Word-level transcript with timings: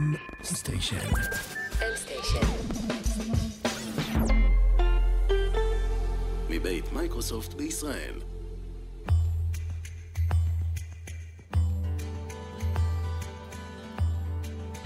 M 0.00 0.16
station. 0.44 0.96
מבית 6.50 6.92
מייקרוסופט 6.92 7.54
בישראל. 7.54 8.14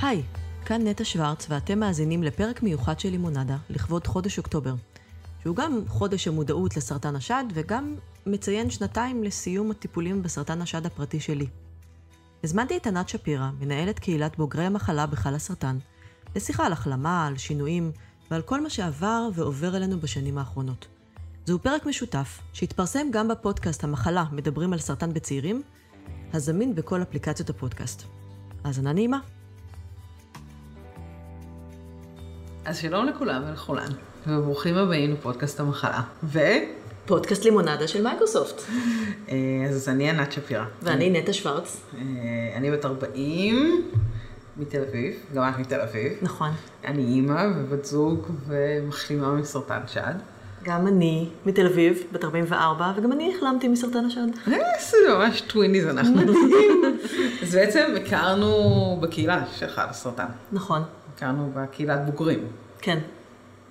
היי, 0.02 0.22
כאן 0.64 0.86
נטע 0.88 1.04
שוורץ, 1.04 1.46
ואתם 1.50 1.78
מאזינים 1.78 2.22
לפרק 2.22 2.62
מיוחד 2.62 3.00
של 3.00 3.08
לימונדה, 3.10 3.56
לכבוד 3.70 4.06
חודש 4.06 4.38
אוקטובר, 4.38 4.74
שהוא 5.42 5.56
גם 5.56 5.80
חודש 5.88 6.28
המודעות 6.28 6.76
לסרטן 6.76 7.16
השד, 7.16 7.44
וגם 7.54 7.94
מציין 8.26 8.70
שנתיים 8.70 9.24
לסיום 9.24 9.70
הטיפולים 9.70 10.22
בסרטן 10.22 10.62
השד 10.62 10.86
הפרטי 10.86 11.20
שלי. 11.20 11.46
הזמנתי 12.44 12.76
את 12.76 12.86
ענת 12.86 13.08
שפירא, 13.08 13.50
מנהלת 13.60 13.98
קהילת 13.98 14.36
בוגרי 14.36 14.64
המחלה 14.64 15.06
בחלאסרטן, 15.06 15.78
לשיחה 16.36 16.66
על 16.66 16.72
החלמה, 16.72 17.26
על 17.26 17.36
שינויים, 17.36 17.92
ועל 18.30 18.42
כל 18.42 18.60
מה 18.60 18.70
שעבר 18.70 19.28
ועובר 19.34 19.76
אלינו 19.76 20.00
בשנים 20.00 20.38
האחרונות. 20.38 20.86
זהו 21.44 21.58
פרק 21.58 21.86
משותף, 21.86 22.40
שהתפרסם 22.52 23.06
גם 23.10 23.28
בפודקאסט 23.28 23.84
המחלה 23.84 24.24
מדברים 24.32 24.72
על 24.72 24.78
סרטן 24.78 25.12
בצעירים, 25.12 25.62
הזמין 26.32 26.74
בכל 26.74 27.02
אפליקציות 27.02 27.50
הפודקאסט. 27.50 28.02
האזנה 28.64 28.92
נעימה. 28.92 29.18
אז 32.64 32.78
שלום 32.78 33.06
לכולם 33.06 33.42
ולכולן, 33.46 33.90
וברוכים 34.26 34.76
הבאים 34.76 35.12
לפודקאסט 35.12 35.60
המחלה. 35.60 36.02
ו... 36.22 36.38
פודקאסט 37.06 37.44
לימונדה 37.44 37.88
של 37.88 38.02
מייקרוסופט. 38.02 38.62
אה, 39.28 39.36
אז 39.68 39.88
אני 39.88 40.10
ענת 40.10 40.32
שפירא. 40.32 40.64
ואני 40.82 41.10
נטע 41.10 41.32
שוורץ. 41.32 41.80
אה, 41.94 42.00
אני 42.56 42.70
בת 42.70 42.84
40, 42.84 43.90
מתל 44.56 44.82
אביב, 44.88 45.14
גם 45.34 45.48
את 45.48 45.58
מתל 45.58 45.80
אביב. 45.80 46.12
נכון. 46.22 46.50
אני 46.84 47.02
אימא 47.02 47.46
ובת 47.56 47.84
זוג 47.84 48.26
ומחלימה 48.46 49.32
מסרטן 49.32 49.80
שד. 49.86 50.14
גם 50.62 50.86
אני 50.86 51.28
מתל 51.46 51.66
אביב, 51.66 52.02
בת 52.12 52.24
44, 52.24 52.92
וגם 52.96 53.12
אני 53.12 53.34
החלמתי 53.36 53.68
מסרטן 53.68 54.04
השד. 54.04 54.26
אה, 54.48 54.58
זה 54.80 54.96
ממש 55.14 55.40
טוויניז 55.40 55.86
אנחנו. 55.86 56.20
אז 57.42 57.54
בעצם 57.54 57.94
הכרנו 57.96 58.98
בקהילה 59.02 59.44
שלך 59.54 59.82
לסרטן. 59.90 60.26
נכון, 60.52 60.82
הכרנו 61.14 61.52
בקהילת 61.54 62.06
בוגרים. 62.06 62.46
כן. 62.80 62.98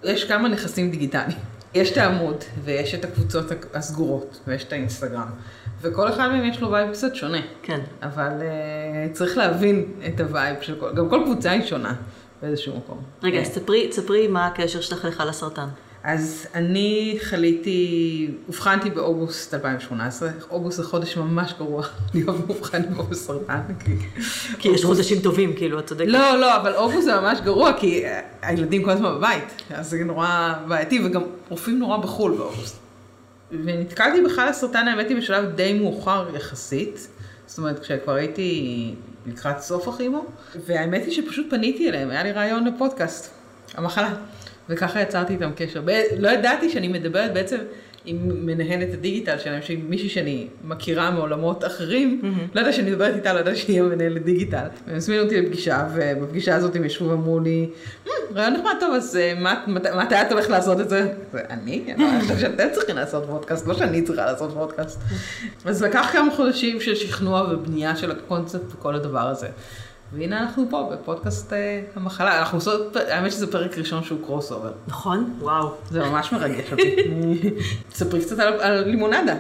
יש 0.04 0.24
כמה 0.24 0.48
נכסים 0.50 0.92
דיגיטליים. 0.92 1.38
יש 1.74 1.92
את 1.92 1.98
העמוד, 1.98 2.44
ויש 2.64 2.96
את 2.96 3.06
הקבוצות 3.06 3.46
הסגורות, 3.74 4.40
ויש 4.48 4.64
את 4.64 4.74
האינסטגרם. 4.74 5.28
וכל 5.82 6.10
אחד 6.10 6.28
מהם 6.28 6.46
יש 6.46 6.62
לו 6.62 6.72
vibe 6.72 6.92
קצת 6.92 7.16
שונה. 7.16 7.42
כן. 7.64 7.80
אבל 8.04 8.32
אה, 8.40 9.14
צריך 9.14 9.38
להבין 9.38 9.86
את 10.08 10.20
ה 10.20 10.28
vibe 10.28 10.62
של 10.62 10.76
כל, 10.80 10.94
גם 10.96 11.10
כל 11.10 11.22
קבוצה 11.26 11.52
היא 11.52 11.66
שונה 11.66 11.96
באיזשהו 12.42 12.78
מקום. 12.78 13.02
רגע, 13.24 13.40
אז 13.40 13.50
תספרי, 13.50 13.88
תספרי 13.88 14.28
מה 14.28 14.48
הקשר 14.48 14.82
שלך 14.82 15.06
לך 15.06 15.24
לסרטן. 15.28 15.68
אז 16.04 16.48
אני 16.56 17.18
חליתי, 17.22 18.32
אובחנתי 18.48 18.90
באוגוסט 18.90 19.54
2018, 19.54 20.30
אוגוסט 20.50 20.78
זה 20.78 20.84
חודש 20.84 21.18
ממש 21.18 21.54
גרוע 21.58 21.86
להיות 22.14 22.48
מאובחן 22.48 22.82
בו 22.94 23.04
בסרטן. 23.04 23.62
כי, 24.60 24.70
יש 24.70 24.86
חודשים 24.86 25.20
טובים, 25.20 25.56
כאילו, 25.56 25.80
את 25.80 25.86
צודקת. 25.88 26.08
לא, 26.08 26.40
לא, 26.40 26.56
אבל 26.58 26.76
אוגוסט 26.76 27.04
זה 27.04 27.20
ממש 27.22 27.40
גרוע, 27.44 27.72
כי 27.80 28.06
אה, 28.06 28.22
הילדים 28.42 28.84
כל 28.84 28.90
הזמן 28.90 29.16
בבית, 29.16 29.62
אז 29.70 29.90
זה 29.90 30.04
נורא 30.04 30.54
בעייתי, 30.68 31.06
וגם 31.06 31.22
רופאים 31.50 31.80
נורא 31.80 31.98
בחו"ל 31.98 32.32
באוגוסט. 32.38 32.76
ונתקלתי 33.52 34.22
בכלל 34.22 34.48
הסרטן, 34.48 34.88
האמת 34.88 35.10
היא, 35.10 35.18
בשלב 35.18 35.56
די 35.56 35.80
מאוחר 35.80 36.28
יחסית. 36.36 37.08
זאת 37.46 37.58
אומרת, 37.58 37.80
כשכבר 37.80 38.14
הייתי 38.14 38.94
לקראת 39.26 39.60
סוף 39.60 39.88
הכימו, 39.88 40.26
והאמת 40.66 41.06
היא 41.06 41.14
שפשוט 41.14 41.46
פניתי 41.50 41.90
אליהם, 41.90 42.10
היה 42.10 42.24
לי 42.24 42.32
רעיון 42.32 42.66
לפודקאסט, 42.66 43.34
המחלה. 43.76 44.14
וככה 44.70 45.02
יצרתי 45.02 45.34
איתם 45.34 45.52
קשר. 45.56 45.82
ב- 45.86 46.02
לא 46.20 46.30
ידעתי 46.30 46.70
שאני 46.70 46.88
מדברת 46.88 47.34
בעצם 47.34 47.58
עם 48.06 48.46
מנהלת 48.46 48.94
הדיגיטל 48.94 49.38
שלהם, 49.38 49.62
שהיא 49.62 49.80
מישהי 49.90 50.10
שאני 50.10 50.48
מכירה 50.64 51.12
מעולמות 51.12 51.66
אחרים, 51.66 52.22
לא 52.56 52.62
ידעתי 52.62 52.76
שאני 52.76 52.92
מדברת 52.92 53.16
איתה, 53.16 53.34
לא 53.34 53.40
ידעתי 53.40 53.58
שהיא 53.58 53.82
המנהלת 53.82 54.24
דיגיטל. 54.24 54.66
הם 54.88 54.96
הזמינו 54.96 55.24
אותי 55.24 55.42
לפגישה, 55.42 55.88
ובפגישה 55.96 56.56
הזאת 56.56 56.76
הם 56.76 56.86
ישבו 56.86 57.10
ואמרו 57.10 57.40
לי, 57.40 57.70
"מ, 58.06 58.10
רעיון 58.36 58.54
נחמד 58.54 58.72
טוב, 58.80 58.94
אז 58.94 59.16
אה, 59.18 59.34
מתי 59.96 60.16
את 60.22 60.32
הולכת 60.32 60.50
לעשות 60.50 60.80
את 60.80 60.90
זה? 60.90 61.08
זה 61.34 61.40
אני? 61.50 61.84
אני 61.96 62.22
חושבת 62.22 62.40
שאתם 62.40 62.68
צריכים 62.74 62.96
לעשות 62.96 63.24
פודקאסט, 63.30 63.68
לא 63.68 63.74
שאני 63.74 64.02
צריכה 64.02 64.26
לעשות 64.26 64.52
פודקאסט. 64.54 65.00
אז 65.66 65.84
לקח 65.84 66.10
כמה 66.14 66.32
חודשים 66.36 66.82
של 66.82 66.96
שכנוע 66.96 67.48
ובנייה 67.54 67.96
של 67.96 68.12
הקונספט 68.12 68.74
וכל 68.80 68.96
הדבר 68.96 69.28
הזה. 69.28 69.48
והנה 70.18 70.40
אנחנו 70.40 70.66
פה 70.70 70.90
בפודקאסט 70.94 71.54
אה, 71.54 71.82
המחלה, 71.96 72.40
אנחנו 72.40 72.58
עושות, 72.58 72.96
האמת 72.96 73.32
שזה 73.32 73.52
פרק 73.52 73.78
ראשון 73.78 74.04
שהוא 74.04 74.20
crossover. 74.26 74.72
נכון? 74.88 75.34
וואו. 75.40 75.72
זה 75.92 76.00
ממש 76.00 76.32
מרגש 76.32 76.72
אותי. 76.72 76.96
תספרי 77.92 78.22
קצת 78.22 78.40
על, 78.40 78.54
על 78.62 78.84
לימונדה. 78.84 79.36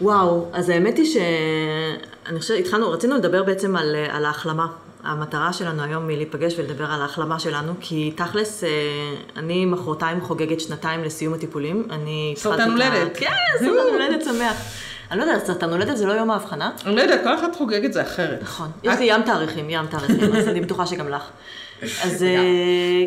וואו, 0.00 0.46
אז 0.52 0.68
האמת 0.68 0.96
היא 0.98 1.06
שאני 1.06 2.40
חושבת, 2.40 2.58
התחלנו, 2.58 2.90
רצינו 2.90 3.16
לדבר 3.16 3.42
בעצם 3.42 3.76
על, 3.76 3.96
על 4.10 4.24
ההחלמה. 4.24 4.66
המטרה 5.04 5.52
שלנו 5.52 5.82
היום 5.82 6.08
היא 6.08 6.16
להיפגש 6.16 6.54
ולדבר 6.58 6.84
על 6.90 7.02
ההחלמה 7.02 7.38
שלנו, 7.38 7.72
כי 7.80 8.12
תכלס, 8.16 8.64
אה, 8.64 8.68
אני 9.36 9.64
מחרתיים 9.66 10.20
חוגגת 10.20 10.60
שנתיים 10.60 11.04
לסיום 11.04 11.34
הטיפולים. 11.34 11.86
אני 11.90 12.34
סרטן 12.36 12.62
התחלתי 12.62 12.82
ה- 12.82 12.92
הולדת. 12.98 13.16
כן, 13.16 13.26
סרטן 13.58 13.92
הולדת 13.92 14.24
שמח. 14.24 14.56
אני 15.10 15.18
לא 15.20 15.24
יודעת, 15.24 15.46
סרטן 15.46 15.70
הולדת 15.70 15.96
זה 15.96 16.06
לא 16.06 16.12
יום 16.12 16.30
האבחנה? 16.30 16.70
אני 16.86 16.96
לא 16.96 17.00
יודעת, 17.00 17.20
כל 17.24 17.34
אחד 17.34 17.56
חוגג 17.56 17.84
את 17.84 17.92
זה 17.92 18.02
אחרת. 18.02 18.42
נכון. 18.42 18.70
יש 18.82 18.98
לי 18.98 19.04
ים 19.04 19.22
תאריכים, 19.22 19.70
ים 19.70 19.86
תאריכים, 19.86 20.36
אז 20.36 20.48
אני 20.48 20.60
בטוחה 20.60 20.86
שגם 20.86 21.08
לך. 21.08 21.22
אז 21.82 22.22
אה, 22.22 22.38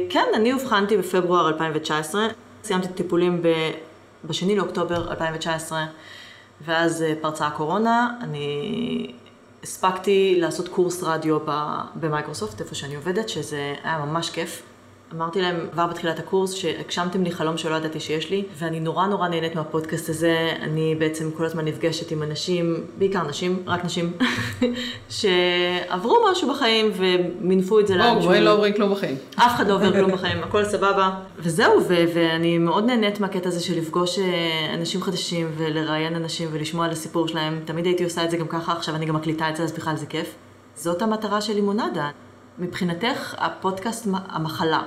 כן, 0.09 0.25
אני 0.35 0.53
אובחנתי 0.53 0.97
בפברואר 0.97 1.47
2019, 1.47 2.27
סיימתי 2.63 2.87
ב- 3.41 3.71
בשני 4.25 4.55
לאוקטובר 4.55 5.09
2019, 5.11 5.85
ואז 6.65 7.01
אה, 7.01 7.13
פרצה 7.21 7.47
הקורונה, 7.47 8.09
אני 8.21 9.11
הספקתי 9.63 10.35
לעשות 10.39 10.67
קורס 10.67 11.03
רדיו 11.03 11.37
ב- 11.45 11.79
במייקרוסופט, 11.95 12.61
איפה 12.61 12.75
שאני 12.75 12.95
עובדת, 12.95 13.29
שזה 13.29 13.73
היה 13.83 13.97
ממש 13.97 14.29
כיף. 14.29 14.61
אמרתי 15.15 15.41
להם 15.41 15.67
כבר 15.71 15.87
בתחילת 15.87 16.19
הקורס 16.19 16.53
שהגשמתם 16.53 17.23
לי 17.23 17.31
חלום 17.31 17.57
שלא 17.57 17.75
ידעתי 17.75 17.99
שיש 17.99 18.29
לי, 18.29 18.43
ואני 18.57 18.79
נורא 18.79 19.07
נורא 19.07 19.27
נהנית 19.27 19.55
מהפודקאסט 19.55 20.09
הזה. 20.09 20.51
אני 20.61 20.95
בעצם 20.99 21.31
כל 21.31 21.45
הזמן 21.45 21.65
נפגשת 21.65 22.11
עם 22.11 22.23
אנשים, 22.23 22.83
בעיקר 22.97 23.23
נשים, 23.23 23.63
רק 23.67 23.85
נשים, 23.85 24.13
שעברו 25.09 26.17
משהו 26.31 26.49
בחיים 26.49 26.91
ומינפו 26.95 27.79
את 27.79 27.87
זה 27.87 27.93
או, 27.93 27.99
לאנשהו. 27.99 28.29
בואי 28.29 28.41
לא 28.41 28.51
אומרים 28.51 28.73
כלום 28.73 28.91
בחיים. 28.91 29.15
אף 29.35 29.55
אחד 29.55 29.67
לא 29.67 29.73
עובר 29.73 29.93
כלום 29.93 30.11
בחיים, 30.11 30.43
הכל 30.43 30.65
סבבה. 30.65 31.09
וזהו, 31.37 31.81
ו- 31.87 32.05
ואני 32.13 32.57
מאוד 32.57 32.85
נהנית 32.85 33.19
מהקטע 33.19 33.49
הזה 33.49 33.59
של 33.59 33.77
לפגוש 33.77 34.19
אה, 34.19 34.73
אנשים 34.73 35.01
חדשים 35.01 35.51
ולראיין 35.57 36.15
אנשים 36.15 36.49
ולשמוע 36.51 36.85
על 36.85 36.91
הסיפור 36.91 37.27
שלהם. 37.27 37.59
תמיד 37.65 37.85
הייתי 37.85 38.03
עושה 38.03 38.23
את 38.23 38.31
זה 38.31 38.37
גם 38.37 38.47
ככה, 38.47 38.71
עכשיו 38.71 38.95
אני 38.95 39.05
גם 39.05 39.15
מקליטה 39.15 39.49
את 39.49 39.55
זה, 39.55 39.63
אז 39.63 39.71
בכלל 39.71 39.95
זה 39.95 40.05
כיף. 40.05 40.35
זאת 40.75 41.01
המטרה 41.01 41.41
של 41.41 41.53
לימונדה. 41.53 42.09
מבחינתך, 42.59 43.35
הפודקאסט 43.37 44.07
המחלה, 44.27 44.81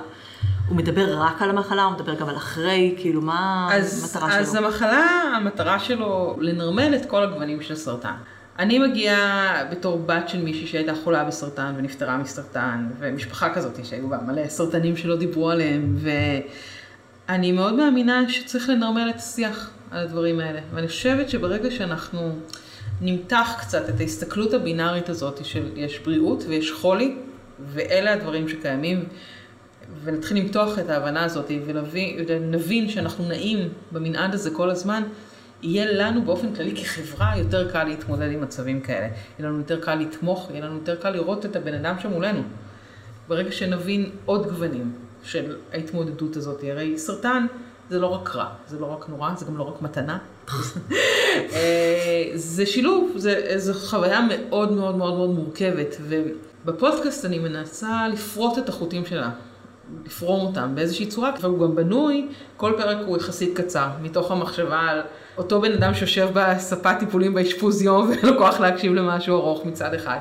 הוא 0.67 0.77
מדבר 0.77 1.21
רק 1.21 1.41
על 1.41 1.49
המחלה, 1.49 1.83
הוא 1.83 1.93
מדבר 1.93 2.13
גם 2.13 2.29
על 2.29 2.35
אחרי, 2.35 2.95
כאילו, 2.97 3.21
מה 3.21 3.67
אז, 3.71 4.03
המטרה 4.03 4.39
אז 4.39 4.51
שלו? 4.51 4.65
המחלה, 4.65 5.23
המטרה 5.35 5.79
שלו 5.79 6.37
לנרמל 6.39 6.95
את 6.95 7.05
כל 7.05 7.23
הגוונים 7.23 7.61
של 7.61 7.75
סרטן. 7.75 8.13
אני 8.59 8.79
מגיעה 8.79 9.63
בתור 9.71 10.03
בת 10.05 10.29
של 10.29 10.41
מישהי 10.41 10.67
שהייתה 10.67 10.93
חולה 11.03 11.23
בסרטן 11.23 11.73
ונפטרה 11.77 12.17
מסרטן, 12.17 12.87
ומשפחה 12.99 13.53
כזאת 13.53 13.85
שהיו 13.85 14.09
בה 14.09 14.17
מלא 14.27 14.47
סרטנים 14.47 14.97
שלא 14.97 15.15
דיברו 15.15 15.49
עליהם, 15.49 15.97
ואני 17.27 17.51
מאוד 17.51 17.73
מאמינה 17.73 18.29
שצריך 18.29 18.69
לנרמל 18.69 19.09
את 19.09 19.15
השיח 19.15 19.69
על 19.91 20.03
הדברים 20.03 20.39
האלה. 20.39 20.59
ואני 20.73 20.87
חושבת 20.87 21.29
שברגע 21.29 21.71
שאנחנו 21.71 22.35
נמתח 23.01 23.55
קצת 23.59 23.89
את 23.89 23.99
ההסתכלות 23.99 24.53
הבינארית 24.53 25.09
הזאת 25.09 25.45
של 25.45 25.63
יש 25.75 25.99
בריאות 25.99 26.43
ויש 26.47 26.71
חולי, 26.71 27.15
ואלה 27.67 28.13
הדברים 28.13 28.49
שקיימים, 28.49 29.05
ונתחיל 30.03 30.37
למתוח 30.37 30.79
את 30.79 30.89
ההבנה 30.89 31.23
הזאת 31.23 31.51
ונבין, 32.27 32.89
שאנחנו 32.89 33.27
נעים 33.27 33.69
במנעד 33.91 34.33
הזה 34.33 34.51
כל 34.51 34.69
הזמן, 34.69 35.03
יהיה 35.61 35.91
לנו 35.91 36.21
באופן 36.21 36.55
כללי 36.55 36.75
כחברה 36.75 37.37
יותר 37.37 37.71
קל 37.71 37.83
להתמודד 37.83 38.31
עם 38.31 38.41
מצבים 38.41 38.81
כאלה. 38.81 39.07
יהיה 39.39 39.49
לנו 39.49 39.57
יותר 39.57 39.81
קל 39.81 39.95
לתמוך, 39.95 40.49
יהיה 40.51 40.65
לנו 40.65 40.75
יותר 40.75 40.95
קל 40.95 41.09
לראות 41.09 41.45
את 41.45 41.55
הבן 41.55 41.73
אדם 41.73 41.95
שמולנו. 41.99 42.41
ברגע 43.27 43.51
שנבין 43.51 44.09
עוד 44.25 44.47
גוונים 44.47 44.91
של 45.23 45.55
ההתמודדות 45.73 46.35
הזאת, 46.35 46.63
הרי 46.63 46.97
סרטן 46.97 47.45
זה 47.89 47.99
לא 47.99 48.07
רק 48.07 48.35
רע, 48.35 48.49
זה 48.67 48.79
לא 48.79 48.85
רק 48.85 49.09
נורא, 49.09 49.35
זה 49.35 49.45
גם 49.45 49.57
לא 49.57 49.63
רק 49.63 49.81
מתנה. 49.81 50.17
אה, 51.53 52.31
זה 52.35 52.65
שילוב, 52.65 53.13
זה, 53.15 53.53
זו 53.57 53.73
חוויה 53.73 54.27
מאוד 54.29 54.71
מאוד 54.71 54.95
מאוד 54.95 55.17
מאוד 55.17 55.29
מורכבת, 55.29 55.95
ובפודקאסט 56.65 57.25
אני 57.25 57.39
מנסה 57.39 58.07
לפרוט 58.07 58.57
את 58.57 58.69
החוטים 58.69 59.05
שלה. 59.05 59.29
לפרום 60.05 60.47
אותם 60.47 60.75
באיזושהי 60.75 61.05
צורה, 61.05 61.31
והוא 61.41 61.59
גם 61.59 61.75
בנוי, 61.75 62.27
כל 62.57 62.73
פרק 62.77 62.97
הוא 63.05 63.17
יחסית 63.17 63.57
קצר, 63.57 63.87
מתוך 64.01 64.31
המחשבה 64.31 64.79
על 64.79 65.01
אותו 65.37 65.61
בן 65.61 65.71
אדם 65.71 65.93
שיושב 65.93 66.29
בספת 66.33 66.95
טיפולים 66.99 67.33
באשפוז 67.33 67.81
יום 67.81 68.05
ואין 68.09 68.25
לו 68.25 68.37
כוח 68.37 68.59
להקשיב 68.59 68.93
למשהו 68.93 69.35
ארוך 69.35 69.65
מצד 69.65 69.93
אחד. 69.93 70.17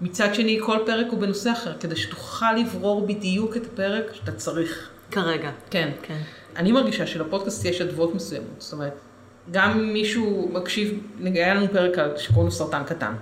מצד 0.00 0.34
שני, 0.34 0.58
כל 0.62 0.78
פרק 0.86 1.06
הוא 1.10 1.20
בנושא 1.20 1.52
אחר, 1.52 1.72
כדי 1.80 1.96
שתוכל 1.96 2.52
לברור 2.52 3.06
בדיוק 3.06 3.56
את 3.56 3.66
הפרק 3.66 4.04
שאתה 4.12 4.32
צריך. 4.32 4.90
כרגע. 5.10 5.50
כן. 5.70 5.90
כן. 6.02 6.18
אני 6.56 6.72
מרגישה 6.72 7.06
שלפודקאסט 7.06 7.64
יש 7.64 7.80
אדוות 7.80 8.14
מסוימות. 8.14 8.54
זאת 8.58 8.72
אומרת, 8.72 8.92
גם 9.50 9.92
מישהו 9.92 10.48
מקשיב, 10.52 11.00
היה 11.24 11.54
לנו 11.54 11.66
פרק 11.72 12.16
שקוראים 12.16 12.46
לו 12.46 12.52
סרטן 12.52 12.82
קטן, 12.86 13.12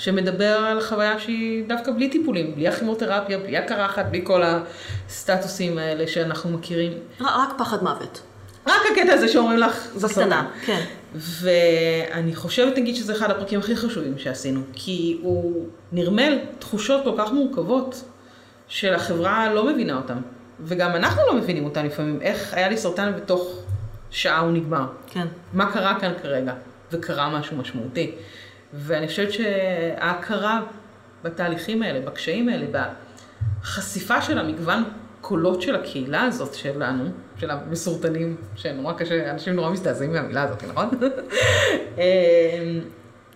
שמדבר 0.00 0.56
על 0.56 0.80
חוויה 0.80 1.18
שהיא 1.18 1.64
דווקא 1.68 1.92
בלי 1.92 2.08
טיפולים, 2.08 2.54
בלי 2.54 2.68
הכימותרפיה, 2.68 3.38
בלי 3.38 3.56
הקרחת, 3.56 4.06
בלי 4.10 4.20
כל 4.24 4.42
הסטטוסים 4.44 5.78
האלה 5.78 6.06
שאנחנו 6.06 6.50
מכירים. 6.50 6.92
רק 7.20 7.48
פחד 7.58 7.82
מוות. 7.82 8.20
רק 8.66 8.80
הקטע 8.92 9.12
הזה 9.12 9.28
שאומרים 9.28 9.58
לך, 9.58 9.88
זה 9.94 10.08
סרטן. 10.08 10.28
בקטנה, 10.28 10.50
כן. 10.66 10.80
ואני 11.14 12.34
חושבת, 12.34 12.78
נגיד, 12.78 12.96
שזה 12.96 13.12
אחד 13.12 13.30
הפרקים 13.30 13.58
הכי 13.58 13.76
חשובים 13.76 14.18
שעשינו, 14.18 14.60
כי 14.72 15.18
הוא 15.22 15.66
נרמל 15.92 16.38
תחושות 16.58 17.04
כל 17.04 17.14
כך 17.18 17.32
מורכבות, 17.32 18.04
שהחברה 18.68 19.54
לא 19.54 19.64
מבינה 19.64 19.96
אותן, 19.96 20.18
וגם 20.60 20.90
אנחנו 20.90 21.22
לא 21.26 21.34
מבינים 21.34 21.64
אותן 21.64 21.86
לפעמים, 21.86 22.18
איך 22.22 22.54
היה 22.54 22.68
לי 22.68 22.76
סרטן 22.76 23.12
בתוך 23.16 23.62
שעה 24.10 24.38
הוא 24.38 24.52
נגמר. 24.52 24.86
כן. 25.06 25.26
מה 25.52 25.72
קרה 25.72 26.00
כאן 26.00 26.12
כרגע? 26.22 26.52
וקרה 26.92 27.38
משהו 27.38 27.56
משמעותי. 27.56 28.12
ואני 28.74 29.08
חושבת 29.08 29.32
שההכרה 29.32 30.60
בתהליכים 31.24 31.82
האלה, 31.82 32.06
בקשיים 32.06 32.48
האלה, 32.48 32.66
בחשיפה 33.62 34.22
של 34.22 34.38
המגוון 34.38 34.84
קולות 35.20 35.62
של 35.62 35.74
הקהילה 35.74 36.22
הזאת 36.22 36.54
שלנו, 36.54 37.04
של 37.36 37.50
המסורטנים, 37.50 38.36
שנורא 38.56 38.92
קשה, 38.92 39.30
אנשים 39.30 39.54
נורא 39.54 39.70
מזדעזעים 39.70 40.12
מהמילה 40.12 40.42
הזאת, 40.42 40.64
נכון? 40.64 40.88
אמ, 41.98 42.02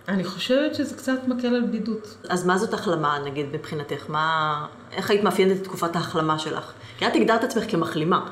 אני 0.08 0.24
חושבת 0.24 0.74
שזה 0.74 0.96
קצת 0.96 1.18
מקל 1.26 1.46
על 1.46 1.62
בדידות. 1.62 2.16
אז 2.28 2.46
מה 2.46 2.58
זאת 2.58 2.74
החלמה, 2.74 3.18
נגיד, 3.24 3.46
מבחינתך? 3.52 4.10
מה... 4.10 4.66
איך 4.92 5.10
היית 5.10 5.22
מאפיינת 5.22 5.56
את 5.56 5.64
תקופת 5.64 5.96
ההחלמה 5.96 6.38
שלך? 6.38 6.72
כי 6.98 7.06
את 7.06 7.14
הגדרת 7.14 7.44
עצמך 7.44 7.64
כמחלימה. 7.70 8.26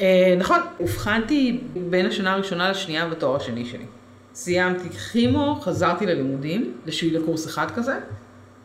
אה, 0.00 0.34
נכון, 0.38 0.60
אובחנתי 0.80 1.60
בין 1.90 2.06
השנה 2.06 2.32
הראשונה 2.32 2.70
לשנייה 2.70 3.08
בתואר 3.08 3.36
השני 3.36 3.64
שלי. 3.64 3.86
סיימתי 4.34 4.90
כימו, 4.90 5.60
חזרתי 5.60 6.06
ללימודים, 6.06 6.74
לשביעי 6.86 7.14
לקורס 7.14 7.46
אחד 7.46 7.70
כזה, 7.70 7.98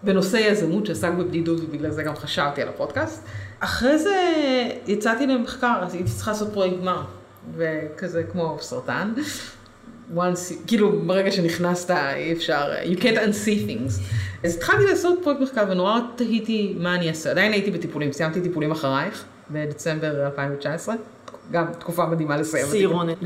בנושא 0.03 0.37
יזמות 0.37 0.85
שעסק 0.85 1.11
בבדידות 1.11 1.59
ובגלל 1.59 1.91
זה 1.91 2.03
גם 2.03 2.15
חשבתי 2.15 2.61
על 2.61 2.67
הפודקאסט. 2.67 3.25
אחרי 3.59 3.97
זה 3.97 4.15
יצאתי 4.87 5.27
למחקר, 5.27 5.79
אז 5.81 5.93
הייתי 5.93 6.09
צריכה 6.09 6.31
לעשות 6.31 6.53
פרויקט 6.53 6.77
גמר, 6.81 7.01
וכזה 7.55 8.23
כמו 8.23 8.57
סרטן. 8.61 9.13
once, 10.15 10.67
כאילו 10.67 11.01
ברגע 11.01 11.31
שנכנסת 11.31 11.91
אי 11.91 12.33
אפשר, 12.33 12.71
you 12.83 12.97
can't 12.97 13.17
unsee 13.17 13.69
things. 13.69 14.01
אז 14.43 14.55
התחלתי 14.55 14.85
לעשות 14.85 15.19
פרויקט 15.23 15.41
מחקר 15.41 15.65
ונורא 15.69 15.99
תהיתי 16.15 16.75
מה 16.79 16.95
אני 16.95 17.09
אעשה. 17.09 17.31
עדיין 17.31 17.51
הייתי 17.51 17.71
בטיפולים, 17.71 18.11
סיימתי 18.11 18.41
טיפולים 18.41 18.71
אחרייך 18.71 19.23
בדצמבר 19.51 20.25
2019, 20.25 20.95
גם 21.51 21.65
תקופה 21.79 22.05
מדהימה 22.05 22.37
לסיים. 22.37 22.65
צעירונת. 22.65 23.17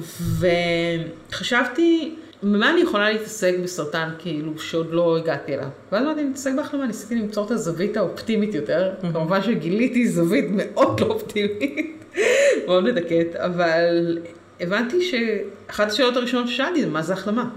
וחשבתי, 1.29 2.15
במה 2.43 2.69
אני 2.69 2.81
יכולה 2.81 3.11
להתעסק 3.11 3.55
בסרטן 3.63 4.09
כאילו 4.19 4.59
שעוד 4.59 4.87
לא 4.91 5.17
הגעתי 5.17 5.53
אליו? 5.53 5.67
ואז 5.91 6.03
אמרתי, 6.05 6.21
אני 6.21 6.29
מתעסק 6.29 6.51
בהחלמה, 6.55 6.87
ניסיתי 6.87 7.15
למצוא 7.15 7.45
את 7.45 7.51
הזווית 7.51 7.97
האופטימית 7.97 8.55
יותר. 8.55 8.93
כמובן 9.13 9.43
שגיליתי 9.43 10.07
זווית 10.07 10.45
מאוד 10.51 10.99
לא 10.99 11.05
אופטימית, 11.05 12.05
מאוד 12.67 12.83
מדכאת, 12.83 13.35
אבל 13.35 14.17
הבנתי 14.59 15.01
שאחת 15.01 15.87
השאלות 15.87 16.17
הראשונות 16.17 16.47
ששאלתי 16.47 16.81
זה 16.81 16.89
מה 16.89 17.01
זה 17.01 17.13
החלמה? 17.13 17.49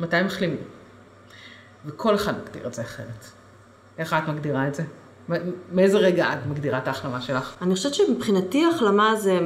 מתי 0.00 0.22
מחלימים? 0.22 0.58
וכל 1.86 2.14
אחד 2.14 2.34
מגדיר 2.42 2.66
את 2.66 2.74
זה 2.74 2.82
אחרת. 2.82 3.26
איך 3.98 4.12
את 4.12 4.28
מגדירה 4.28 4.68
את 4.68 4.74
זה? 4.74 4.82
מאיזה 5.72 5.98
רגע 5.98 6.32
את 6.32 6.46
מגדירה 6.46 6.78
את 6.78 6.88
ההחלמה 6.88 7.20
שלך? 7.20 7.56
אני 7.62 7.74
חושבת 7.74 7.94
שמבחינתי 7.94 8.64
החלמה 8.66 9.16
זה 9.16 9.38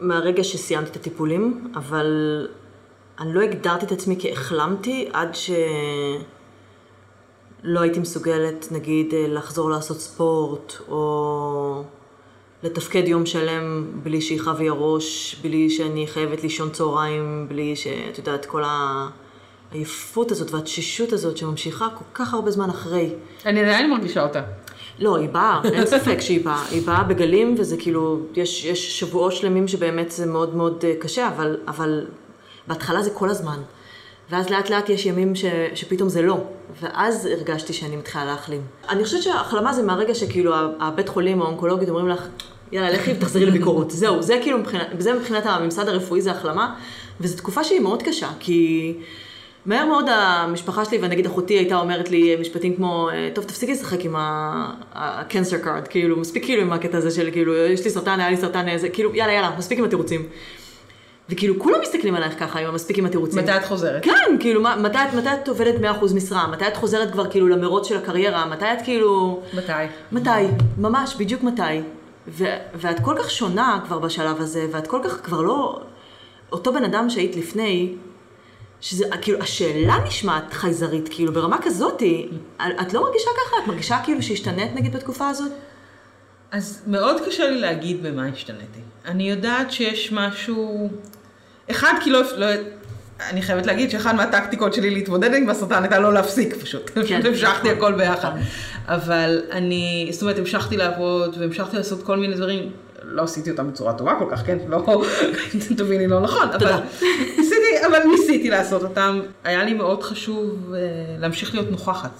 מהרגע 0.00 0.44
שסיימתי 0.44 0.90
את 0.90 0.96
הטיפולים, 0.96 1.72
אבל 1.74 2.48
אני 3.20 3.34
לא 3.34 3.40
הגדרתי 3.40 3.86
את 3.86 3.92
עצמי 3.92 4.16
כהחלמתי 4.18 5.08
עד 5.12 5.34
שלא 5.34 5.60
הייתי 7.80 7.98
מסוגלת, 7.98 8.68
נגיד, 8.70 9.14
אה, 9.14 9.24
לחזור 9.28 9.70
לעשות 9.70 10.00
ספורט, 10.00 10.72
או 10.88 11.82
לתפקד 12.62 13.08
יום 13.08 13.26
שלם 13.26 13.90
בלי 14.02 14.20
שיכאב 14.20 14.58
לי 14.60 14.68
הראש, 14.68 15.36
בלי 15.42 15.70
שאני 15.70 16.06
חייבת 16.06 16.42
לישון 16.42 16.70
צהריים, 16.70 17.46
בלי 17.48 17.76
שאת 17.76 18.18
יודעת, 18.18 18.46
כל 18.46 18.62
העייפות 19.72 20.30
הזאת 20.30 20.50
והתשישות 20.50 21.12
הזאת 21.12 21.36
שממשיכה 21.36 21.88
כל 21.98 22.04
כך 22.14 22.34
הרבה 22.34 22.50
זמן 22.50 22.70
אחרי. 22.70 23.14
אני 23.46 23.60
עדיין 23.60 23.90
מרגישה 23.90 24.22
אותה. 24.22 24.42
לא, 24.98 25.16
היא 25.16 25.28
באה, 25.28 25.60
אין 25.64 25.86
ספק 25.86 26.20
שהיא 26.20 26.44
באה. 26.44 26.64
היא 26.70 26.82
באה 26.86 27.04
בגלים, 27.04 27.54
וזה 27.58 27.76
כאילו, 27.76 28.20
יש, 28.34 28.64
יש 28.64 29.00
שבועות 29.00 29.32
שלמים 29.32 29.68
שבאמת 29.68 30.10
זה 30.10 30.26
מאוד 30.26 30.56
מאוד 30.56 30.84
אה, 30.84 30.94
קשה, 31.00 31.28
אבל, 31.28 31.56
אבל 31.68 32.06
בהתחלה 32.68 33.02
זה 33.02 33.10
כל 33.10 33.28
הזמן. 33.28 33.58
ואז 34.30 34.50
לאט 34.50 34.70
לאט 34.70 34.88
יש 34.88 35.06
ימים 35.06 35.34
ש, 35.34 35.44
שפתאום 35.74 36.08
זה 36.08 36.22
לא, 36.22 36.36
ואז 36.80 37.26
הרגשתי 37.26 37.72
שאני 37.72 37.96
מתחילה 37.96 38.24
להחלים. 38.24 38.60
אני 38.88 39.04
חושבת 39.04 39.22
שההחלמה 39.22 39.72
זה 39.72 39.82
מהרגע 39.82 40.14
שכאילו 40.14 40.54
הבית 40.80 41.08
חולים 41.08 41.40
או 41.40 41.46
האונקולוגית 41.46 41.88
אומרים 41.88 42.08
לך, 42.08 42.22
יאללה, 42.72 42.90
לכי 42.90 43.12
ותחזרי 43.12 43.46
לביקורות. 43.46 43.90
זהו, 43.90 44.22
זה 44.22 44.38
כאילו 44.42 44.58
מבחינת, 44.58 44.86
זה 44.98 45.12
מבחינת 45.12 45.46
הממסד 45.46 45.88
הרפואי 45.88 46.20
זה 46.20 46.30
החלמה, 46.30 46.74
וזו 47.20 47.36
תקופה 47.36 47.64
שהיא 47.64 47.80
מאוד 47.80 48.02
קשה, 48.02 48.28
כי 48.40 48.94
מהר 49.66 49.86
מאוד 49.86 50.04
המשפחה 50.08 50.84
שלי, 50.84 50.98
ונגיד 51.02 51.26
אחותי 51.26 51.54
הייתה 51.54 51.76
אומרת 51.76 52.10
לי 52.10 52.36
משפטים 52.40 52.76
כמו, 52.76 53.08
טוב, 53.34 53.44
תפסיקי 53.44 53.72
לשחק 53.72 54.04
עם 54.04 54.16
ה-cancer 54.16 55.64
card, 55.64 55.88
כאילו, 55.90 56.16
מספיק 56.16 56.44
כאילו 56.44 56.62
עם 56.62 56.72
הקטע 56.72 56.98
הזה 56.98 57.10
של 57.10 57.30
כאילו, 57.32 57.56
יש 57.56 57.84
לי 57.84 57.90
סרטן, 57.90 58.20
היה 58.20 58.30
לי 58.30 58.36
סרטן, 58.36 58.68
איזה, 58.68 58.88
כאילו, 58.88 59.14
יאללה, 59.14 59.32
יאללה, 59.32 59.52
מספיק 59.58 59.78
עם 59.78 59.84
התירוצים. 59.84 60.22
וכאילו, 61.30 61.58
כולם 61.58 61.80
מסתכלים 61.82 62.14
עלייך 62.14 62.34
ככה, 62.40 62.58
עם 62.58 62.66
המספיק 62.66 62.98
עם 62.98 63.06
התירוצים. 63.06 63.42
מתי 63.42 63.56
את 63.56 63.64
חוזרת? 63.64 64.04
כן, 64.04 64.36
כאילו, 64.40 64.60
מה- 64.62 64.76
מתי, 64.76 64.98
מתי 65.16 65.28
את 65.42 65.48
עובדת 65.48 65.74
100% 65.80 66.14
משרה? 66.14 66.46
מתי 66.46 66.68
את 66.68 66.76
חוזרת 66.76 67.10
כבר 67.12 67.30
כאילו 67.30 67.48
למרוץ 67.48 67.88
של 67.88 67.96
הקריירה? 67.96 68.46
מתי 68.46 68.64
את 68.64 68.78
כאילו... 68.84 69.42
מתי? 69.54 69.72
מתי? 70.12 70.30
ממש, 70.78 71.16
בדיוק 71.18 71.42
מתי. 71.42 71.62
ו- 72.28 72.44
ואת 72.74 73.00
כל 73.04 73.14
כך 73.18 73.30
שונה 73.30 73.80
כבר 73.86 73.98
בשלב 73.98 74.40
הזה, 74.40 74.66
ואת 74.72 74.86
כל 74.86 75.00
כך 75.04 75.20
כבר 75.24 75.40
לא... 75.40 75.80
אותו 76.52 76.72
בן 76.72 76.84
אדם 76.84 77.10
שהיית 77.10 77.36
לפני, 77.36 77.94
שזה, 78.80 79.04
כאילו, 79.22 79.38
השאלה 79.42 79.96
נשמעת 80.06 80.52
חייזרית, 80.52 81.08
כאילו, 81.08 81.32
ברמה 81.32 81.58
כזאתי. 81.62 82.28
את 82.80 82.92
לא 82.94 83.02
מרגישה 83.02 83.30
ככה? 83.46 83.56
את 83.62 83.68
מרגישה 83.68 83.98
כאילו 84.04 84.22
שהשתנית 84.22 84.74
נגיד 84.74 84.96
בתקופה 84.96 85.28
הזאת? 85.28 85.52
אז 86.50 86.82
מאוד 86.86 87.16
קשה 87.26 87.50
לי 87.50 87.60
להגיד 87.60 88.02
במה 88.02 88.26
השתניתי. 88.26 88.80
אני 89.04 89.30
יודעת 89.30 89.72
שיש 89.72 90.12
משהו... 90.12 90.88
אחד, 91.70 91.94
כי 92.04 92.10
לא... 92.10 92.22
לא... 92.36 92.46
אני 93.30 93.42
חייבת 93.42 93.66
להגיד 93.66 93.90
שאחת 93.90 94.14
מהטקטיקות 94.14 94.74
שלי 94.74 94.90
להתמודד 94.90 95.34
עם 95.34 95.50
הסרטן 95.50 95.82
הייתה 95.82 95.98
לא 95.98 96.12
להפסיק 96.12 96.54
פשוט. 96.54 96.90
פשוט 96.90 97.24
המשכתי 97.24 97.70
הכל 97.70 97.92
ביחד. 97.92 98.30
אבל 98.86 99.42
אני, 99.52 100.08
זאת 100.12 100.22
אומרת, 100.22 100.38
המשכתי 100.38 100.76
לעבוד 100.76 101.36
והמשכתי 101.38 101.76
לעשות 101.76 102.02
כל 102.02 102.16
מיני 102.16 102.34
דברים. 102.34 102.70
לא 103.02 103.22
עשיתי 103.22 103.50
אותם 103.50 103.70
בצורה 103.70 103.92
טובה 103.92 104.14
כל 104.18 104.24
כך, 104.30 104.46
כן? 104.46 104.58
לא, 104.68 105.04
תביני 105.78 106.06
לא 106.06 106.20
נכון. 106.20 106.48
אבל 106.48 106.58
תודה. 106.58 106.80
ניסיתי, 107.38 107.86
אבל 107.86 107.98
ניסיתי 108.10 108.50
לעשות 108.50 108.82
אותם. 108.82 109.20
היה 109.44 109.64
לי 109.64 109.74
מאוד 109.74 110.02
חשוב 110.02 110.74
אה, 110.74 110.80
להמשיך 111.18 111.54
להיות 111.54 111.70
נוכחת 111.70 112.10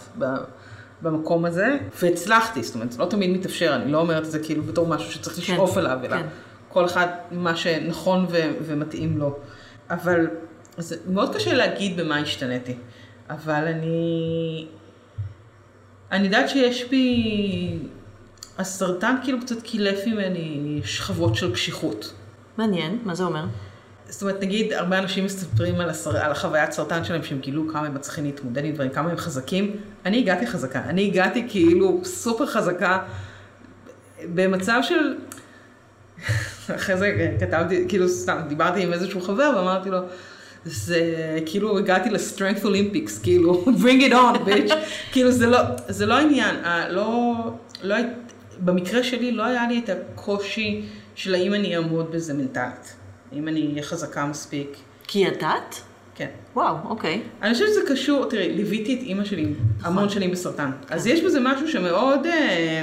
במקום 1.02 1.44
הזה, 1.44 1.76
והצלחתי, 2.02 2.62
זאת 2.62 2.74
אומרת, 2.74 2.92
זה 2.92 2.98
לא 2.98 3.06
תמיד 3.06 3.30
מתאפשר, 3.30 3.74
אני 3.74 3.92
לא 3.92 3.98
אומרת 3.98 4.24
את 4.24 4.30
זה 4.30 4.38
כאילו 4.38 4.62
בתור 4.62 4.86
משהו 4.86 5.12
שצריך 5.12 5.38
לשאוף 5.38 5.78
אליו, 5.78 5.98
אלא 6.04 6.16
כן. 6.16 6.26
כל 6.68 6.84
אחד 6.84 7.06
מה 7.30 7.56
שנכון 7.56 8.26
ו- 8.30 8.50
ומתאים 8.62 9.18
לו. 9.18 9.38
אבל 9.90 10.26
זה 10.78 10.96
מאוד 11.06 11.34
קשה 11.34 11.54
להגיד 11.54 12.00
במה 12.00 12.18
השתניתי, 12.18 12.74
אבל 13.30 13.64
אני... 13.66 14.66
אני 16.12 16.24
יודעת 16.24 16.48
שיש 16.48 16.84
בי... 16.90 17.78
הסרטן 18.58 19.16
כאילו 19.24 19.40
קצת 19.40 19.62
קילף 19.62 20.06
ממני 20.06 20.80
שכבות 20.84 21.34
של 21.34 21.52
קשיחות. 21.52 22.12
מעניין, 22.56 22.98
מה 23.04 23.14
זה 23.14 23.24
אומר? 23.24 23.44
זאת 24.08 24.22
אומרת, 24.22 24.42
נגיד, 24.42 24.72
הרבה 24.72 24.98
אנשים 24.98 25.24
מספרים 25.24 25.80
על, 25.80 25.90
הסר... 25.90 26.16
על 26.16 26.32
החוויית 26.32 26.72
סרטן 26.72 27.04
שלהם, 27.04 27.22
שהם 27.22 27.38
גילו 27.38 27.68
כמה 27.72 27.86
הם 27.86 27.94
מצליחים 27.94 28.24
להתמודד 28.24 28.64
עם 28.64 28.74
דברים, 28.74 28.90
כמה 28.90 29.10
הם 29.10 29.16
חזקים. 29.16 29.76
אני 30.06 30.18
הגעתי 30.18 30.46
חזקה. 30.46 30.80
אני 30.80 31.06
הגעתי 31.06 31.46
כאילו 31.48 32.00
סופר 32.04 32.46
חזקה, 32.46 32.98
במצב 34.34 34.80
של... 34.82 35.14
אחרי 36.74 36.96
זה 36.96 37.36
כתבתי, 37.40 37.84
כאילו 37.88 38.08
סתם, 38.08 38.38
דיברתי 38.48 38.82
עם 38.82 38.92
איזשהו 38.92 39.20
חבר 39.20 39.52
ואמרתי 39.56 39.90
לו, 39.90 39.98
זה 40.64 41.00
כאילו 41.46 41.78
הגעתי 41.78 42.10
ל 42.10 42.16
strength 42.16 42.64
Olympics, 42.64 43.18
כאילו, 43.18 43.64
bring 43.82 44.10
it 44.10 44.12
on, 44.12 44.48
bitch. 44.48 44.72
כאילו 45.12 45.30
זה 45.32 45.46
לא, 45.46 45.58
זה 45.88 46.06
לא 46.06 46.14
העניין, 46.14 46.56
ה- 46.64 46.88
לא, 46.88 47.34
לא, 47.82 47.96
במקרה 48.60 49.02
שלי 49.02 49.32
לא 49.32 49.44
היה 49.44 49.66
לי 49.68 49.80
את 49.84 49.90
הקושי 49.90 50.82
של 51.14 51.34
האם 51.34 51.54
אני 51.54 51.76
אעמוד 51.76 52.12
בזה 52.12 52.34
מנטלית. 52.34 52.94
האם 53.32 53.48
אני 53.48 53.68
אהיה 53.72 53.82
חזקה 53.82 54.26
מספיק. 54.26 54.76
כי 55.06 55.18
ידעת? 55.18 55.80
כן. 56.14 56.26
וואו, 56.56 56.76
אוקיי. 56.84 57.20
אני 57.42 57.52
חושבת 57.52 57.68
שזה 57.68 57.80
קשור, 57.88 58.26
תראי, 58.30 58.52
ליוויתי 58.54 58.94
את 58.94 59.00
אימא 59.02 59.24
שלי 59.24 59.46
המון 59.82 60.08
שנים 60.08 60.30
בסרטן. 60.30 60.70
אז 60.90 61.06
יש 61.06 61.20
בזה 61.20 61.40
משהו 61.40 61.68
שמאוד 61.68 62.26
אה, 62.26 62.82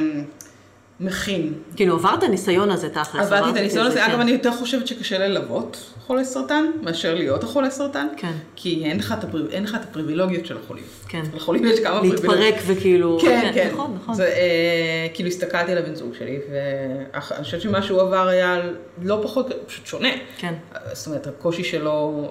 מכין. 0.99 1.53
כאילו 1.75 1.95
עברת 1.95 2.23
ניסיון 2.23 2.71
הזה 2.71 2.89
תכלס. 2.89 3.15
עברתי 3.31 3.49
את 3.49 3.55
הניסיון 3.57 3.85
הזה, 3.87 3.99
כן. 3.99 4.11
אגב, 4.11 4.19
אני 4.19 4.31
יותר 4.31 4.51
חושבת 4.51 4.87
שקשה 4.87 5.17
ללוות 5.17 5.77
חולי 6.07 6.25
סרטן, 6.25 6.65
מאשר 6.81 7.15
להיות 7.15 7.43
החולה 7.43 7.69
סרטן. 7.69 8.07
כן. 8.17 8.31
כי 8.55 8.85
אין 8.85 8.97
לך 8.99 9.15
את 9.19 9.23
הפריב- 9.23 9.49
אין 9.51 9.63
לך 9.63 9.75
את 9.75 9.83
הפריבילוגיות 9.83 10.45
של 10.45 10.57
החולים. 10.57 10.83
כן. 11.07 11.21
לחולים 11.33 11.65
יש 11.65 11.79
כמה 11.79 11.99
פריבילוגיות. 11.99 12.35
להתפרק 12.37 12.63
וכאילו... 12.67 13.17
כן, 13.21 13.51
כן. 13.53 13.69
נכון, 13.73 13.97
נכון. 14.01 14.15
זה, 14.15 14.25
אה, 14.25 15.07
כאילו 15.13 15.29
הסתכלתי 15.29 15.71
על 15.71 15.77
הבן 15.77 15.95
זוג 15.95 16.13
שלי, 16.19 16.39
ואני 16.51 17.21
חושבת 17.43 17.61
שמה 17.61 17.81
שהוא 17.81 18.01
עבר 18.01 18.27
היה 18.27 18.61
לא 19.01 19.19
פחות, 19.23 19.51
פשוט 19.67 19.85
שונה. 19.85 20.09
כן. 20.37 20.53
זאת 20.93 21.07
אומרת, 21.07 21.27
הקושי 21.27 21.63
שלו, 21.63 22.29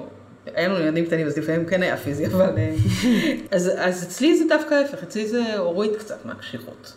היה 0.55 0.69
לנו 0.69 0.81
ילדים 0.81 1.07
קטנים, 1.07 1.27
אז 1.27 1.39
לפעמים 1.39 1.67
כן 1.67 1.83
היה 1.83 1.97
פיזי, 1.97 2.27
אבל... 2.27 2.51
אה, 2.59 2.75
אז, 3.57 3.71
אז 3.77 4.03
אצלי 4.05 4.37
זה 4.39 4.45
דווקא 4.49 4.75
ההפך, 4.75 5.03
אצלי 5.03 5.27
זה 5.27 5.59
הוריד 5.59 5.91
קצת 5.99 6.27
מהקשיחות. 6.27 6.93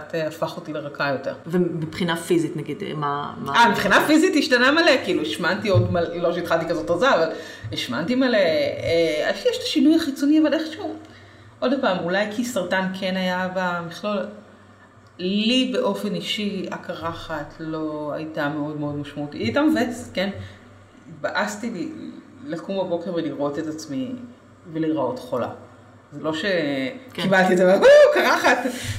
קצת 0.00 0.14
אה, 0.14 0.26
הפך 0.28 0.56
אותי 0.56 0.72
לרכה 0.72 1.08
יותר. 1.08 1.34
ומבחינה 1.46 2.16
פיזית 2.16 2.56
נגיד, 2.56 2.82
מה... 2.96 3.34
מה- 3.38 3.54
אה, 3.54 3.68
מבחינה 3.70 4.06
פיזית 4.06 4.32
השתנה 4.38 4.72
מלא, 4.72 4.92
כאילו 5.04 5.22
השמנתי 5.22 5.68
עוד 5.68 5.92
מלא, 5.92 6.16
לא 6.16 6.32
שהתחלתי 6.32 6.66
כזאת 6.68 6.90
רזה, 6.90 7.14
אבל 7.14 7.28
השמנתי 7.72 8.14
מלא. 8.14 8.36
אה, 8.36 9.30
יש 9.50 9.56
את 9.58 9.62
השינוי 9.62 9.96
החיצוני, 9.96 10.40
אבל 10.40 10.54
איכשהו, 10.54 10.94
עוד 11.58 11.72
פעם, 11.80 11.98
אולי 12.04 12.26
כי 12.36 12.44
סרטן 12.44 12.86
כן 13.00 13.16
היה 13.16 13.48
במכלול, 13.54 14.18
לי 15.18 15.70
באופן 15.72 16.14
אישי 16.14 16.66
הקרחת 16.70 17.54
לא 17.60 18.12
הייתה 18.14 18.48
מאוד 18.48 18.80
מאוד 18.80 18.96
משמעותית. 18.96 19.34
היא 19.40 19.44
הייתה 19.44 19.62
מבאסת, 19.62 20.14
כן? 20.14 20.30
התבאסתי 21.08 21.92
לקום 22.46 22.86
בבוקר 22.86 23.14
ולראות 23.14 23.58
את 23.58 23.66
עצמי 23.66 24.12
ולהיראות 24.72 25.18
חולה. 25.18 25.48
זה 26.12 26.22
לא 26.22 26.32
שקיבלתי 26.34 27.52
את 27.52 27.58
זה, 27.58 27.64
וואו, 27.64 27.82
קרחת. 28.14 28.58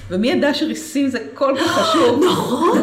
ומי 0.09 0.27
ידע 0.27 0.53
שריסים 0.53 1.09
זה 1.09 1.19
כל 1.33 1.55
כך 1.59 1.71
חשוב. 1.71 2.23
נכון. 2.31 2.79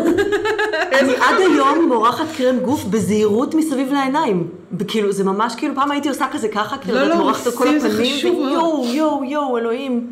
אני 0.93 1.13
עד 1.17 1.37
היום 1.39 1.89
מורחת 1.89 2.27
קרם 2.37 2.59
גוף 2.59 2.85
בזהירות 2.85 3.55
מסביב 3.55 3.93
לעיניים. 3.93 4.49
כאילו, 4.89 5.13
זה 5.13 5.25
ממש 5.25 5.55
כאילו, 5.57 5.75
פעם 5.75 5.91
הייתי 5.91 6.09
עושה 6.09 6.27
כזה 6.33 6.49
ככה, 6.49 6.79
כאילו, 6.79 6.99
לא, 6.99 7.05
את 7.05 7.09
לא, 7.09 7.17
מורחת 7.17 7.47
על 7.47 7.53
כל 7.53 7.69
הפנים. 7.69 8.25
ויואו, 8.25 8.85
יואו, 8.95 9.25
יואו, 9.25 9.59
אלוהים. 9.59 10.11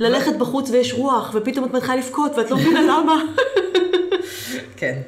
ללכת 0.00 0.36
בחוץ 0.36 0.70
ויש 0.70 0.94
רוח, 0.94 1.30
ופתאום 1.34 1.64
את 1.64 1.74
מתחילה 1.74 1.96
לבכות, 1.96 2.32
ואת 2.36 2.50
לא 2.50 2.56
מבינה 2.56 2.80
למה. 2.90 3.22
כן, 4.76 5.00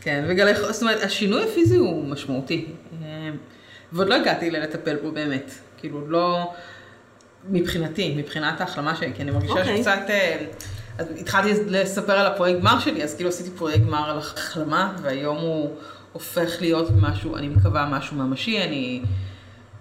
כן, 0.00 0.24
וגלי, 0.28 0.52
זאת 0.54 0.82
אומרת, 0.82 1.02
השינוי 1.02 1.42
הפיזי 1.44 1.76
הוא 1.76 2.04
משמעותי. 2.04 2.66
אה, 3.02 3.30
ועוד 3.92 4.08
לא 4.08 4.14
הגעתי 4.14 4.50
ללטפל 4.50 4.96
בו 4.96 5.12
באמת. 5.12 5.52
כאילו, 5.78 5.98
עוד 5.98 6.08
לא, 6.08 6.50
מבחינתי, 7.50 8.14
מבחינת 8.16 8.60
ההחלמה 8.60 8.96
שלי, 8.96 9.12
כי 9.16 9.22
אני 9.22 9.30
מרגישה 9.30 9.52
אוקיי. 9.52 9.76
שקצת, 9.76 10.06
אה, 10.08 10.44
אז 10.98 11.06
התחלתי 11.20 11.48
לספר 11.66 12.12
על 12.12 12.26
הפרויקט 12.26 12.60
גמר 12.60 12.80
שלי, 12.80 13.04
אז 13.04 13.14
כאילו 13.14 13.28
עשיתי 13.28 13.50
פרויקט 13.50 13.84
גמר 13.84 14.10
על 14.10 14.18
החלמה, 14.18 14.96
והיום 15.02 15.38
הוא 15.38 15.70
הופך 16.12 16.56
להיות 16.60 16.88
משהו, 17.00 17.36
אני 17.36 17.48
מקווה 17.48 17.88
משהו 17.90 18.16
ממשי, 18.16 18.62
אני... 18.62 19.02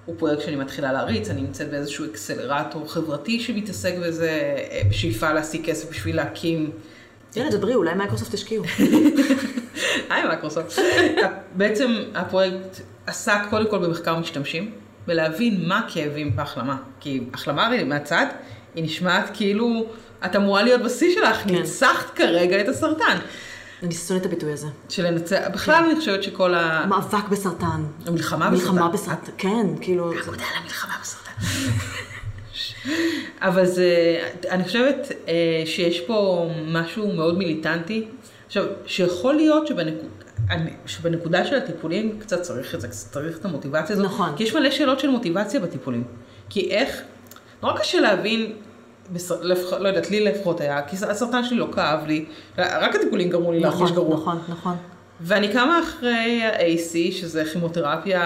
הוא 0.06 0.16
פרויקט 0.18 0.42
שאני 0.42 0.56
מתחילה 0.56 0.94
להריץ, 0.94 1.30
אני 1.30 1.42
נמצאת 1.42 1.72
באיזשהו 1.72 2.06
accelerator 2.06 2.92
חברתי 2.92 3.40
שמתעסק 3.40 3.96
בזה, 4.02 4.30
אה, 4.72 4.82
בשאיפה 4.90 5.34
להשיג 5.34 5.66
כסף 5.66 5.90
בשביל 5.90 6.16
להקים 6.16 6.72
יאללה, 7.36 7.52
דברי, 7.52 7.76
אולי 7.76 7.94
מייקרוסופט 7.94 8.36
תשקיעו. 8.36 8.64
היי 10.10 10.24
מייקרוסופט. 10.28 10.80
בעצם 11.58 11.92
הפרויקט 12.16 12.82
עסק 13.08 13.40
קודם 13.50 13.70
כל 13.70 13.78
במחקר 13.78 14.20
משתמשים, 14.20 14.72
ולהבין 15.08 15.68
מה 15.68 15.80
הכאבים 15.80 16.36
בהחלמה. 16.36 16.78
כי 17.00 17.24
החלמה 17.34 17.68
הרי 17.68 17.84
מהצד, 17.84 18.26
היא 18.76 18.84
נשמעת 18.84 19.30
כאילו 19.34 19.86
את 20.26 20.36
אמורה 20.36 20.64
להיות 20.64 20.82
בשיא 20.82 21.16
שלך, 21.16 21.38
כן. 21.38 21.50
ניצחת 21.56 22.16
כרגע 22.16 22.62
את 22.62 22.68
הסרטן. 22.68 23.18
אני 23.84 23.94
שונאת 23.94 24.22
את 24.22 24.26
הביטוי 24.26 24.52
הזה. 24.52 24.68
שלנצח, 24.90 25.38
בכלל 25.54 25.84
אני 25.84 25.96
חושבת 25.96 26.24
שכל 26.24 26.54
ה... 26.54 26.86
מאבק 26.90 27.28
בסרטן. 27.30 27.84
המלחמה 28.06 28.50
מלחמה 28.50 28.90
בסרטן. 28.90 29.16
בסרטן. 29.16 29.32
כן, 29.38 29.68
כאילו... 29.82 30.06
מודה 30.26 30.44
על 30.44 30.62
המלחמה 30.62 30.94
בסרטן. 31.02 31.32
אבל 33.48 33.66
זה, 33.66 34.20
אני 34.50 34.64
חושבת 34.64 35.12
אה, 35.28 35.64
שיש 35.66 36.02
פה 36.02 36.50
משהו 36.68 37.14
מאוד 37.14 37.38
מיליטנטי. 37.38 38.08
עכשיו, 38.48 38.66
שיכול 38.86 39.36
להיות 39.36 39.68
שבנקוד, 39.68 40.17
אני- 40.50 40.74
שבנקודה 40.86 41.46
של 41.46 41.56
הטיפולים 41.56 42.20
קצת 42.20 42.42
צריך 42.42 42.76
את 42.76 42.82
זה, 42.82 42.88
קצת 42.88 43.12
צריך 43.12 43.38
את 43.38 43.46
המוטיבציה 43.46 43.96
הזאת. 43.96 44.06
נכון. 44.06 44.30
כי 44.36 44.44
יש 44.44 44.56
מלא 44.56 44.72
שאלות 44.72 45.00
של 45.00 45.10
מוטיבציה 45.10 45.60
בטיפולים. 45.60 46.04
כי 46.50 46.72
איך, 46.72 47.02
נורא 47.64 47.80
קשה 47.80 48.00
להבין, 48.00 48.54
בסר- 49.14 49.42
לפח- 49.44 49.74
לא 49.74 49.88
יודעת, 49.88 50.12
לי 50.12 50.24
לפחות 50.24 50.62
היה, 50.62 50.82
כי 50.82 50.96
הסרטן 51.10 51.44
שלי 51.44 51.58
לא 51.58 51.68
כאב 51.76 52.06
לי, 52.08 52.26
רק 52.58 52.96
הטיפולים 52.96 53.30
גרמו 53.30 53.52
לי 53.52 53.60
להרגיש 53.60 53.82
נכון, 53.82 53.96
גרוע. 53.96 54.16
נכון, 54.16 54.40
נכון. 54.50 54.76
ואני 55.22 55.48
קמה 55.54 55.80
אחרי 55.84 56.44
ה-AC, 56.44 57.12
שזה 57.14 57.44
כימותרפיה 57.54 58.24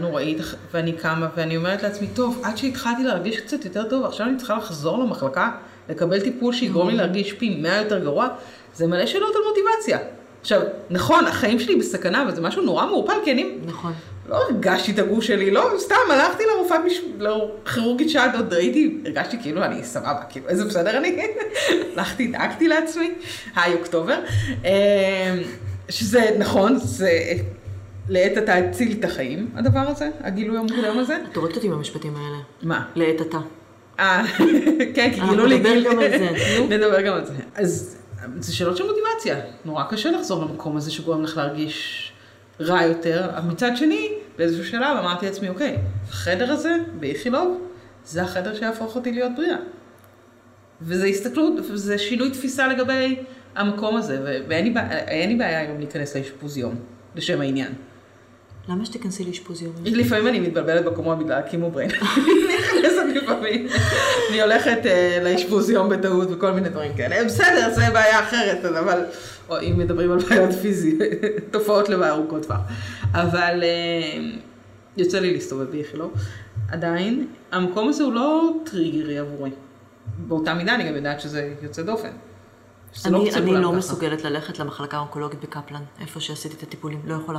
נוראית, 0.00 0.38
ואני 0.72 0.92
קמה 0.92 1.28
ואני 1.36 1.56
אומרת 1.56 1.82
לעצמי, 1.82 2.06
טוב, 2.14 2.40
עד 2.44 2.56
שהתחלתי 2.56 3.04
להרגיש 3.04 3.40
קצת 3.40 3.64
יותר 3.64 3.88
טוב, 3.88 4.04
עכשיו 4.04 4.26
אני 4.26 4.36
צריכה 4.36 4.56
לחזור 4.56 4.98
למחלקה, 5.04 5.50
לקבל 5.88 6.20
טיפול 6.20 6.54
שיגרום 6.54 6.88
לי 6.88 6.96
להרגיש 6.96 7.32
פי 7.32 7.56
מאה 7.62 7.76
יותר 7.76 7.98
גרוע, 7.98 8.28
זה 8.74 8.86
מלא 8.86 9.06
שאלות 9.06 9.34
על 9.34 9.42
מוטיבציה. 9.48 9.98
עכשיו, 10.40 10.60
נכון, 10.90 11.26
החיים 11.26 11.58
שלי 11.58 11.76
בסכנה, 11.76 12.24
וזה 12.28 12.40
משהו 12.40 12.62
נורא 12.62 12.86
מעורפל, 12.86 13.14
כי 13.24 13.32
אני 13.32 13.50
נכון. 13.66 13.92
לא 14.28 14.36
הרגשתי 14.36 14.92
את 14.92 14.98
הגוף 14.98 15.24
שלי, 15.24 15.50
לא, 15.50 15.70
סתם 15.78 15.94
הלכתי 16.10 16.42
לרופאה, 16.54 16.78
מש... 16.78 17.00
לכירורגית 17.18 18.10
שד, 18.10 18.28
עוד 18.34 18.52
ראיתי, 18.52 18.98
הרגשתי 19.04 19.36
כאילו 19.42 19.64
אני 19.64 19.84
סבבה, 19.84 20.22
כאילו 20.28 20.48
איזה 20.48 20.64
בסדר 20.64 20.98
אני. 20.98 21.22
הלכתי, 21.96 22.26
דאגתי 22.26 22.68
לעצמי, 22.68 23.10
היי 23.56 23.74
אוקטובר. 23.74 24.18
אמ, 24.64 24.70
שזה 25.88 26.36
נכון, 26.38 26.76
זה 26.76 27.10
לעת 28.08 28.36
עתה 28.36 28.54
הציל 28.54 28.96
את 28.98 29.04
החיים, 29.04 29.50
הדבר 29.54 29.80
הזה, 29.80 30.10
הגילוי 30.20 30.58
המוקדם 30.58 30.98
הזה. 30.98 31.18
את 31.30 31.36
הורגת 31.36 31.56
אותי 31.56 31.66
עם 31.66 31.72
המשפטים 31.72 32.16
האלה. 32.16 32.38
מה? 32.62 32.84
לעת 32.94 33.20
עתה. 33.20 33.38
אה, 34.00 34.22
כן, 34.94 35.10
כי 35.14 35.20
גילו 35.30 35.46
לי 35.46 35.58
נדבר 35.58 35.82
גם 35.84 35.98
על 35.98 36.10
זה. 36.10 36.30
נדבר 36.76 37.00
גם 37.00 37.14
על 37.14 37.24
זה. 37.24 37.32
אז 37.54 37.96
זה 38.38 38.54
שאלות 38.54 38.76
של 38.76 38.84
מוטיבציה. 38.86 39.40
נורא 39.64 39.84
קשה 39.84 40.10
לחזור 40.10 40.44
למקום 40.44 40.76
הזה 40.76 40.90
שגורם 40.90 41.22
לך 41.22 41.36
להרגיש 41.36 42.12
רע 42.60 42.82
יותר. 42.82 43.30
אבל 43.36 43.50
מצד 43.50 43.76
שני, 43.76 44.08
באיזשהו 44.38 44.64
שלב 44.64 44.96
אמרתי 44.98 45.26
לעצמי, 45.26 45.48
אוקיי, 45.48 45.76
החדר 46.08 46.52
הזה 46.52 46.76
באיכילוב, 47.00 47.66
זה 48.04 48.22
החדר 48.22 48.54
שיהפוך 48.54 48.96
אותי 48.96 49.12
להיות 49.12 49.32
בריאה. 49.36 49.56
וזה 50.82 51.06
הסתכלות, 51.06 51.52
וזה 51.70 51.98
שינוי 51.98 52.30
תפיסה 52.30 52.68
לגבי 52.68 53.16
המקום 53.54 53.96
הזה, 53.96 54.42
ואין 54.48 54.64
לי, 54.64 54.80
אין 54.90 55.28
לי 55.28 55.36
בעיה 55.36 55.60
היום 55.60 55.78
להיכנס 55.78 56.16
לאשפוז 56.16 56.56
יום, 56.56 56.74
לשם 57.16 57.40
העניין. 57.40 57.72
למה 58.70 58.84
שתיכנסי 58.84 59.24
לאשפוז 59.24 59.62
יומי? 59.62 59.90
לפעמים 59.90 60.26
אני 60.26 60.40
מתבלבלת 60.40 60.84
בקומות 60.84 61.18
בגלל 61.18 61.38
הקימו 61.38 61.70
בריין. 61.70 61.90
אני 62.16 62.56
נכנסת 62.58 63.22
לפעמים. 63.22 63.66
אני 64.30 64.42
הולכת 64.42 64.86
אה, 64.86 65.18
לאשפוז 65.24 65.70
יום 65.70 65.88
בטעות 65.88 66.28
וכל 66.30 66.52
מיני 66.52 66.68
דברים 66.68 66.94
כאלה. 66.96 67.24
בסדר, 67.24 67.70
זה 67.74 67.90
בעיה 67.92 68.20
אחרת, 68.20 68.64
אבל 68.64 69.04
או, 69.48 69.60
אם 69.60 69.78
מדברים 69.78 70.12
על 70.12 70.18
בעיות 70.18 70.52
פיזיות, 70.52 70.98
תופעות 71.52 71.88
לוואי 71.88 72.10
ארוכות 72.10 72.42
טווח. 72.42 72.60
אבל 73.12 73.62
אה, 73.62 74.30
יוצא 74.96 75.18
לי 75.18 75.32
להסתובב 75.32 75.70
באיכילוב. 75.70 76.12
עדיין, 76.68 77.26
המקום 77.52 77.88
הזה 77.88 78.04
הוא 78.04 78.12
לא 78.12 78.52
טריגרי 78.64 79.18
עבורי. 79.18 79.50
באותה 80.18 80.54
מידה 80.54 80.74
אני 80.74 80.88
גם 80.88 80.96
יודעת 80.96 81.20
שזה 81.20 81.54
יוצא 81.62 81.82
דופן. 81.82 82.10
שזה 82.92 83.08
אני, 83.08 83.52
לא. 83.52 83.72
מסוגלת 83.72 84.24
ללכת 84.24 84.58
למחלקה 84.58 84.96
האונקולוגית 84.96 85.40
בקפלן, 85.40 85.82
איפה 86.00 86.20
שעשיתי 86.20 86.54
את 86.56 86.62
הטיפולים, 86.62 87.00
לא 87.04 87.14
יכולה. 87.14 87.38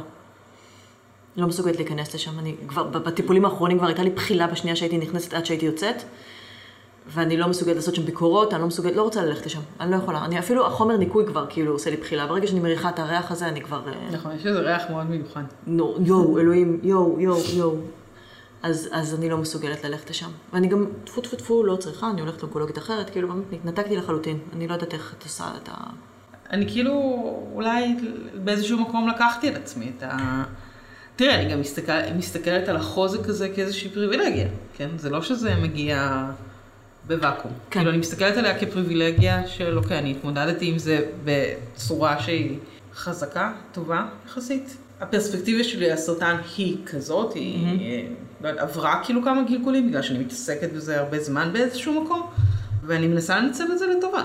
לא 1.37 1.47
מסוגלת 1.47 1.75
להיכנס 1.75 2.15
לשם, 2.15 2.39
אני 2.39 2.55
כבר, 2.67 2.83
בטיפולים 2.83 3.45
האחרונים 3.45 3.77
כבר 3.77 3.87
הייתה 3.87 4.03
לי 4.03 4.09
בחילה 4.09 4.47
בשנייה 4.47 4.75
שהייתי 4.75 4.97
נכנסת 4.97 5.33
עד 5.33 5.45
שהייתי 5.45 5.65
יוצאת, 5.65 6.03
ואני 7.07 7.37
לא 7.37 7.47
מסוגלת 7.47 7.75
לעשות 7.75 7.95
שם 7.95 8.05
ביקורות, 8.05 8.53
אני 8.53 8.61
לא 8.61 8.67
מסוגלת, 8.67 8.95
לא 8.95 9.01
רוצה 9.01 9.25
ללכת 9.25 9.45
לשם, 9.45 9.59
אני 9.79 9.91
לא 9.91 9.95
יכולה. 9.95 10.25
אני 10.25 10.39
אפילו, 10.39 10.67
החומר 10.67 10.97
ניקוי 10.97 11.25
כבר 11.27 11.45
כאילו 11.49 11.71
עושה 11.71 11.89
לי 11.89 11.97
בחילה, 11.97 12.27
ברגע 12.27 12.47
שאני 12.47 12.59
מריחה 12.59 12.89
את 12.89 12.99
הריח 12.99 13.31
הזה, 13.31 13.47
אני 13.47 13.61
כבר... 13.61 13.81
אה, 13.87 14.11
נכון, 14.11 14.31
יש 14.35 14.45
איזה 14.45 14.59
ריח 14.59 14.83
מאוד 14.89 15.09
מיוחד. 15.09 15.43
נו, 15.67 15.95
יואו, 16.05 16.39
אלוהים, 16.39 16.79
יואו, 16.83 17.19
יואו, 17.19 17.39
יואו. 17.53 17.75
אז, 18.63 18.89
אז 18.91 19.15
אני 19.15 19.29
לא 19.29 19.37
מסוגלת 19.37 19.83
ללכת 19.83 20.09
לשם. 20.09 20.29
ואני 20.53 20.67
גם, 20.67 20.85
טפו 21.03 21.21
טפו 21.21 21.35
טפו, 21.35 21.63
לא 21.63 21.75
צריכה, 21.75 22.09
אני 22.09 22.21
הולכת 22.21 22.41
לאונקולוגית 22.41 22.77
אחרת, 22.77 23.09
כאילו, 23.09 23.27
באמת, 23.27 23.53
התנתקתי 23.53 23.97
לחלוטין. 23.97 24.39
אני 24.53 24.67
לא 24.67 24.73
יודעת 24.73 24.93
איך 24.93 25.15
את 25.17 25.23
עושה 25.23 25.45
את 25.63 25.69
ה... 25.69 25.73
אני 26.51 26.69
כאילו, 26.69 26.93
אולי 27.53 27.95
באיזשהו 28.43 28.79
מקום 28.79 29.07
לקחתי 29.07 29.47
על 29.47 29.55
עצמי 29.55 29.91
את 29.97 30.03
ה... 30.03 30.43
תראה, 31.21 31.35
אני 31.35 31.51
גם 31.51 31.59
מסתכל, 31.59 31.91
מסתכלת 32.15 32.69
על 32.69 32.75
החוזק 32.75 33.29
הזה 33.29 33.49
כאיזושהי 33.49 33.89
פריבילגיה, 33.89 34.47
כן? 34.77 34.89
זה 34.97 35.09
לא 35.09 35.21
שזה 35.21 35.55
מגיע 35.55 36.25
בוואקום. 37.07 37.51
כן. 37.51 37.79
כאילו, 37.79 37.91
אני 37.91 37.97
מסתכלת 37.97 38.37
עליה 38.37 38.59
כפריבילגיה 38.59 39.47
של, 39.47 39.77
אוקיי, 39.77 39.99
אני 39.99 40.11
התמודדתי 40.11 40.67
עם 40.67 40.77
זה 40.77 41.05
בצורה 41.23 42.21
שהיא 42.21 42.57
חזקה, 42.93 43.53
טובה, 43.71 44.05
יחסית. 44.25 44.77
הפרספקטיבה 45.01 45.63
שלי 45.63 45.91
על 45.91 45.97
סרטן 45.97 46.35
היא 46.57 46.77
כזאת, 46.85 47.33
היא 47.33 47.65
אה, 47.81 48.07
לא 48.41 48.47
יודעת, 48.47 48.69
עברה 48.69 49.01
כאילו 49.05 49.23
כמה 49.23 49.43
גלגולים, 49.43 49.87
בגלל 49.89 50.01
שאני 50.01 50.19
מתעסקת 50.19 50.73
בזה 50.73 50.99
הרבה 50.99 51.19
זמן 51.19 51.49
באיזשהו 51.53 52.03
מקום, 52.03 52.29
ואני 52.85 53.07
מנסה 53.07 53.39
לנצל 53.39 53.71
את 53.73 53.79
זה 53.79 53.85
לטובה. 53.87 54.23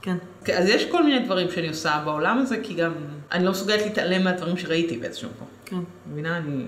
כן, 0.00 0.16
אז 0.54 0.68
יש 0.68 0.84
כל 0.90 1.04
מיני 1.04 1.24
דברים 1.24 1.50
שאני 1.50 1.68
עושה 1.68 2.02
בעולם 2.04 2.38
הזה, 2.38 2.56
כי 2.62 2.74
גם 2.74 2.92
אני 3.32 3.44
לא 3.44 3.50
מסוגלת 3.50 3.82
להתעלם 3.82 4.24
מהדברים 4.24 4.56
שראיתי 4.56 4.96
באיזשהו 4.96 5.28
מקום. 5.36 5.51
כן. 5.64 5.80
מבינה? 6.12 6.36
אני... 6.36 6.66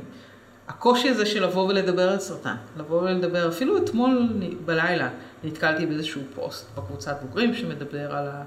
הקושי 0.68 1.08
הזה 1.08 1.26
של 1.26 1.44
לבוא 1.44 1.68
ולדבר 1.68 2.08
על 2.08 2.18
סרטן, 2.18 2.54
לבוא 2.78 3.02
ולדבר, 3.02 3.48
אפילו 3.48 3.78
אתמול 3.78 4.32
בלילה 4.64 5.08
נתקלתי 5.44 5.86
באיזשהו 5.86 6.22
פוסט 6.34 6.66
בקבוצת 6.78 7.16
בוגרים 7.22 7.54
שמדבר 7.54 8.16
על, 8.16 8.28
ה... 8.28 8.42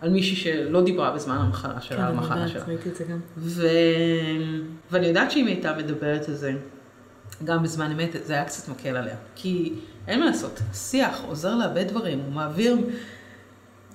על 0.00 0.10
מישהי 0.10 0.36
שלא 0.36 0.84
דיברה 0.84 1.10
בזמן 1.10 1.36
המחלה 1.36 1.80
שלה, 1.80 1.96
כן, 1.96 2.02
על 2.02 2.08
אני 2.08 2.18
המחלה 2.18 2.36
יודעת, 2.36 2.52
שלה. 2.52 2.64
ראיתי 2.64 2.88
את 2.88 2.96
זה 2.96 3.04
גם. 3.04 3.18
ו... 3.36 3.66
ואני 4.90 5.06
יודעת 5.06 5.30
שאם 5.30 5.46
היא 5.46 5.54
הייתה 5.54 5.76
מדברת 5.76 6.28
על 6.28 6.34
זה 6.34 6.52
גם 7.44 7.62
בזמן 7.62 7.90
אמת, 7.92 8.16
זה 8.24 8.32
היה 8.32 8.44
קצת 8.44 8.68
מקל 8.68 8.96
עליה. 8.96 9.16
כי 9.34 9.74
אין 10.08 10.20
מה 10.20 10.26
לעשות, 10.26 10.60
שיח 10.72 11.20
עוזר 11.28 11.54
לאבד 11.54 11.88
דברים, 11.88 12.18
הוא 12.18 12.32
מעביר 12.32 12.76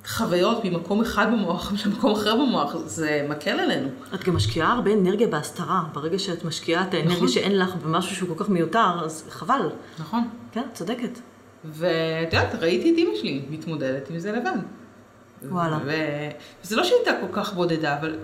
חוויות 0.05 0.65
ממקום 0.65 1.01
אחד 1.01 1.27
במוח 1.31 1.71
למקום 1.85 2.11
אחר 2.11 2.35
במוח, 2.35 2.75
זה 2.85 3.25
מקל 3.29 3.59
עלינו. 3.59 3.87
את 4.15 4.23
גם 4.23 4.35
משקיעה 4.35 4.73
הרבה 4.73 4.93
אנרגיה 4.93 5.27
בהסתרה. 5.27 5.83
ברגע 5.93 6.19
שאת 6.19 6.45
משקיעה 6.45 6.83
את 6.87 6.93
האנרגיה 6.93 7.15
נכון. 7.15 7.27
שאין 7.27 7.59
לך 7.59 7.75
במשהו 7.75 8.15
שהוא 8.15 8.37
כל 8.37 8.43
כך 8.43 8.49
מיותר, 8.49 9.01
אז 9.03 9.23
חבל. 9.29 9.69
נכון. 9.99 10.27
כן, 10.51 10.63
צודקת. 10.73 11.19
ואת 11.65 12.33
יודעת, 12.33 12.55
ראיתי 12.55 12.93
את 12.93 12.97
אימא 12.97 13.15
שלי 13.15 13.41
מתמודדת 13.49 14.09
עם 14.09 14.19
זה 14.19 14.31
לבד. 14.31 14.57
וואלה. 15.49 15.77
ו... 15.85 15.91
וזה 16.63 16.75
לא 16.75 16.83
שהיא 16.83 16.97
הייתה 16.97 17.11
כל 17.21 17.41
כך 17.41 17.53
בודדה, 17.53 17.99
אבל... 17.99 18.15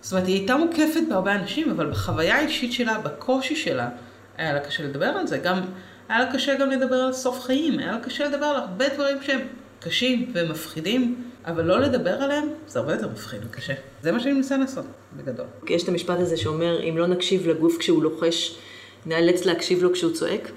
זאת 0.00 0.12
אומרת, 0.12 0.26
היא 0.26 0.34
הייתה 0.34 0.56
מוקפת 0.56 1.00
בהרבה 1.08 1.34
אנשים, 1.34 1.70
אבל 1.70 1.90
בחוויה 1.90 2.36
האישית 2.36 2.72
שלה, 2.72 2.98
בקושי 2.98 3.56
שלה, 3.56 3.88
היה 4.36 4.52
לה 4.52 4.60
קשה 4.60 4.82
לדבר 4.82 5.06
על 5.06 5.26
זה. 5.26 5.38
גם, 5.38 5.60
היה 6.08 6.18
לה 6.18 6.32
קשה 6.32 6.54
גם 6.54 6.70
לדבר 6.70 6.96
על 6.96 7.12
סוף 7.12 7.40
חיים, 7.40 7.78
היה 7.78 7.92
לה 7.92 8.00
קשה 8.00 8.28
לדבר 8.28 8.46
על 8.46 8.56
הרבה 8.56 8.88
דברים 8.94 9.16
שהם 9.22 9.40
קשים 9.80 10.32
ומפחידים, 10.34 11.30
אבל 11.44 11.64
לא 11.64 11.80
לדבר 11.80 12.10
עליהם, 12.10 12.48
זה 12.66 12.78
הרבה 12.78 12.92
יותר 12.92 13.08
מפחיד 13.08 13.40
וקשה. 13.44 13.74
זה 14.02 14.12
מה 14.12 14.20
שאני 14.20 14.32
מנסה 14.32 14.56
לעשות, 14.56 14.84
בגדול. 15.16 15.46
יש 15.68 15.82
את 15.82 15.88
המשפט 15.88 16.18
הזה 16.18 16.36
שאומר, 16.36 16.88
אם 16.88 16.98
לא 16.98 17.06
נקשיב 17.06 17.48
לגוף 17.48 17.78
כשהוא 17.78 18.02
לוחש, 18.02 18.58
נאלץ 19.06 19.44
להקשיב 19.44 19.82
לו 19.82 19.92
כשהוא 19.92 20.12
צועק. 20.12 20.50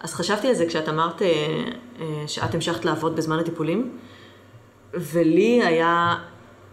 אז 0.00 0.14
חשבתי 0.14 0.48
על 0.48 0.54
זה 0.54 0.66
כשאת 0.66 0.88
אמרת 0.88 1.22
אה, 1.22 1.28
אה, 2.00 2.24
שאת 2.26 2.54
המשכת 2.54 2.84
לעבוד 2.84 3.16
בזמן 3.16 3.38
הטיפולים, 3.38 3.98
ולי 4.94 5.62
היה 5.64 6.16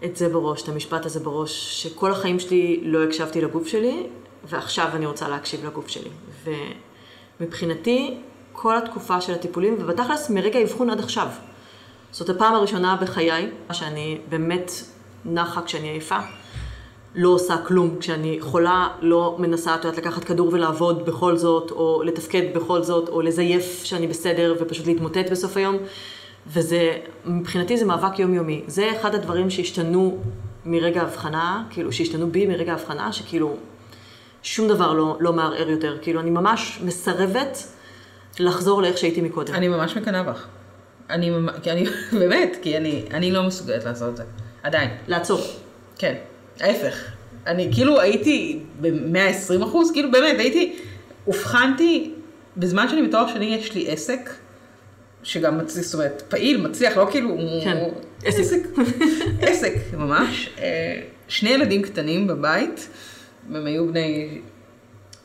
את 0.04 0.16
זה 0.16 0.30
בראש, 0.30 0.64
את 0.64 0.70
המשפט 0.70 1.06
הזה 1.06 1.20
בראש, 1.20 1.84
שכל 1.84 2.12
החיים 2.12 2.40
שלי 2.40 2.80
לא 2.84 3.04
הקשבתי 3.04 3.42
לגוף 3.42 3.68
שלי, 3.68 4.08
ועכשיו 4.44 4.90
אני 4.94 5.06
רוצה 5.06 5.30
להקשיב 5.30 5.66
לגוף 5.66 5.88
שלי. 5.88 6.10
ומבחינתי, 7.40 8.18
כל 8.52 8.78
התקופה 8.78 9.22
של 9.22 9.34
הטיפולים, 9.34 9.76
ובתכלס 9.80 10.30
מרגע 10.30 10.60
האבחון 10.60 10.90
עד 10.90 11.00
עכשיו. 11.00 11.28
זאת 12.16 12.30
הפעם 12.30 12.56
הראשונה 12.56 12.98
בחיי 13.02 13.50
שאני 13.72 14.18
באמת 14.30 14.72
נחה 15.26 15.62
כשאני 15.62 15.88
עייפה. 15.88 16.18
לא 17.16 17.30
עושה 17.30 17.58
כלום. 17.58 17.96
כשאני 18.00 18.38
חולה, 18.42 18.88
לא 19.02 19.36
מנסה, 19.40 19.76
את 19.76 19.86
יודעת, 19.86 19.98
לקחת 19.98 20.24
כדור 20.24 20.50
ולעבוד 20.54 21.06
בכל 21.06 21.38
זאת, 21.38 21.72
או 21.72 22.04
לתפקד 22.06 22.44
בכל 22.56 22.84
זאת, 22.84 23.10
או 23.10 23.22
לזייף 23.22 23.84
שאני 23.84 24.08
בסדר 24.08 24.56
ופשוט 24.60 24.88
להתמוטט 24.88 25.32
בסוף 25.32 25.58
היום. 25.58 25.78
וזה, 26.48 26.98
מבחינתי 27.26 27.78
זה 27.78 27.86
מאבק 27.86 28.20
יומיומי. 28.20 28.64
זה 28.68 28.92
אחד 28.92 29.16
הדברים 29.16 29.50
שהשתנו 29.50 30.18
מרגע 30.66 31.02
ההבחנה, 31.02 31.64
כאילו, 31.70 31.92
שהשתנו 31.92 32.32
בי 32.32 32.48
מרגע 32.48 32.72
ההבחנה, 32.72 33.14
שכאילו, 33.14 33.56
שום 34.44 34.68
דבר 34.68 34.94
לא, 34.94 35.18
לא 35.20 35.34
מערער 35.34 35.70
יותר. 35.70 35.98
כאילו, 36.02 36.20
אני 36.20 36.30
ממש 36.30 36.80
מסרבת 36.84 37.68
לחזור 38.40 38.82
לאיך 38.82 38.98
שהייתי 38.98 39.22
מקודם. 39.22 39.54
אני 39.54 39.68
ממש 39.68 39.98
מקנאה 39.98 40.24
בך. 40.24 40.48
אני, 41.10 41.32
כי 41.64 41.72
אני, 41.72 41.86
באמת, 42.20 42.58
כי 42.62 42.78
אני, 42.78 43.06
אני 43.14 43.32
לא 43.32 43.44
מסוגלת 43.44 43.84
לעשות 43.84 44.10
את 44.12 44.18
זה. 44.18 44.24
עדיין. 44.64 44.90
לעצור. 45.08 45.42
כן, 45.98 46.16
ההפך. 46.60 47.04
אני 47.48 47.70
כאילו 47.74 48.02
הייתי 48.02 48.60
ב-120 48.82 49.64
אחוז, 49.64 49.92
כאילו 49.92 50.12
באמת 50.12 50.40
הייתי, 50.40 50.76
אובחנתי, 51.28 52.14
בזמן 52.58 52.90
שאני 52.90 53.08
בתואר 53.08 53.28
שני 53.28 53.46
יש 53.46 53.74
לי 53.76 53.92
עסק, 53.92 54.30
שגם 55.24 55.58
מצליח, 55.58 55.86
זאת 55.86 55.94
אומרת, 55.94 56.24
פעיל, 56.30 56.62
מצליח, 56.68 56.98
לא 56.98 57.08
כאילו, 57.12 57.38
כן, 57.64 57.78
הוא- 57.78 57.94
עסק. 58.26 58.40
עסק, 58.40 58.60
עסק, 59.50 59.74
ממש. 59.94 60.50
אה, 60.60 61.02
שני 61.28 61.50
ילדים 61.50 61.82
קטנים 61.82 62.28
בבית, 62.28 62.90
והם 63.52 63.66
היו 63.66 63.88
בני 63.88 64.40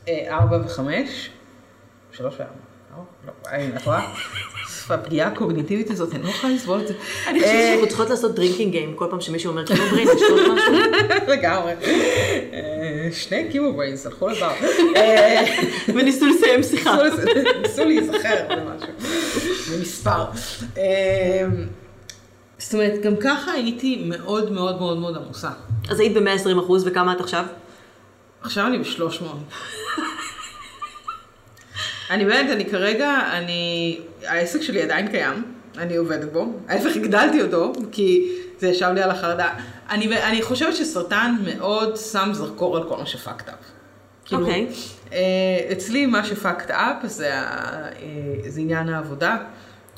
אה, 0.07 0.27
ארבע 0.37 0.57
וחמש, 0.65 1.29
שלוש 2.11 2.33
וארבע. 2.39 2.53
את 3.27 3.85
רואה? 3.85 4.13
הפגיעה 4.89 5.27
הקוגניטיבית 5.27 5.91
הזאת, 5.91 6.15
אני 6.15 6.23
לא 6.23 6.29
יכולה 6.29 6.53
לסבול 6.53 6.81
את 6.81 6.87
זה. 6.87 6.93
אני 7.27 7.39
חושבת 7.39 7.55
אה, 7.55 7.67
שאנחנו 7.67 7.87
צריכות 7.87 8.09
לעשות 8.09 8.35
drinking 8.35 8.71
game, 8.71 8.93
כל 8.95 9.07
פעם 9.09 9.21
שמישהו 9.21 9.49
אומר 9.51 9.65
chemo 9.65 9.85
brain, 9.85 10.07
יש 10.15 10.21
עוד 10.29 10.41
משהו. 10.53 10.73
לגמרי. 11.27 11.73
אה, 12.53 13.09
שני 13.11 13.47
קימו 13.51 13.73
בריינס 13.73 14.05
הלכו 14.05 14.27
לבר. 14.29 14.51
אה, 14.95 15.43
וניסו 15.87 16.25
לסיים 16.25 16.63
שיחה. 16.63 16.97
ניסו 17.61 17.85
להיזכר 17.85 18.35
במשהו. 18.49 18.93
במספר. 19.71 20.23
זאת 22.57 22.73
אומרת, 22.73 23.01
גם 23.01 23.15
ככה 23.15 23.51
הייתי 23.51 24.03
מאוד 24.05 24.51
מאוד 24.51 24.79
מאוד 24.79 24.97
מאוד 24.97 25.15
עמוסה. 25.15 25.49
אז 25.89 25.99
היית 25.99 26.13
ב-120 26.13 26.59
אחוז, 26.59 26.87
וכמה 26.87 27.13
את 27.13 27.19
עכשיו? 27.19 27.45
עכשיו 28.41 28.67
אני 28.67 28.79
בשלוש 28.79 29.21
מאות. 29.21 29.37
אני 32.11 32.25
באמת, 32.25 32.49
אני 32.51 32.65
כרגע, 32.65 33.19
אני, 33.31 33.99
העסק 34.25 34.61
שלי 34.61 34.81
עדיין 34.81 35.07
קיים, 35.07 35.43
אני 35.77 35.95
עובדת 35.95 36.31
בו, 36.31 36.45
ההפך 36.67 36.95
הגדלתי 36.95 37.41
אותו, 37.41 37.73
כי 37.91 38.31
זה 38.59 38.67
ישב 38.67 38.91
לי 38.95 39.01
על 39.01 39.11
החרדה. 39.11 39.49
אני, 39.89 40.17
אני 40.23 40.41
חושבת 40.41 40.75
שסרטן 40.75 41.35
מאוד 41.45 41.97
שם 41.97 42.29
זרקור 42.33 42.77
על 42.77 42.83
כל 42.89 42.97
מה 42.97 43.05
שפאקד 43.05 43.49
אפ. 43.49 43.55
אוקיי. 44.31 44.67
אצלי 45.71 46.05
מה 46.05 46.25
שפאקד 46.25 46.71
אפ 46.71 46.95
זה, 47.03 47.33
אה, 47.33 47.89
זה 48.47 48.61
עניין 48.61 48.89
העבודה, 48.89 49.37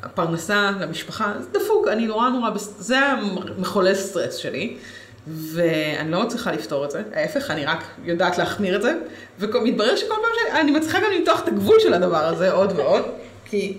הפרנסה 0.03 0.71
למשפחה, 0.79 1.33
זה 1.39 1.59
דפוק, 1.59 1.87
אני 1.87 2.05
נורא 2.05 2.29
נורא, 2.29 2.49
זה 2.57 2.99
המחולל 2.99 3.95
סטרס 3.95 4.35
שלי. 4.35 4.77
ואני 5.27 6.11
לא 6.11 6.23
מצליחה 6.23 6.51
לפתור 6.51 6.85
את 6.85 6.91
זה, 6.91 7.01
ההפך, 7.13 7.51
אני 7.51 7.65
רק 7.65 7.83
יודעת 8.03 8.37
להחמיר 8.37 8.75
את 8.75 8.81
זה, 8.81 8.93
ומתברר 9.39 9.95
שכל 9.95 10.13
פעם 10.13 10.57
שאני 10.57 10.71
מצליחה 10.71 10.99
גם 10.99 11.11
למתוח 11.17 11.43
את 11.43 11.47
הגבול 11.47 11.79
של 11.79 11.93
הדבר 11.93 12.25
הזה 12.25 12.51
עוד 12.51 12.73
ועוד, 12.75 13.03
כי 13.45 13.77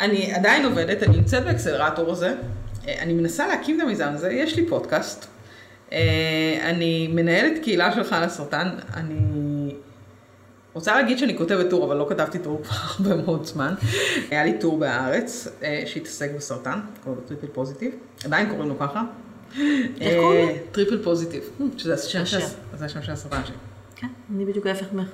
אני 0.00 0.34
עדיין 0.34 0.64
עובדת, 0.64 1.02
אני 1.02 1.16
נמצאת 1.16 1.44
ב 1.44 1.50
accelerator 1.50 2.10
הזה, 2.10 2.34
אה, 2.88 3.02
אני 3.02 3.12
מנסה 3.12 3.46
להקים 3.46 3.76
את 3.76 3.82
המיזם 3.82 4.08
הזה, 4.14 4.32
יש 4.32 4.56
לי 4.56 4.66
פודקאסט, 4.66 5.26
אה, 5.92 6.58
אני 6.62 7.08
מנהלת 7.08 7.62
קהילה 7.62 7.94
של 7.94 8.04
חלאסרטן, 8.04 8.68
אני 8.94 9.74
רוצה 10.74 10.94
להגיד 10.94 11.18
שאני 11.18 11.38
כותבת 11.38 11.70
טור, 11.70 11.84
אבל 11.84 11.96
לא 11.96 12.06
כתבתי 12.08 12.38
טור 12.38 12.62
כבר 12.62 12.76
הרבה 13.08 13.22
מאוד 13.22 13.44
זמן. 13.44 13.74
היה 14.30 14.44
לי 14.44 14.58
טור 14.60 14.78
בהארץ 14.78 15.48
אה, 15.62 15.82
שהתעסק 15.86 16.30
בסרטן, 16.36 16.80
קוראים 17.04 17.22
לו 17.22 17.28
triple 17.28 17.46
positive, 17.46 17.92
עדיין 18.24 18.48
קוראים 18.48 18.68
לו 18.68 18.78
ככה. 18.78 19.02
איך 20.00 20.14
קוראים 20.20 20.48
לו? 20.48 20.54
אה, 20.54 20.56
triple 20.72 21.02
positive, 21.02 21.42
שזה. 21.76 21.96
של- 22.26 22.38
השם 22.84 23.02
של 23.02 23.12
הסרטן 23.12 23.40
שלי. 23.46 23.56
כן, 23.96 24.06
אני 24.34 24.44
בדיוק 24.44 24.66
ההפך 24.66 24.86
ממך. 24.92 25.08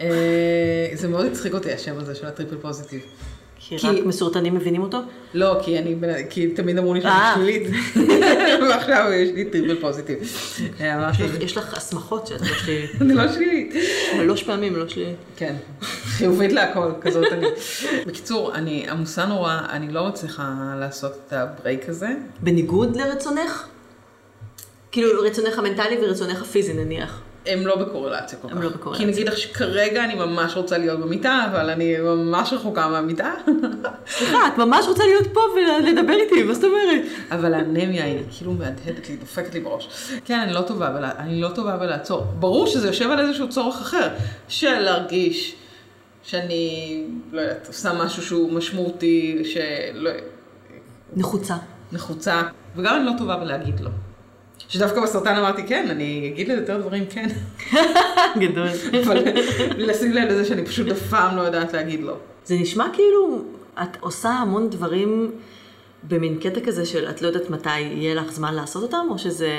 אה, 0.00 0.08
זה 0.94 1.08
מאוד 1.08 1.26
הצחיק 1.26 1.54
אותי 1.54 1.72
השם 1.72 1.98
הזה 1.98 2.14
של 2.14 2.26
ה 2.26 2.30
triple 2.30 2.56
positive. 2.56 3.00
כי 3.68 3.76
רק 3.76 4.06
מסורטנים 4.06 4.54
מבינים 4.54 4.82
אותו? 4.82 4.98
לא, 5.34 5.56
כי 5.62 5.78
אני, 5.78 5.94
כי 6.30 6.48
תמיד 6.48 6.78
אמרו 6.78 6.94
לי 6.94 7.00
שאני 7.00 7.12
אה. 7.12 7.34
שלילית, 7.34 7.68
ועכשיו 8.68 9.12
יש 9.12 9.30
לי 9.34 9.44
triple 9.44 9.80
positive. 9.80 10.18
אה. 10.80 11.10
יש 11.40 11.56
לך 11.56 11.74
הסמכות 11.76 12.26
שאת 12.26 12.40
לא 12.40 12.46
שלילית. 12.46 12.90
אני 13.00 13.14
לא 13.14 13.32
שלילית. 13.32 13.74
שלוש 14.12 14.42
פעמים 14.42 14.76
לא 14.76 14.88
שלילית. 14.88 15.16
כן, 15.36 15.54
חיובית 15.82 16.52
להכל, 16.52 16.92
כזאת 17.00 17.32
אני. 17.32 17.46
בקיצור, 18.06 18.54
אני 18.54 18.86
עמוסה 18.90 19.26
נורא, 19.26 19.60
אני 19.70 19.92
לא 19.92 20.08
מצליחה 20.08 20.74
לעשות 20.80 21.12
את 21.26 21.32
ה 21.32 21.41
break 21.41 21.88
הזה. 21.88 22.08
בניגוד 22.40 22.96
לרצונך? 22.96 23.66
כאילו 24.92 25.22
רצונך 25.22 25.58
המנטלי 25.58 25.98
ורצונך 26.02 26.42
הפיזי 26.42 26.72
נניח. 26.72 27.20
הם 27.46 27.66
לא 27.66 27.76
בקורלציה 27.76 28.38
כל 28.38 28.48
כך. 28.48 28.56
הם 28.56 28.62
לא 28.62 28.68
בקורלציה. 28.68 29.06
כי 29.06 29.12
נגיד 29.12 29.28
לך 29.28 29.38
שכרגע 29.38 30.04
אני 30.04 30.14
ממש 30.14 30.56
רוצה 30.56 30.78
להיות 30.78 31.00
במיטה, 31.00 31.46
אבל 31.50 31.70
אני 31.70 31.98
ממש 31.98 32.52
רחוקה 32.52 32.88
מהמיטה. 32.88 33.32
סליחה, 34.06 34.38
את 34.48 34.58
ממש 34.58 34.86
רוצה 34.88 35.04
להיות 35.04 35.26
פה 35.34 35.40
ולדבר 35.40 36.12
איתי, 36.12 36.42
מה 36.42 36.54
זאת 36.54 36.64
אומרת? 36.64 37.02
אבל 37.30 37.54
האנמיה 37.54 38.04
היא 38.04 38.18
כאילו 38.36 38.52
מהדהדת 38.52 39.08
לי, 39.08 39.16
דופקת 39.16 39.54
לי 39.54 39.60
בראש. 39.60 40.10
כן, 40.24 40.40
אני 40.40 40.52
לא 40.52 40.60
טובה, 40.60 40.90
בלה, 40.90 41.10
אני 41.18 41.40
לא 41.40 41.48
טובה 41.48 41.76
בלעצור. 41.76 42.24
ברור 42.38 42.66
שזה 42.66 42.86
יושב 42.86 43.10
על 43.10 43.20
איזשהו 43.20 43.48
צורך 43.48 43.80
אחר, 43.80 44.08
של 44.48 44.78
להרגיש 44.78 45.56
שאני, 46.22 47.04
לא 47.32 47.40
יודעת, 47.40 47.66
עושה 47.68 47.92
משהו 47.92 48.22
שהוא 48.22 48.52
משמעותי, 48.52 49.42
שלא... 49.44 50.10
נחוצה. 51.16 51.54
נחוצה, 51.92 52.42
וגם 52.76 52.96
אני 52.96 53.06
לא 53.06 53.12
טובה 53.18 53.36
בלהגיד 53.36 53.80
לא. 53.80 53.90
שדווקא 54.58 55.00
בסרטן 55.00 55.36
אמרתי 55.36 55.66
כן, 55.66 55.86
אני 55.90 56.30
אגיד 56.32 56.48
לזה 56.48 56.60
יותר 56.60 56.80
דברים 56.80 57.04
כן, 57.06 57.28
גדול. 58.42 58.68
אבל 59.04 59.24
לשים 59.76 60.12
לב 60.12 60.28
לזה 60.28 60.44
שאני 60.44 60.66
פשוט 60.66 60.88
אף 60.88 61.02
פעם 61.10 61.36
לא 61.36 61.42
יודעת 61.42 61.72
להגיד 61.72 62.00
לא. 62.00 62.16
זה 62.44 62.54
נשמע 62.54 62.86
כאילו 62.92 63.44
את 63.82 63.96
עושה 64.00 64.28
המון 64.28 64.70
דברים 64.70 65.32
במין 66.02 66.38
קטע 66.38 66.60
כזה 66.60 66.86
של 66.86 67.10
את 67.10 67.22
לא 67.22 67.26
יודעת 67.26 67.50
מתי 67.50 67.80
יהיה 67.80 68.14
לך 68.14 68.32
זמן 68.32 68.54
לעשות 68.54 68.82
אותם, 68.82 69.06
או 69.10 69.18
שזה 69.18 69.50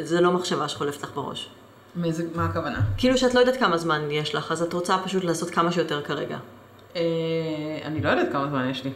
זה 0.00 0.20
לא 0.20 0.32
מחשבה 0.32 0.68
שחולפת 0.68 1.02
לך 1.02 1.10
בראש? 1.14 1.48
מאיזה, 1.96 2.24
מה 2.34 2.44
הכוונה? 2.44 2.80
כאילו 2.96 3.18
שאת 3.18 3.34
לא 3.34 3.40
יודעת 3.40 3.56
כמה 3.56 3.78
זמן 3.78 4.10
יש 4.10 4.34
לך, 4.34 4.52
אז 4.52 4.62
את 4.62 4.72
רוצה 4.72 4.98
פשוט 5.04 5.24
לעשות 5.24 5.50
כמה 5.50 5.72
שיותר 5.72 6.02
כרגע. 6.02 6.38
אה, 6.96 7.02
אני 7.84 8.02
לא 8.02 8.08
יודעת 8.08 8.32
כמה 8.32 8.48
זמן 8.48 8.70
יש 8.70 8.84
לי. 8.84 8.90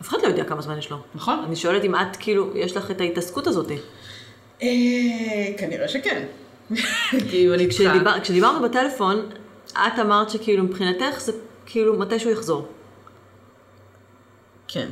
אף 0.00 0.08
אחד 0.08 0.18
לא 0.22 0.28
יודע 0.28 0.44
כמה 0.44 0.62
זמן 0.62 0.78
יש 0.78 0.90
לו. 0.90 0.98
נכון. 1.14 1.44
אני 1.46 1.56
שואלת 1.56 1.84
אם 1.84 1.94
את, 1.94 2.16
כאילו, 2.16 2.50
יש 2.54 2.76
לך 2.76 2.90
את 2.90 3.00
ההתעסקות 3.00 3.46
הזאת. 3.46 3.70
אה, 4.64 5.58
כנראה 5.58 5.88
שכן. 5.88 6.24
אם 7.32 7.52
אני. 7.54 7.68
כשדיבר, 7.68 8.20
כשדיברנו 8.20 8.68
בטלפון, 8.68 9.26
את 9.72 9.98
אמרת 10.00 10.30
שכאילו 10.30 10.64
מבחינתך 10.64 11.20
זה 11.20 11.32
כאילו 11.66 11.98
מתי 11.98 12.18
שהוא 12.18 12.32
יחזור. 12.32 12.66
כן. 14.68 14.86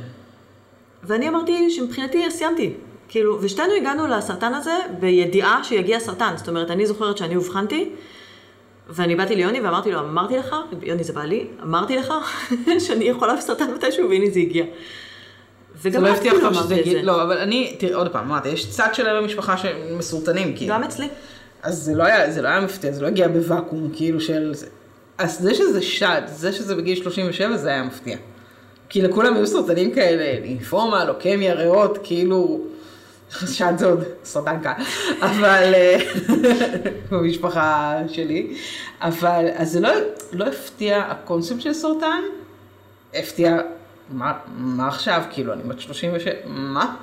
ואני 1.03 1.29
אמרתי 1.29 1.71
שמבחינתי 1.71 2.31
סיימתי. 2.31 2.73
כאילו, 3.07 3.37
ושתינו 3.41 3.73
הגענו 3.73 4.07
לסרטן 4.07 4.53
הזה 4.53 4.77
בידיעה 4.99 5.63
שיגיע 5.63 5.99
סרטן. 5.99 6.33
זאת 6.37 6.49
אומרת, 6.49 6.71
אני 6.71 6.85
זוכרת 6.85 7.17
שאני 7.17 7.35
אובחנתי, 7.35 7.89
ואני 8.89 9.15
באתי 9.15 9.35
ליוני 9.35 9.61
ואמרתי 9.61 9.91
לו, 9.91 9.99
אמרתי 9.99 10.37
לך, 10.37 10.55
יוני 10.81 11.03
זה 11.03 11.13
בעלי, 11.13 11.47
אמרתי 11.63 11.95
לך 11.95 12.13
שאני 12.85 13.05
יכולה 13.05 13.35
בסרטן 13.35 13.73
מתישהו, 13.73 14.09
והנה 14.09 14.29
זה 14.29 14.39
הגיע. 14.39 14.65
זה 15.83 15.89
וגם 15.89 16.03
לא 16.03 16.09
הבטיח 16.09 16.33
לך 16.33 16.55
שזה 16.55 16.75
יגיד. 16.75 17.05
לא, 17.05 17.23
אבל 17.23 17.37
אני, 17.37 17.75
תראה, 17.79 17.95
עוד 17.95 18.11
פעם, 18.11 18.25
אמרתי, 18.25 18.49
יש 18.49 18.69
צד 18.69 18.87
שלהם 18.93 19.23
במשפחה 19.23 19.57
שהם 19.57 19.97
מסורטנים, 19.97 20.55
כאילו. 20.55 20.73
גם 20.73 20.83
אצלי. 20.83 21.07
אז 21.63 21.77
זה 21.77 21.95
לא 21.95 22.03
היה, 22.03 22.31
זה 22.31 22.41
לא 22.41 22.47
היה 22.47 22.59
מפתיע, 22.59 22.91
זה 22.91 23.01
לא 23.01 23.07
הגיע 23.07 23.27
בוואקום, 23.27 23.89
כאילו 23.93 24.21
של... 24.21 24.53
אז 25.17 25.39
זה 25.39 25.53
שזה 25.53 25.81
שד, 25.81 26.21
זה 26.27 26.51
שזה 26.51 26.75
בגיל 26.75 27.03
37, 27.03 27.57
זה 27.57 27.69
היה 27.69 27.83
מפתיע. 27.83 28.17
כי 28.89 29.01
לכולם 29.01 29.33
היו 29.33 29.47
סרטנים 29.47 29.91
כאלה, 29.91 30.39
לימפומה, 30.45 31.05
לוקמיה, 31.05 31.53
ריאות, 31.53 31.99
כאילו... 32.03 32.61
שד 33.55 33.73
זה 33.77 33.85
עוד 33.85 34.03
סרטן 34.23 34.59
קל, 34.63 34.71
אבל... 35.27 35.73
אה, 35.75 35.97
במשפחה 37.11 37.97
שלי. 38.07 38.57
אבל, 39.01 39.45
אז 39.55 39.71
זה 39.71 39.79
לא, 39.79 39.89
לא 40.33 40.45
הפתיע, 40.45 40.97
הקונספט 40.97 41.61
של 41.61 41.73
סרטן, 41.73 42.21
הפתיע, 43.13 43.57
מה, 44.09 44.33
מה 44.57 44.87
עכשיו, 44.87 45.23
כאילו, 45.31 45.53
אני 45.53 45.63
בת 45.63 45.79
36, 45.79 46.27
מה? 46.45 46.95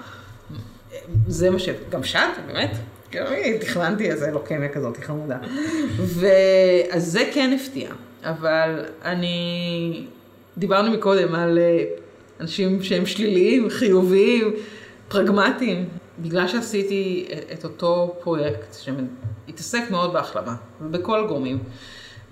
זה 1.27 1.51
מה 1.51 1.59
ש... 1.59 1.69
גם 1.91 2.05
שאת, 2.05 2.31
באמת? 2.47 2.71
גם 3.13 3.27
אני 3.27 3.59
תכננתי 3.59 4.11
איזה 4.11 4.31
לוקמיה 4.31 4.69
כזאת 4.69 4.97
חמודה. 4.97 5.39
ואז 5.97 7.13
זה 7.13 7.31
כן 7.35 7.57
הפתיע, 7.61 7.91
אבל 8.23 8.85
אני... 9.05 10.07
דיברנו 10.59 10.91
מקודם 10.91 11.35
על 11.35 11.59
אה, 11.59 11.85
אנשים 12.41 12.83
שהם 12.83 13.07
שליליים, 13.07 13.71
חיוביים, 13.71 14.53
פרגמטיים. 15.09 15.89
בגלל 16.23 16.49
שעשיתי 16.49 17.29
את 17.53 17.65
אותו 17.65 18.17
פרויקט 18.21 18.77
שהתעסק 18.81 19.91
מאוד 19.91 20.13
בהחלמה, 20.13 20.57
ובכל 20.81 21.25
הגורמים, 21.25 21.59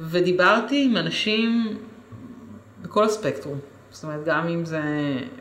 ודיברתי 0.01 0.85
עם 0.85 0.97
אנשים 0.97 1.79
בכל 2.83 3.05
הספקטרום. 3.05 3.59
זאת 3.91 4.05
אומרת, 4.05 4.25
גם 4.25 4.49
אם 4.49 4.65
זה 4.65 4.83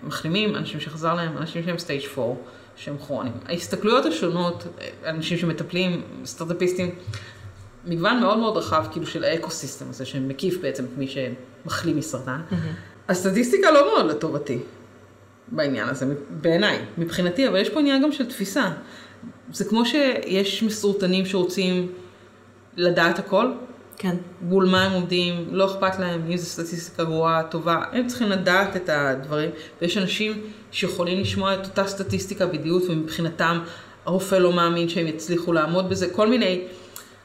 מחלימים, 0.04 0.56
אנשים 0.56 0.80
שחזר 0.80 1.14
להם, 1.14 1.38
אנשים 1.38 1.64
שהם 1.64 1.78
stage 1.78 2.02
4, 2.18 2.36
שהם 2.76 2.98
כרוניים. 2.98 3.34
ההסתכלויות 3.46 4.06
השונות, 4.06 4.68
אנשים 5.06 5.38
שמטפלים, 5.38 6.02
סטארט-אפיסטים, 6.26 6.96
מגוון 7.86 8.20
מאוד 8.20 8.38
מאוד 8.38 8.58
רחב 8.58 8.86
כאילו 8.92 9.08
של 9.08 9.24
ה 9.24 9.30
ecosystem 9.30 9.86
הזה, 9.90 10.06
שמקיף 10.06 10.58
בעצם 10.62 10.84
את 10.84 10.98
מי 10.98 11.08
שמחלים 11.08 11.98
מסרטן. 11.98 12.42
הסטטיסטיקה 13.10 13.72
לא 13.72 13.86
מאוד 13.86 14.06
לטובתי 14.06 14.60
בעניין 15.48 15.90
הזה, 15.90 16.16
בעיניי, 16.30 16.80
מבחינתי, 16.98 17.48
אבל 17.48 17.58
יש 17.58 17.70
פה 17.70 17.80
עניין 17.80 18.04
גם 18.04 18.12
של 18.12 18.26
תפיסה. 18.26 18.72
זה 19.54 19.66
כמו 19.66 19.86
שיש 19.86 20.64
מסורטנים 20.64 21.26
שרוצים 21.26 21.92
לדעת 22.76 23.20
הכל, 23.20 23.52
כן. 23.98 24.16
מול 24.42 24.66
מה 24.66 24.84
הם 24.84 24.92
עומדים, 24.92 25.48
לא 25.52 25.66
אכפת 25.66 26.00
להם 26.00 26.22
אם 26.32 26.38
זו 26.38 26.46
סטטיסטיקה 26.46 27.04
גרועה, 27.04 27.44
טובה, 27.44 27.84
הם 27.92 28.08
צריכים 28.08 28.30
לדעת 28.30 28.76
את 28.76 28.90
הדברים, 28.90 29.50
ויש 29.82 29.98
אנשים 29.98 30.42
שיכולים 30.72 31.22
לשמוע 31.22 31.54
את 31.54 31.66
אותה 31.66 31.88
סטטיסטיקה 31.88 32.46
בדיוק, 32.46 32.84
ומבחינתם 32.90 33.60
הרופא 34.06 34.36
לא 34.36 34.54
מאמין 34.54 34.90
שהם 34.90 35.08
יצליחו 35.08 35.54
לעמוד 35.54 35.90
בזה, 35.90 36.10
כל 36.10 36.28
מיני, 36.28 36.62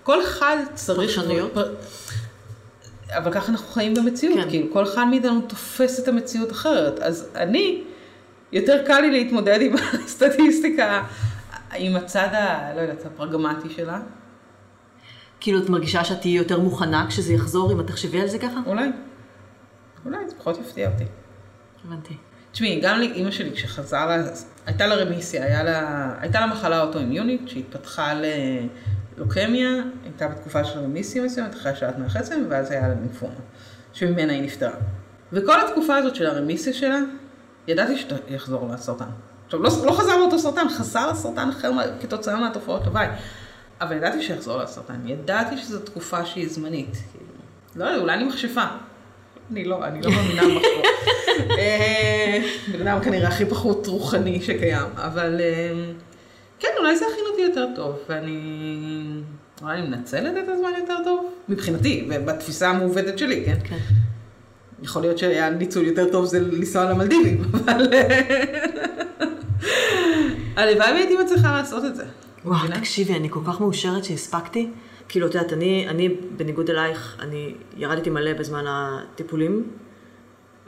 כל 0.03 0.23
אחד 0.23 0.57
צריך... 0.75 0.99
פרשנויות? 0.99 1.55
פר- 1.55 1.75
אבל 3.11 3.33
ככה 3.33 3.53
אנחנו 3.53 3.67
חיים 3.67 3.95
במציאות, 3.95 4.39
כן. 4.39 4.51
כאילו 4.51 4.73
כל 4.73 4.85
אחד 4.85 5.05
מאיתנו 5.05 5.41
תופס 5.41 6.01
את 6.01 6.09
המציאות 6.09 6.53
אחרת, 6.53 6.99
אז 6.99 7.29
אני, 7.35 7.83
יותר 8.53 8.87
קל 8.87 9.01
לי 9.01 9.11
להתמודד 9.11 9.59
עם 9.61 9.75
הסטטיסטיקה, 10.05 11.03
עם 11.75 11.97
הצד 11.97 12.29
ה... 12.33 12.73
לא 12.77 12.81
יודעת, 12.81 13.07
הפרגמטי 13.07 13.69
שלה, 13.77 14.01
כאילו, 15.43 15.63
את 15.63 15.69
מרגישה 15.69 16.05
שאת 16.05 16.21
תהיי 16.21 16.33
יותר 16.33 16.61
מוכנה 16.61 17.07
כשזה 17.09 17.33
יחזור, 17.33 17.73
אם 17.73 17.81
את 17.81 17.87
תחשבי 17.87 18.21
על 18.21 18.29
זה 18.29 18.39
ככה? 18.39 18.61
אולי, 18.67 18.89
אולי 20.05 20.19
זה 20.29 20.37
פחות 20.37 20.59
יפתיע 20.59 20.91
אותי. 20.91 21.05
הבנתי. 21.85 22.17
תשמעי, 22.53 22.81
גם 22.81 22.99
לאימא 22.99 23.31
שלי 23.31 23.53
כשחזר 23.53 24.07
לה, 24.07 24.23
הייתה 24.67 24.87
לה 24.87 24.95
רמיסיה, 24.95 25.45
היה 25.45 25.63
לה, 25.63 26.11
הייתה 26.21 26.41
לה 26.41 26.47
מחלה 26.47 26.83
אוטואימיונית 26.83 27.49
שהתפתחה 27.49 28.13
ללוקמיה, 29.17 29.69
הייתה 30.05 30.29
בתקופה 30.29 30.65
של 30.65 30.79
רמיסיה 30.79 31.23
מסוימת, 31.23 31.55
אחרי 31.55 31.73
השעת 31.73 31.99
מהחצם, 31.99 32.45
ואז 32.49 32.71
היה 32.71 32.89
לה 32.89 32.95
לימפומה, 32.95 33.35
שממנה 33.93 34.33
היא 34.33 34.43
נפטרה. 34.43 34.75
וכל 35.33 35.61
התקופה 35.61 35.97
הזאת 35.97 36.15
של 36.15 36.27
הרמיסיה 36.27 36.73
שלה, 36.73 36.99
ידעתי 37.69 37.97
שיחזור 37.97 38.69
לה 38.69 38.77
סרטן. 38.77 39.11
עכשיו, 39.45 39.63
לא, 39.63 39.71
לא 39.85 39.93
חזר 39.93 40.17
לאותו 40.17 40.39
סרטן, 40.39 40.69
חזר 40.69 41.11
לסרטן 41.11 41.49
אחר 41.49 41.71
כתוצאה 42.01 42.41
מהתופעות 42.41 42.87
לוואי. 42.87 43.07
אבל 43.83 43.97
ידעתי 43.97 44.23
שיחזור 44.23 44.57
לה 44.57 44.66
סרטן, 44.66 45.09
ידעתי 45.09 45.59
שזו 45.59 45.79
תקופה 45.79 46.25
שהיא 46.25 46.49
זמנית. 46.49 46.92
כאילו. 46.92 47.33
לא 47.77 47.85
יודע, 47.85 48.01
אולי 48.03 48.14
אני 48.14 48.25
מכשפה. 48.25 48.64
אני 49.53 49.64
לא, 49.64 49.85
אני 49.85 50.03
לא 50.03 50.11
מאמינה 50.16 50.42
במחשבות. 50.42 50.87
אה, 51.59 52.38
בן 52.73 52.87
אדם 52.87 53.01
כנראה 53.01 53.29
הכי 53.29 53.45
פחות 53.45 53.87
רוחני 53.87 54.42
שקיים, 54.42 54.87
אבל 54.97 55.40
אה, 55.40 55.92
כן, 56.59 56.68
אולי 56.79 56.97
זה 56.97 57.05
הכין 57.12 57.25
אותי 57.31 57.42
יותר 57.42 57.66
טוב, 57.77 57.99
ואני 58.09 58.40
אולי 59.62 59.79
אני 59.79 59.88
מנצלת 59.88 60.45
את 60.45 60.49
הזמן 60.49 60.71
יותר 60.79 60.97
טוב, 61.05 61.31
מבחינתי, 61.49 62.09
ובתפיסה 62.11 62.68
המעוותת 62.68 63.18
שלי, 63.18 63.42
כן? 63.47 63.57
כן. 63.64 63.79
יכול 64.83 65.03
להיות 65.03 65.18
שהיה 65.18 65.51
ניצול 65.51 65.87
יותר 65.87 66.11
טוב 66.12 66.25
זה 66.25 66.40
לנסוע 66.40 66.90
למלדיבים, 66.90 67.42
אבל 67.55 67.92
אה, 67.92 68.21
הלוואי 70.57 70.92
והייתי 70.92 71.16
מצליחה 71.25 71.53
לעשות 71.53 71.85
את 71.85 71.97
זה. 71.97 72.05
וואו, 72.45 72.59
מבינה? 72.59 72.79
תקשיבי, 72.79 73.15
אני 73.15 73.31
כל 73.31 73.41
כך 73.47 73.61
מאושרת 73.61 74.05
שהספקתי. 74.05 74.71
כאילו, 75.09 75.27
את 75.27 75.35
יודעת, 75.35 75.53
אני, 75.53 75.89
אני, 75.89 76.09
בניגוד 76.37 76.71
אלייך, 76.71 77.17
אני 77.21 77.55
ירדתי 77.77 78.11
מלא 78.11 78.33
בזמן 78.33 78.65
הטיפולים, 78.69 79.71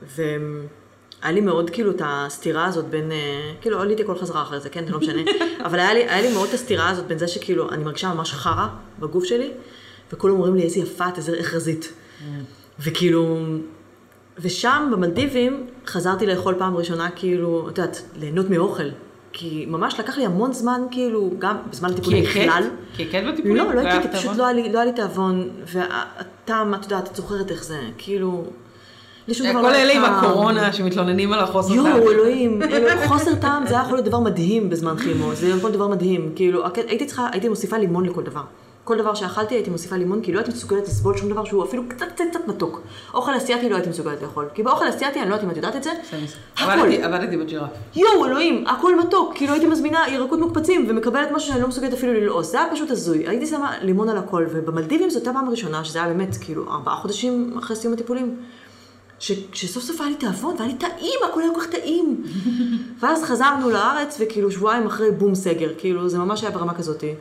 והיה 0.03 1.33
לי 1.33 1.41
מאוד 1.41 1.71
כאילו 1.71 1.91
את 1.91 2.03
הסתירה 2.05 2.65
הזאת 2.65 2.85
בין, 2.85 3.13
אה, 3.13 3.53
כאילו, 3.61 3.81
עליתי 3.81 4.03
הכל 4.03 4.19
חזרה 4.19 4.43
אחרי 4.43 4.61
זה, 4.61 4.69
כן, 4.69 4.87
זה 4.87 4.93
לא 4.93 4.99
משנה, 4.99 5.23
אבל 5.67 5.79
היה 5.79 5.95
לי, 5.95 6.01
היה 6.09 6.23
לי 6.23 6.33
מאוד 6.33 6.49
את 6.49 6.55
הסתירה 6.55 6.91
הזאת 6.91 7.07
בין 7.07 7.19
זה 7.19 7.29
שכאילו, 7.29 7.71
אני 7.71 7.85
מרגישה 7.85 8.15
ממש 8.15 8.33
חרא 8.33 8.67
בגוף 8.99 9.25
שלי, 9.25 9.51
וכולם 10.13 10.35
אומרים 10.35 10.55
לי, 10.55 10.63
איזה 10.63 10.81
יפה 10.81 11.09
את, 11.09 11.19
איזה 11.19 11.35
איך 11.35 11.55
רזית. 11.55 11.93
וכאילו, 12.79 13.39
ושם 14.39 14.89
במלדיבים 14.93 15.67
חזרתי 15.87 16.27
לאכול 16.27 16.55
פעם 16.59 16.77
ראשונה, 16.77 17.11
כאילו, 17.11 17.69
את 17.69 17.79
יודעת, 17.79 18.03
ליהנות 18.17 18.51
מאוכל. 18.51 18.89
כי 19.37 19.65
ממש 19.69 20.01
לקח 20.01 20.19
לי 20.19 20.27
המון 20.27 20.53
זמן, 20.53 20.81
כאילו, 20.91 21.31
גם 21.39 21.57
בזמן 21.71 21.91
הטיפולים 21.91 22.25
בכלל. 22.25 22.63
כי 22.97 23.03
הכית 23.03 23.25
בטיפולים? 23.33 23.57
לא, 23.57 23.75
לא 23.75 23.81
היה 23.81 23.95
הכיתי, 23.99 24.09
לך 24.15 24.21
פשוט? 24.21 24.37
לא 24.37 24.45
היה 24.47 24.53
לי- 24.53 24.73
לא 24.73 24.79
היה 24.79 24.85
לי 24.85 24.93
תיאבון, 24.93 25.49
והטעם, 25.67 26.75
את 26.75 26.83
יודעת, 26.83 27.11
את 27.11 27.17
זוכרת 27.17 27.51
איך 27.51 27.65
זה, 27.65 27.79
כאילו, 27.99 28.45
דבר 29.29 29.53
לא 29.53 29.69
כל 29.69 29.75
היה 29.75 29.83
אלה 29.83 29.93
עם. 29.93 30.05
הקורונה 30.05 30.73
שמתלוננים 30.73 31.33
על 31.33 31.41
החוסר 31.41 31.75
טעם. 31.75 31.87
יואו, 31.87 32.11
אלוהים, 32.11 32.61
חוסר 33.07 33.35
טעם 33.35 33.67
זה 33.67 33.75
היה 33.75 33.83
יכול 33.83 33.97
להיות 33.97 34.07
דבר 34.07 34.21
מדהים 34.21 34.71
בזמן 34.71 34.95
כימו, 34.99 35.35
זה 35.35 35.47
יכול 35.49 35.61
להיות 35.63 35.73
דבר 35.73 35.89
מדהים, 35.89 36.33
כאילו, 36.37 36.65
הייתי 36.89 37.07
צריכה, 37.07 37.29
הייתי 37.33 37.49
מוסיפה 37.49 37.79
לימון 37.79 38.07
לכל 38.07 38.23
דבר. 38.23 38.43
כל 38.85 38.99
דבר 38.99 39.15
שאכלתי 39.15 39.55
הייתי 39.55 39.71
מוסיפה 39.71 39.97
לימון, 39.97 40.23
כי 40.23 40.33
לא 40.33 40.39
הייתי 40.39 40.51
מסוגלת 40.53 40.89
לסבול 40.89 41.17
שום 41.17 41.31
דבר 41.31 41.45
שהוא 41.45 41.65
אפילו 41.65 41.83
קצת 41.89 42.07
קצת 42.15 42.25
קצת 42.31 42.49
מתוק. 42.49 42.81
אוכל 43.15 43.37
אסיאתי 43.37 43.69
לא 43.69 43.75
הייתי 43.77 43.91
מסוגלת 43.91 44.23
לאכול, 44.23 44.49
כי 44.55 44.63
באוכל 44.63 44.89
אסיאתי, 44.89 45.21
אני 45.21 45.29
לא 45.31 45.35
יודעת 45.35 45.45
אם 45.45 45.51
את 45.51 45.57
יודעת 45.57 45.77
את 45.77 45.83
זה, 45.83 45.91
הכל. 46.57 46.71
עבדתי- 46.71 47.03
בג'ירף. 47.37 47.69
יואו, 47.97 48.27
אלוהים, 48.27 48.65
הכל 48.67 48.99
מתוק. 48.99 49.33
כאילו 49.35 49.53
הייתי 49.53 49.67
מזמינה 49.67 50.05
ירקות 50.09 50.39
מוקפצים 50.39 50.87
ומקבלת 50.89 51.29
משהו 51.33 51.49
שאני 51.49 51.63
לא 51.63 51.69
מסוגלת 51.69 51.93
אפילו 51.93 52.13
ללעוס. 52.15 52.51
זה 52.51 52.61
היה 52.63 52.71
פשוט 52.73 52.91
הזוי. 52.91 53.29
הייתי 53.29 53.47
שמה 53.47 53.73
לימון 53.83 54.09
על 54.09 54.17
הכל, 54.19 54.47
ובמלדיבים 54.53 55.11
זו 55.11 55.19
הייתה 55.19 55.33
פעם 55.33 55.51
ראשונה, 55.51 55.85
שזה 55.85 55.99
היה 55.99 56.09
באמת, 56.09 56.37
כאילו, 56.41 56.73
ארבעה 56.73 56.97
חודשים 56.97 57.55
אחרי 57.59 57.77
סיום 57.77 57.93
הטיפולים, 57.95 58.37
ש, 59.19 59.33
שסוף 59.53 59.83
סוף 59.83 60.01
היה 60.01 60.11
לי 60.11 60.17
תיאבון, 60.17 60.55
והיה 60.59 60.67
לי 60.69 60.75
טעים, 60.75 61.21
הכל 61.31 61.41
היה 61.43 61.51
כל 61.55 61.61
כך 61.61 61.67
טעים. 61.67 62.23
ואז 63.01 63.23
חזרנו 63.25 63.71
לארץ, 63.71 64.17
וכאילו 64.21 64.51
שבועיים 64.51 64.87
אחרי 64.87 65.11
בום 65.11 65.35
סגר, 65.35 65.69
כאילו 65.79 66.09
זה 66.09 66.19
ממש 66.19 66.43
היה 66.43 66.51
ברמה 66.51 66.75
כזאתי. 66.75 67.15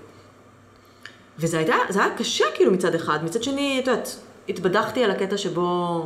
וזה 1.40 1.58
הייתה, 1.58 1.76
זה 1.90 2.04
היה 2.04 2.18
קשה 2.18 2.46
כאילו 2.56 2.72
מצד 2.72 2.96
אחד, 2.96 3.20
מצד 3.24 3.44
שני, 3.44 3.80
את 3.84 3.88
יודעת, 3.88 4.16
התבדחתי 4.50 5.04
על 5.04 5.12
הקטע 5.12 5.38
שבו 5.38 6.00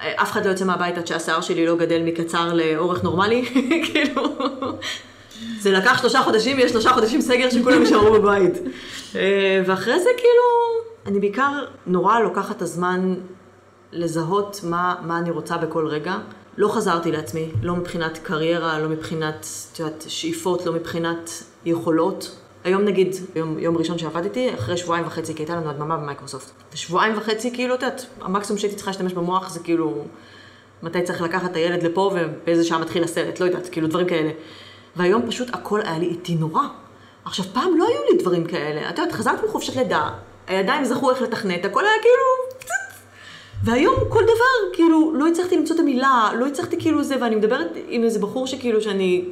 אה, 0.00 0.22
אף 0.22 0.32
אחד 0.32 0.44
לא 0.44 0.50
יוצא 0.50 0.64
מהבית 0.64 0.98
עד 0.98 1.06
שהשיער 1.06 1.40
שלי 1.40 1.66
לא 1.66 1.76
גדל 1.76 2.02
מקצר 2.02 2.52
לאורך 2.54 3.04
נורמלי, 3.04 3.44
כאילו, 3.86 4.22
זה 5.60 5.72
לקח 5.72 6.00
שלושה 6.00 6.22
חודשים, 6.22 6.58
יש 6.58 6.70
שלושה 6.70 6.92
חודשים 6.92 7.20
סגר 7.20 7.50
שכולם 7.50 7.80
יישארו 7.80 8.12
בבית. 8.12 8.52
אה, 9.16 9.62
ואחרי 9.66 10.00
זה 10.00 10.10
כאילו, 10.16 10.44
אני 11.06 11.20
בעיקר 11.20 11.64
נורא 11.86 12.20
לוקחת 12.20 12.56
את 12.56 12.62
הזמן 12.62 13.14
לזהות 13.92 14.60
מה, 14.64 14.94
מה 15.02 15.18
אני 15.18 15.30
רוצה 15.30 15.56
בכל 15.56 15.86
רגע. 15.86 16.16
לא 16.56 16.68
חזרתי 16.68 17.12
לעצמי, 17.12 17.50
לא 17.62 17.76
מבחינת 17.76 18.18
קריירה, 18.18 18.78
לא 18.78 18.88
מבחינת, 18.88 19.46
את 19.72 19.78
יודעת, 19.78 20.04
שאיפות, 20.08 20.66
לא 20.66 20.72
מבחינת 20.72 21.30
יכולות. 21.64 22.36
היום 22.66 22.82
נגיד, 22.82 23.16
יום, 23.36 23.58
יום 23.58 23.76
ראשון 23.76 23.98
שעבדתי, 23.98 24.54
אחרי 24.54 24.76
שבועיים 24.76 25.06
וחצי, 25.06 25.34
כי 25.34 25.42
הייתה 25.42 25.56
לנו 25.56 25.70
הדממה 25.70 25.96
במייקרוסופט. 25.96 26.50
שבועיים 26.74 27.18
וחצי, 27.18 27.50
כאילו, 27.54 27.74
את 27.74 27.82
יודעת, 27.82 28.06
המקסימום 28.20 28.58
שהייתי 28.58 28.76
צריכה 28.76 28.90
להשתמש 28.90 29.12
במוח 29.12 29.50
זה 29.50 29.60
כאילו, 29.60 30.04
מתי 30.82 31.02
צריך 31.02 31.22
לקחת 31.22 31.50
את 31.50 31.56
הילד 31.56 31.82
לפה 31.82 32.10
ובאיזה 32.14 32.64
שעה 32.64 32.78
מתחיל 32.78 33.04
הסרט, 33.04 33.40
לא 33.40 33.44
יודעת, 33.44 33.68
כאילו 33.68 33.86
דברים 33.86 34.06
כאלה. 34.06 34.30
והיום 34.96 35.26
פשוט 35.26 35.48
הכל 35.52 35.80
היה 35.80 35.98
לי 35.98 36.06
איטי 36.06 36.34
נורא. 36.34 36.62
עכשיו, 37.24 37.44
פעם 37.52 37.78
לא 37.78 37.86
היו 37.88 38.00
לי 38.10 38.18
דברים 38.18 38.44
כאלה. 38.44 38.90
את 38.90 38.98
יודעת, 38.98 39.12
חזרתי 39.12 39.46
מחופשת 39.46 39.76
לידה, 39.76 40.10
הידיים 40.46 40.84
זכו 40.84 41.10
איך 41.10 41.22
לתכנת, 41.22 41.64
הכל 41.64 41.84
היה 41.84 41.94
כאילו... 42.00 42.68
והיום 43.64 43.94
כל 44.08 44.22
דבר, 44.22 44.72
כאילו, 44.72 45.12
לא 45.14 45.26
הצלחתי 45.26 45.56
למצוא 45.56 45.76
את 45.76 45.80
המילה, 45.80 46.30
לא 46.38 46.46
הצלחתי 46.46 46.76
כאילו 46.80 47.04
זה, 47.04 47.16
ואני 47.20 47.36
מדברת 47.36 47.70
עם 47.88 48.04
איזה 48.04 48.18
בחור 48.18 48.46
שכאילו, 48.46 48.80
שאני 48.80 49.24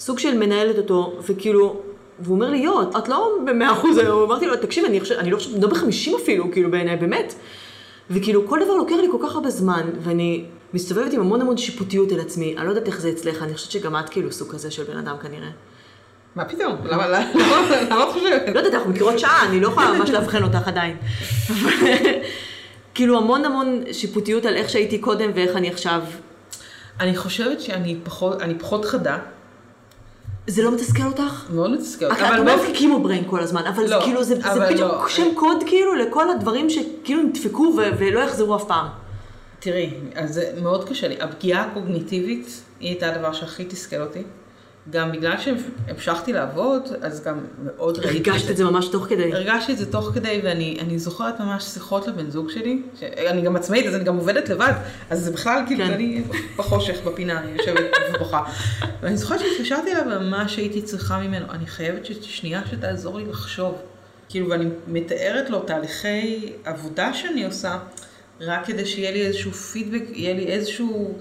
סוג 0.00 0.18
של 0.18 0.38
מנהלת 0.38 0.78
אותו, 0.78 1.12
וכאילו, 1.28 1.80
והוא 2.22 2.34
אומר 2.34 2.50
לי, 2.50 2.58
יו, 2.58 2.82
את 2.82 3.08
לא 3.08 3.38
במאה 3.46 3.72
אחוז 3.72 3.98
היום, 3.98 4.22
אמרתי 4.22 4.46
לו, 4.46 4.56
תקשיב, 4.56 4.84
אני 4.84 5.00
חושב, 5.00 5.14
אני 5.14 5.30
לא 5.30 5.36
חושבת, 5.36 5.62
לא 5.62 5.68
בחמישים 5.68 6.16
אפילו, 6.22 6.50
כאילו, 6.52 6.70
בעיניי, 6.70 6.96
באמת. 6.96 7.34
וכאילו, 8.10 8.48
כל 8.48 8.58
דבר 8.64 8.74
לוקח 8.74 8.96
לי 9.00 9.08
כל 9.10 9.18
כך 9.22 9.34
הרבה 9.34 9.50
זמן, 9.50 9.90
ואני 10.00 10.44
מסתובבת 10.74 11.12
עם 11.12 11.20
המון 11.20 11.40
המון 11.40 11.56
שיפוטיות 11.56 12.12
אל 12.12 12.20
עצמי, 12.20 12.54
אני 12.56 12.64
לא 12.64 12.70
יודעת 12.70 12.86
איך 12.86 13.00
זה 13.00 13.08
אצלך, 13.08 13.42
אני 13.42 13.54
חושבת 13.54 13.70
שגם 13.70 13.96
את 13.96 14.08
כאילו 14.08 14.32
סוג 14.32 14.52
כזה 14.52 14.70
של 14.70 14.84
בן 14.84 14.96
אדם 14.96 15.16
כנראה. 15.22 15.50
מה 16.36 16.44
פתאום? 16.44 16.76
למה 16.84 17.20
את 18.08 18.12
חושבת? 18.12 18.42
לא 18.54 18.58
יודעת, 18.58 18.74
אנחנו 18.74 18.90
מכירות 18.90 19.18
שעה, 19.18 19.46
אני 19.48 19.60
לא 19.60 19.68
יכולה 19.68 19.92
ממש 19.92 20.10
לאבחן 20.10 20.42
אותך 20.42 20.68
עדיין. 20.68 20.96
כאילו 22.94 23.18
המון 23.18 23.44
המון 23.44 23.82
שיפוטיות 23.92 24.46
על 24.46 24.54
איך 24.54 24.70
שהייתי 24.70 24.98
קודם 24.98 25.30
ואיך 25.34 25.56
אני 25.56 25.68
עכשיו. 25.70 26.02
אני 27.00 27.16
חושבת 27.16 27.60
שאני 27.60 27.96
פחות, 28.04 28.42
אני 28.42 28.54
פחות 28.58 28.84
חדה, 28.84 29.18
זה 30.46 30.62
לא 30.62 30.70
מתסכל 30.74 31.02
אותך? 31.02 31.44
מאוד 31.50 31.70
מתסכל. 31.70 32.06
את 32.06 32.12
את 32.12 32.38
אומרת 32.38 32.58
באופן- 32.58 32.72
קימו 32.74 33.00
בריין 33.02 33.24
כל 33.26 33.40
הזמן, 33.40 33.62
אבל 33.66 33.86
זה 33.86 33.94
לא, 33.94 34.00
כאילו, 34.04 34.24
זה 34.24 34.34
בדיוק 34.36 34.80
לא. 34.80 35.08
שם 35.08 35.26
קוד 35.34 35.56
כאילו 35.66 35.94
לכל 35.94 36.30
הדברים 36.30 36.70
שכאילו 36.70 37.22
נדפקו 37.22 37.74
ו- 37.76 37.90
ולא 37.98 38.20
יחזרו 38.20 38.56
אף 38.56 38.64
פעם. 38.64 38.86
תראי, 39.60 39.90
אז 40.14 40.34
זה 40.34 40.52
מאוד 40.62 40.88
קשה 40.88 41.08
לי. 41.08 41.16
הפגיעה 41.20 41.62
הקוגניטיבית 41.64 42.46
היא 42.80 42.88
הייתה 42.88 43.08
הדבר 43.14 43.32
שהכי 43.32 43.64
תסכל 43.64 44.00
אותי. 44.00 44.22
גם 44.90 45.12
בגלל 45.12 45.34
שהמשכתי 45.38 46.32
לעבוד, 46.32 46.82
אז 47.02 47.24
גם 47.24 47.38
מאוד 47.64 47.98
ראיתי 47.98 48.30
הרגשת 48.30 48.50
את 48.50 48.56
זה 48.56 48.64
ממש 48.64 48.88
תוך 48.88 49.06
כדי. 49.08 49.32
הרגשתי 49.32 49.72
את 49.72 49.78
זה 49.78 49.92
תוך 49.92 50.10
כדי, 50.14 50.40
ואני 50.44 50.78
אני 50.80 50.98
זוכרת 50.98 51.40
ממש 51.40 51.64
שיחות 51.64 52.08
לבן 52.08 52.30
זוג 52.30 52.50
שלי, 52.50 52.82
שאני 53.00 53.42
גם 53.42 53.56
עצמאית, 53.56 53.86
אז 53.86 53.94
אני 53.94 54.04
גם 54.04 54.16
עובדת 54.16 54.48
לבד, 54.48 54.72
אז 55.10 55.24
זה 55.24 55.32
בכלל 55.32 55.62
כאילו, 55.66 55.84
כן. 55.84 55.92
אני 55.92 56.22
בחושך, 56.56 56.96
בפינה, 57.04 57.40
אני 57.40 57.50
יושבת 57.58 57.84
ובוכה. 58.14 58.42
ואני 59.02 59.16
זוכרת 59.16 59.40
שהתקשרתי 59.40 59.92
אליו 59.92 60.20
ממש 60.20 60.56
הייתי 60.56 60.82
צריכה 60.82 61.18
ממנו, 61.18 61.46
אני 61.50 61.66
חייבת 61.66 62.06
ששנייה 62.06 62.62
שתעזור 62.70 63.18
לי 63.18 63.24
לחשוב. 63.26 63.74
כאילו, 64.28 64.48
ואני 64.48 64.66
מתארת 64.88 65.50
לו 65.50 65.60
תהליכי 65.60 66.52
עבודה 66.64 67.14
שאני 67.14 67.44
עושה, 67.44 67.78
רק 68.40 68.66
כדי 68.66 68.86
שיהיה 68.86 69.10
לי 69.10 69.26
איזשהו 69.26 69.52
פידבק, 69.52 70.02
יהיה 70.12 70.34
לי 70.34 70.46
איזשהו 70.46 71.18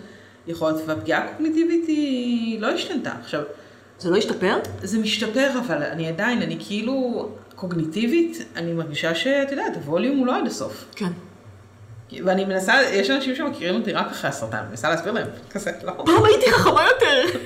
יכולת, 0.47 0.75
והפגיעה 0.85 1.23
הקוגניטיבית 1.23 1.87
היא 1.87 2.61
לא 2.61 2.67
השתנתה. 2.67 3.11
עכשיו, 3.21 3.41
זה 3.99 4.09
לא 4.09 4.17
השתפר? 4.17 4.59
זה 4.83 4.99
משתפר, 4.99 5.49
אבל 5.65 5.83
אני 5.83 6.07
עדיין, 6.07 6.41
אני 6.41 6.57
כאילו, 6.59 7.29
קוגניטיבית, 7.55 8.45
אני 8.55 8.73
מרגישה 8.73 9.15
שאת 9.15 9.51
יודעת, 9.51 9.75
הווליום 9.75 10.17
הוא 10.17 10.27
לא 10.27 10.37
עד 10.37 10.47
הסוף. 10.47 10.85
כן. 10.95 11.11
ואני 12.25 12.45
מנסה, 12.45 12.73
יש 12.91 13.09
אנשים 13.09 13.35
שמכירים 13.35 13.75
אותי 13.75 13.91
רק 13.91 14.07
אחרי 14.11 14.29
הסרטן, 14.29 14.57
אני 14.57 14.69
מנסה 14.69 14.89
להסביר 14.89 15.13
להם, 15.13 15.27
כזה, 15.51 15.71
לא. 15.83 15.91
פעם 16.05 16.25
הייתי 16.25 16.51
חכמה 16.51 16.85
יותר. 16.87 17.39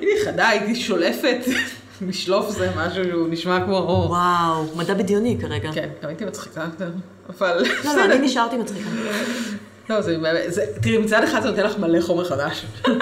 הייתי 0.00 0.24
חדה, 0.24 0.48
הייתי 0.48 0.74
שולפת, 0.74 1.38
לשלוף 2.08 2.50
זה 2.50 2.70
משהו 2.76 3.04
שהוא 3.04 3.28
נשמע 3.28 3.64
כמו, 3.64 3.78
או, 3.78 4.06
וואו, 4.08 4.76
מדע 4.76 4.94
בדיוני 4.94 5.38
כרגע. 5.40 5.72
כן, 5.72 5.88
גם 6.02 6.08
הייתי 6.08 6.24
מצחיקה 6.24 6.60
יותר, 6.60 6.90
אבל, 7.28 7.62
לא, 7.84 7.96
לא, 7.96 8.04
אני 8.04 8.18
נשארתי 8.18 8.56
מצחיקה. 8.56 8.88
לא, 9.90 10.00
זה 10.00 10.18
באמת, 10.18 10.40
זה- 10.46 10.66
תראי, 10.82 10.98
מצד 10.98 11.24
אחד 11.24 11.42
זה 11.42 11.50
נותן 11.50 11.64
לך 11.64 11.78
מלא 11.78 12.00
חומר 12.00 12.24
חדש. 12.24 12.64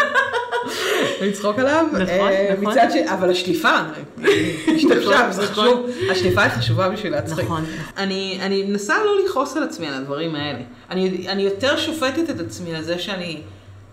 לצחוק 1.22 1.58
עליו, 1.58 1.86
נכון, 1.92 2.00
אה, 2.08 2.54
נכון. 2.58 2.70
מצד 2.72 2.86
ש... 2.90 2.94
אבל 2.94 3.30
השליפה, 3.30 3.70
היא 4.18 4.56
השתבשה, 4.76 5.26
וזה 5.30 5.42
נכון. 5.42 5.64
חשוב, 5.64 5.86
השליפה 6.10 6.42
היא 6.42 6.50
חשובה 6.50 6.88
בשביל 6.88 7.12
להצחיק. 7.12 7.44
נכון. 7.44 7.64
אני, 7.96 8.38
אני 8.42 8.62
מנסה 8.62 8.94
לא 9.04 9.24
לכעוס 9.24 9.56
על 9.56 9.62
עצמי 9.62 9.86
על 9.88 9.94
הדברים 9.94 10.34
האלה. 10.34 10.58
אני, 10.90 11.42
יותר 11.42 11.76
שופטת 11.76 12.30
את 12.30 12.40
עצמי 12.40 12.74
על 12.76 12.82
זה 12.82 12.98
שאני 12.98 13.40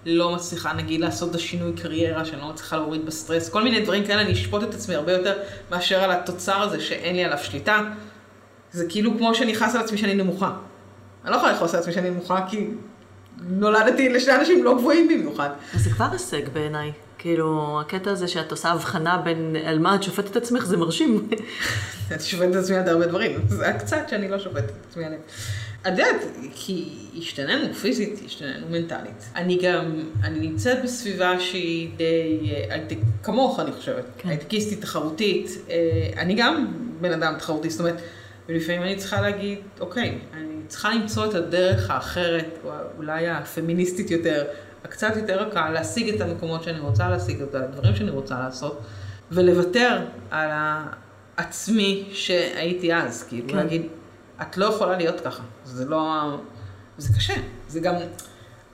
לא 0.05 0.31
מצליחה, 0.31 0.73
נגיד, 0.73 1.01
לעשות 1.01 1.29
את 1.29 1.35
השינוי 1.35 1.71
קריירה, 1.81 2.25
שאני 2.25 2.41
לא 2.41 2.47
מצליחה 2.49 2.75
להוריד 2.77 3.05
בסטרס, 3.05 3.49
כל 3.49 3.63
מיני 3.63 3.79
דברים 3.81 4.05
כאלה, 4.05 4.21
אני 4.21 4.33
אשפוט 4.33 4.63
את 4.63 4.73
עצמי 4.73 4.95
הרבה 4.95 5.11
יותר 5.11 5.33
מאשר 5.71 6.03
על 6.03 6.11
התוצר 6.11 6.61
הזה 6.61 6.79
שאין 6.79 7.15
לי 7.15 7.23
עליו 7.23 7.37
שליטה. 7.41 7.81
זה 8.71 8.85
כאילו 8.89 9.17
כמו 9.17 9.35
שאני 9.35 9.53
אכעס 9.53 9.75
על 9.75 9.81
עצמי 9.81 9.97
שאני 9.97 10.13
נמוכה. 10.15 10.51
אני 11.27 11.33
לא 11.33 11.37
יכולה 11.37 11.53
לכעוס 11.53 11.73
על 11.73 11.79
עצמי 11.79 11.93
שאני 11.93 12.09
נמוכה 12.09 12.45
כי 12.49 12.67
נולדתי 13.49 14.09
לשני 14.09 14.35
אנשים 14.35 14.63
לא 14.63 14.77
גבוהים 14.77 15.07
במיוחד. 15.07 15.49
אז 15.73 15.83
זה 15.83 15.89
כבר 15.89 16.05
הישג 16.11 16.49
בעיניי. 16.53 16.91
כאילו, 17.17 17.79
הקטע 17.81 18.11
הזה 18.11 18.27
שאת 18.27 18.51
עושה 18.51 18.69
הבחנה 18.69 19.17
בין 19.17 19.55
על 19.65 19.79
מה 19.79 19.95
את 19.95 20.03
שופטת 20.03 20.31
את 20.31 20.35
עצמך, 20.35 20.65
זה 20.65 20.77
מרשים. 20.77 21.29
אני 22.11 22.19
שופטת 22.19 22.49
את 22.51 22.55
עצמי 22.55 22.75
על 22.75 22.89
הרבה 22.89 23.07
דברים, 23.07 23.39
זה 23.47 23.67
הקצת 23.67 24.09
שאני 24.09 24.27
לא 24.27 24.39
שופטת 24.39 24.69
את 24.69 24.85
עצמי 24.89 25.05
עליהם. 25.05 25.21
את 25.81 25.87
יודעת, 25.87 26.15
כי 26.55 26.89
השתננו 27.17 27.73
פיזית, 27.73 28.21
השתננו 28.25 28.67
מנטלית. 28.69 29.29
אני 29.35 29.59
גם, 29.63 30.03
אני 30.23 30.39
נמצאת 30.39 30.83
בסביבה 30.83 31.39
שהיא 31.39 31.89
די, 31.97 32.51
הייטק, 32.69 32.97
כמוך 33.23 33.59
אני 33.59 33.71
חושבת, 33.71 34.05
כן. 34.17 34.29
הייטקיסטית, 34.29 34.81
תחרותית. 34.81 35.49
אה, 35.69 35.75
אני 36.17 36.35
גם 36.35 36.73
בן 37.01 37.13
אדם 37.13 37.35
תחרותי, 37.37 37.69
זאת 37.69 37.79
אומרת, 37.79 38.01
ולפעמים 38.49 38.83
אני 38.83 38.95
צריכה 38.95 39.21
להגיד, 39.21 39.59
אוקיי, 39.79 40.17
אני 40.33 40.46
צריכה 40.67 40.93
למצוא 40.93 41.25
את 41.25 41.33
הדרך 41.33 41.89
האחרת, 41.89 42.59
או 42.63 42.71
אולי 42.97 43.29
הפמיניסטית 43.29 44.11
יותר, 44.11 44.43
הקצת 44.83 45.15
יותר 45.15 45.43
רכה, 45.43 45.69
להשיג 45.69 46.15
את 46.15 46.21
המקומות 46.21 46.63
שאני 46.63 46.79
רוצה 46.79 47.09
להשיג, 47.09 47.41
את 47.41 47.55
הדברים 47.55 47.95
שאני 47.95 48.09
רוצה 48.09 48.39
לעשות, 48.39 48.81
ולוותר 49.31 50.05
על 50.31 50.49
העצמי 51.37 52.09
שהייתי 52.11 52.93
אז, 52.93 53.23
כאילו 53.23 53.49
כן. 53.49 53.57
להגיד, 53.57 53.81
את 54.41 54.57
לא 54.57 54.65
יכולה 54.65 54.97
להיות 54.97 55.21
ככה, 55.21 55.43
זה 55.63 55.85
לא, 55.85 56.37
זה 56.97 57.13
קשה, 57.17 57.33
זה 57.67 57.79
גם, 57.79 57.95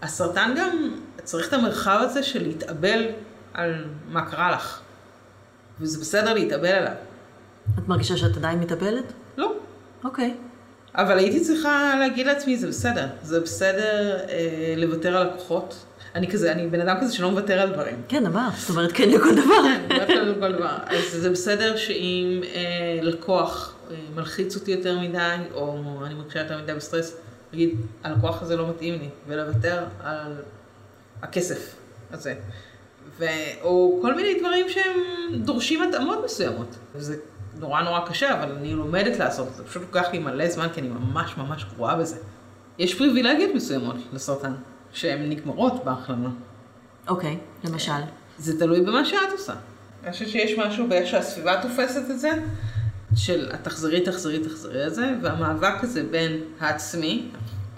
הסרטן 0.02 0.54
גם 0.58 0.96
צריך 1.24 1.48
את 1.48 1.54
המרחב 1.54 2.00
הזה 2.02 2.24
של 2.24 2.44
להתאבל 2.44 3.06
על 3.54 3.86
מה 4.08 4.32
קרה 4.32 4.52
לך, 4.52 4.80
וזה 5.80 6.00
בסדר 6.00 6.34
להתאבל 6.34 6.68
עליו, 6.68 6.94
את 7.80 7.88
מרגישה 7.88 8.18
שאת 8.18 8.38
עדיין 8.38 8.60
מתאבלת? 8.60 9.14
לא, 9.38 9.54
אוקיי. 10.04 10.36
אבל 10.96 11.18
הייתי 11.18 11.40
צריכה 11.40 11.96
להגיד 12.00 12.26
לעצמי, 12.28 12.58
זה 12.58 12.68
בסדר, 12.68 13.08
זה 13.24 13.40
בסדר 13.40 14.18
אה, 14.30 14.74
לוותר 14.78 15.18
על 15.18 15.28
לקוחות. 15.28 15.76
אני 16.16 16.32
כזה, 16.32 16.52
אני 16.52 16.68
בן 16.68 16.82
אדם 16.82 16.98
כזה 17.02 17.14
שלא 17.14 17.32
מוותר 17.32 17.60
על 17.60 17.74
דברים. 17.74 18.02
כן, 18.08 18.26
אמרת, 18.26 18.54
זאת 18.58 18.70
אומרת 18.70 18.92
כן 18.92 19.10
לכל 19.10 19.36
דבר. 19.36 19.64
כן, 19.64 19.82
מוותר 19.96 20.14
על 20.14 20.36
כל 20.40 20.52
דבר. 20.52 20.78
אז 20.86 21.22
זה 21.22 21.30
בסדר 21.30 21.78
שאם 21.78 22.42
אה, 22.56 23.00
לקוח 23.02 23.76
אה, 23.92 23.96
מלחיץ 24.16 24.56
אותי 24.56 24.72
יותר 24.72 25.00
מדי, 25.00 25.36
או 25.54 25.78
אני 26.06 26.14
מרגישה 26.14 26.40
יותר 26.40 26.62
מדי 26.62 26.74
בסטרס, 26.74 27.16
להגיד, 27.52 27.76
הלקוח 28.04 28.42
הזה 28.42 28.56
לא 28.56 28.70
מתאים 28.70 28.94
לי, 28.94 29.10
ולוותר 29.28 29.84
על 30.04 30.36
הכסף 31.22 31.76
הזה. 32.12 32.36
ו... 33.20 33.26
או 33.62 34.00
כל 34.02 34.16
מיני 34.16 34.40
דברים 34.40 34.70
שהם 34.70 35.00
דורשים 35.36 35.82
התאמות 35.82 36.26
מסוימות. 36.26 36.76
וזה 36.96 37.16
נורא 37.60 37.82
נורא 37.82 38.08
קשה, 38.08 38.44
אבל 38.44 38.52
אני 38.52 38.74
לומדת 38.74 39.20
לעשות 39.20 39.48
את 39.48 39.56
זה. 39.56 39.64
פשוט 39.64 39.82
לוקח 39.82 40.08
לי 40.14 40.20
מלא 40.20 40.50
זמן, 40.50 40.68
כי 40.74 40.82
אני 40.82 40.90
ממש 40.90 41.38
ממש 41.38 41.66
גרועה 41.76 41.96
בזה. 41.96 42.18
יש 42.78 42.98
פריבילגיות 42.98 43.56
מסוימות 43.56 43.96
לסרטן, 44.14 44.54
שהן 44.92 45.30
נגמרות 45.30 45.84
בהחלמה. 45.84 46.30
אוקיי, 47.08 47.38
למשל. 47.64 47.92
זה 48.38 48.60
תלוי 48.60 48.82
במה 48.82 49.06
שאת 49.06 49.32
עושה. 49.32 49.54
אני 50.04 50.12
חושבת 50.12 50.30
שיש 50.30 50.58
משהו 50.58 50.88
באיך 50.88 51.08
שהסביבה 51.08 51.62
תופסת 51.62 52.12
את 52.12 52.20
זה, 52.20 52.32
של 53.16 53.50
התחזרי, 53.54 54.02
תחזרי, 54.02 54.40
תחזרי 54.40 54.84
הזה, 54.84 55.14
והמאבק 55.22 55.84
הזה 55.84 56.04
בין 56.12 56.42
העצמי, 56.60 57.30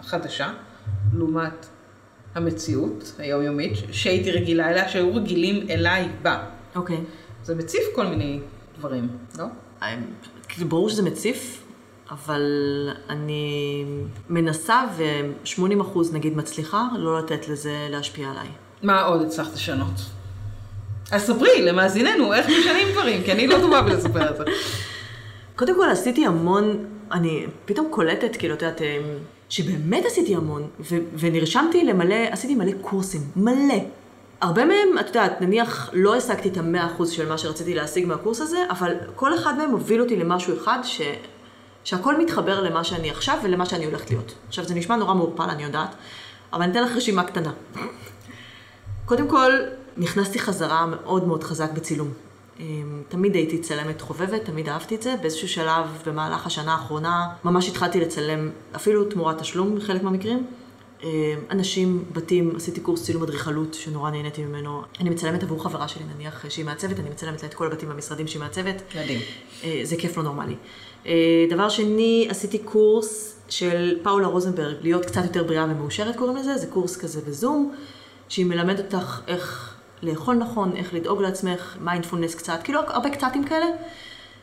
חדשה, 0.01 0.53
לעומת 1.13 1.65
המציאות 2.35 3.15
היומיומית, 3.17 3.73
שהייתי 3.91 4.31
רגילה 4.31 4.69
אליה, 4.69 4.89
שהיו 4.89 5.15
רגילים 5.15 5.69
אליי 5.69 6.09
בה. 6.21 6.43
אוקיי. 6.75 6.97
זה 7.43 7.55
מציף 7.55 7.83
כל 7.95 8.07
מיני 8.07 8.39
דברים, 8.77 9.07
לא? 9.37 9.45
כאילו, 10.47 10.67
ברור 10.67 10.89
שזה 10.89 11.03
מציף, 11.03 11.63
אבל 12.11 12.41
אני 13.09 13.85
מנסה 14.29 14.83
ו-80 14.97 15.81
אחוז 15.81 16.13
נגיד 16.13 16.37
מצליחה 16.37 16.87
לא 16.97 17.19
לתת 17.19 17.47
לזה 17.47 17.87
להשפיע 17.89 18.29
עליי. 18.29 18.47
מה 18.83 19.01
עוד 19.01 19.21
הצלחת 19.21 19.53
לשנות? 19.53 19.93
אז 21.11 21.21
ספרי 21.21 21.61
למאזיננו 21.61 22.33
איך 22.33 22.45
משנים 22.45 22.87
דברים, 22.91 23.23
כי 23.23 23.31
אני 23.31 23.47
לא 23.47 23.57
טובה 23.61 23.81
בלספר 23.81 24.29
את 24.31 24.37
זה. 24.37 24.43
קודם 25.55 25.75
כל 25.75 25.89
עשיתי 25.91 26.25
המון, 26.25 26.85
אני 27.11 27.45
פתאום 27.65 27.87
קולטת, 27.89 28.35
כאילו, 28.35 28.53
את 28.53 28.61
יודעת, 28.61 28.81
אה, 28.81 29.01
שבאמת 29.49 30.05
עשיתי 30.05 30.35
המון, 30.35 30.67
ו- 30.79 30.97
ונרשמתי 31.17 31.83
למלא, 31.83 32.15
עשיתי 32.31 32.55
מלא 32.55 32.71
קורסים, 32.81 33.21
מלא. 33.35 33.79
הרבה 34.41 34.65
מהם, 34.65 34.99
את 34.99 35.07
יודעת, 35.07 35.41
נניח 35.41 35.89
לא 35.93 36.15
השגתי 36.15 36.49
את 36.49 36.57
המאה 36.57 36.85
אחוז 36.85 37.09
של 37.09 37.29
מה 37.29 37.37
שרציתי 37.37 37.73
להשיג 37.73 38.05
מהקורס 38.05 38.41
הזה, 38.41 38.57
אבל 38.69 38.93
כל 39.15 39.35
אחד 39.35 39.57
מהם 39.57 39.71
הוביל 39.71 40.01
אותי 40.01 40.15
למשהו 40.15 40.57
אחד 40.57 40.79
ש... 40.83 41.01
שהכל 41.83 42.17
מתחבר 42.17 42.61
למה 42.61 42.83
שאני 42.83 43.11
עכשיו 43.11 43.37
ולמה 43.43 43.65
שאני 43.65 43.85
הולכת 43.85 44.11
להיות. 44.11 44.33
עכשיו, 44.47 44.65
זה 44.65 44.75
נשמע 44.75 44.95
נורא 44.95 45.13
מעורפל, 45.13 45.49
אני 45.49 45.63
יודעת, 45.63 45.95
אבל 46.53 46.61
אני 46.61 46.71
אתן 46.71 46.83
לך 46.83 46.95
רשימה 46.95 47.23
קטנה. 47.23 47.51
קודם 49.05 49.27
כל, 49.27 49.51
נכנסתי 49.97 50.39
חזרה 50.39 50.85
מאוד 50.85 51.27
מאוד 51.27 51.43
חזק 51.43 51.71
בצילום. 51.71 52.09
אמ, 52.59 53.03
תמיד 53.09 53.35
הייתי 53.35 53.61
צלמת 53.61 54.01
חובבת, 54.01 54.45
תמיד 54.45 54.69
אהבתי 54.69 54.95
את 54.95 55.01
זה. 55.01 55.15
באיזשהו 55.21 55.47
שלב, 55.47 55.85
במהלך 56.05 56.45
השנה 56.45 56.73
האחרונה, 56.73 57.27
ממש 57.43 57.69
התחלתי 57.69 57.99
לצלם, 57.99 58.49
אפילו 58.75 59.05
תמורת 59.05 59.37
תשלום 59.37 59.75
בחלק 59.75 60.03
מהמקרים. 60.03 60.47
אמ, 61.03 61.09
אנשים, 61.51 62.03
בתים, 62.11 62.55
עשיתי 62.55 62.79
קורס 62.79 63.03
צילום 63.03 63.23
אדריכלות, 63.23 63.73
שנורא 63.73 64.11
נהניתי 64.11 64.43
ממנו. 64.45 64.81
אני 64.99 65.09
מצלמת 65.09 65.43
עבור 65.43 65.63
חברה 65.63 65.87
שלי, 65.87 66.03
נניח, 66.15 66.45
שהיא 66.49 66.65
מעצבת, 66.65 66.99
אני 66.99 67.09
מצלמת 67.09 67.43
לה 67.43 67.49
את 67.49 67.53
כל 67.53 67.67
הבתים 67.67 67.89
במשרדים 67.89 68.27
שהיא 68.27 68.41
מעצבת. 68.41 68.81
מדהים. 68.95 69.19
אה, 69.63 69.81
זה 69.83 69.95
כיף 69.95 70.17
לא 70.17 70.23
נורמלי. 70.23 70.55
אה, 71.05 71.45
דבר 71.49 71.69
שני, 71.69 72.27
עשיתי 72.29 72.59
קורס 72.59 73.35
של 73.49 73.99
פאולה 74.03 74.27
רוזנברג, 74.27 74.75
להיות 74.81 75.05
קצת 75.05 75.23
יותר 75.23 75.43
בריאה 75.43 75.63
ומאושרת 75.63 76.15
קוראים 76.15 76.37
לזה, 76.37 76.57
זה 76.57 76.67
קורס 76.67 76.97
כזה 76.97 77.21
בזום, 77.21 77.75
שהיא 78.29 78.45
מלמדת 78.45 78.93
אותך 78.93 79.21
איך 79.27 79.75
לאכול 80.03 80.35
נכון, 80.35 80.75
איך 80.75 80.93
לדאוג 80.93 81.21
לעצמך, 81.21 81.77
מיינדפולנס 81.81 82.35
קצת, 82.35 82.59
כאילו 82.63 82.79
הרבה 82.87 83.09
קצתים 83.09 83.43
כאלה, 83.43 83.65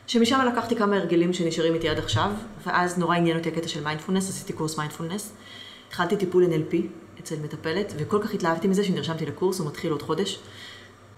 שמשם 0.06 0.40
לקחתי 0.52 0.76
כמה 0.76 0.96
הרגלים 0.96 1.32
שנשארים 1.32 1.74
איתי 1.74 1.88
עד 1.88 1.98
עכשיו, 1.98 2.30
ואז 2.66 2.98
נורא 2.98 3.16
עניין 3.16 3.38
אותי 3.38 3.48
הקטע 3.48 3.68
של 3.68 3.84
מיינדפולנס, 3.84 4.28
עשיתי 4.28 4.52
קורס 4.52 4.78
מיינדפולנס. 4.78 5.32
התחלתי 5.92 6.16
טיפול 6.16 6.44
NLP 6.44 6.76
אצל 7.20 7.34
מטפלת, 7.44 7.92
וכל 7.98 8.18
כך 8.22 8.34
התלהבתי 8.34 8.68
מזה 8.68 8.84
שנרשמתי 8.84 9.26
לקורס, 9.26 9.58
הוא 9.58 9.66
מתחיל 9.66 9.92
עוד 9.92 10.02
חודש. 10.02 10.38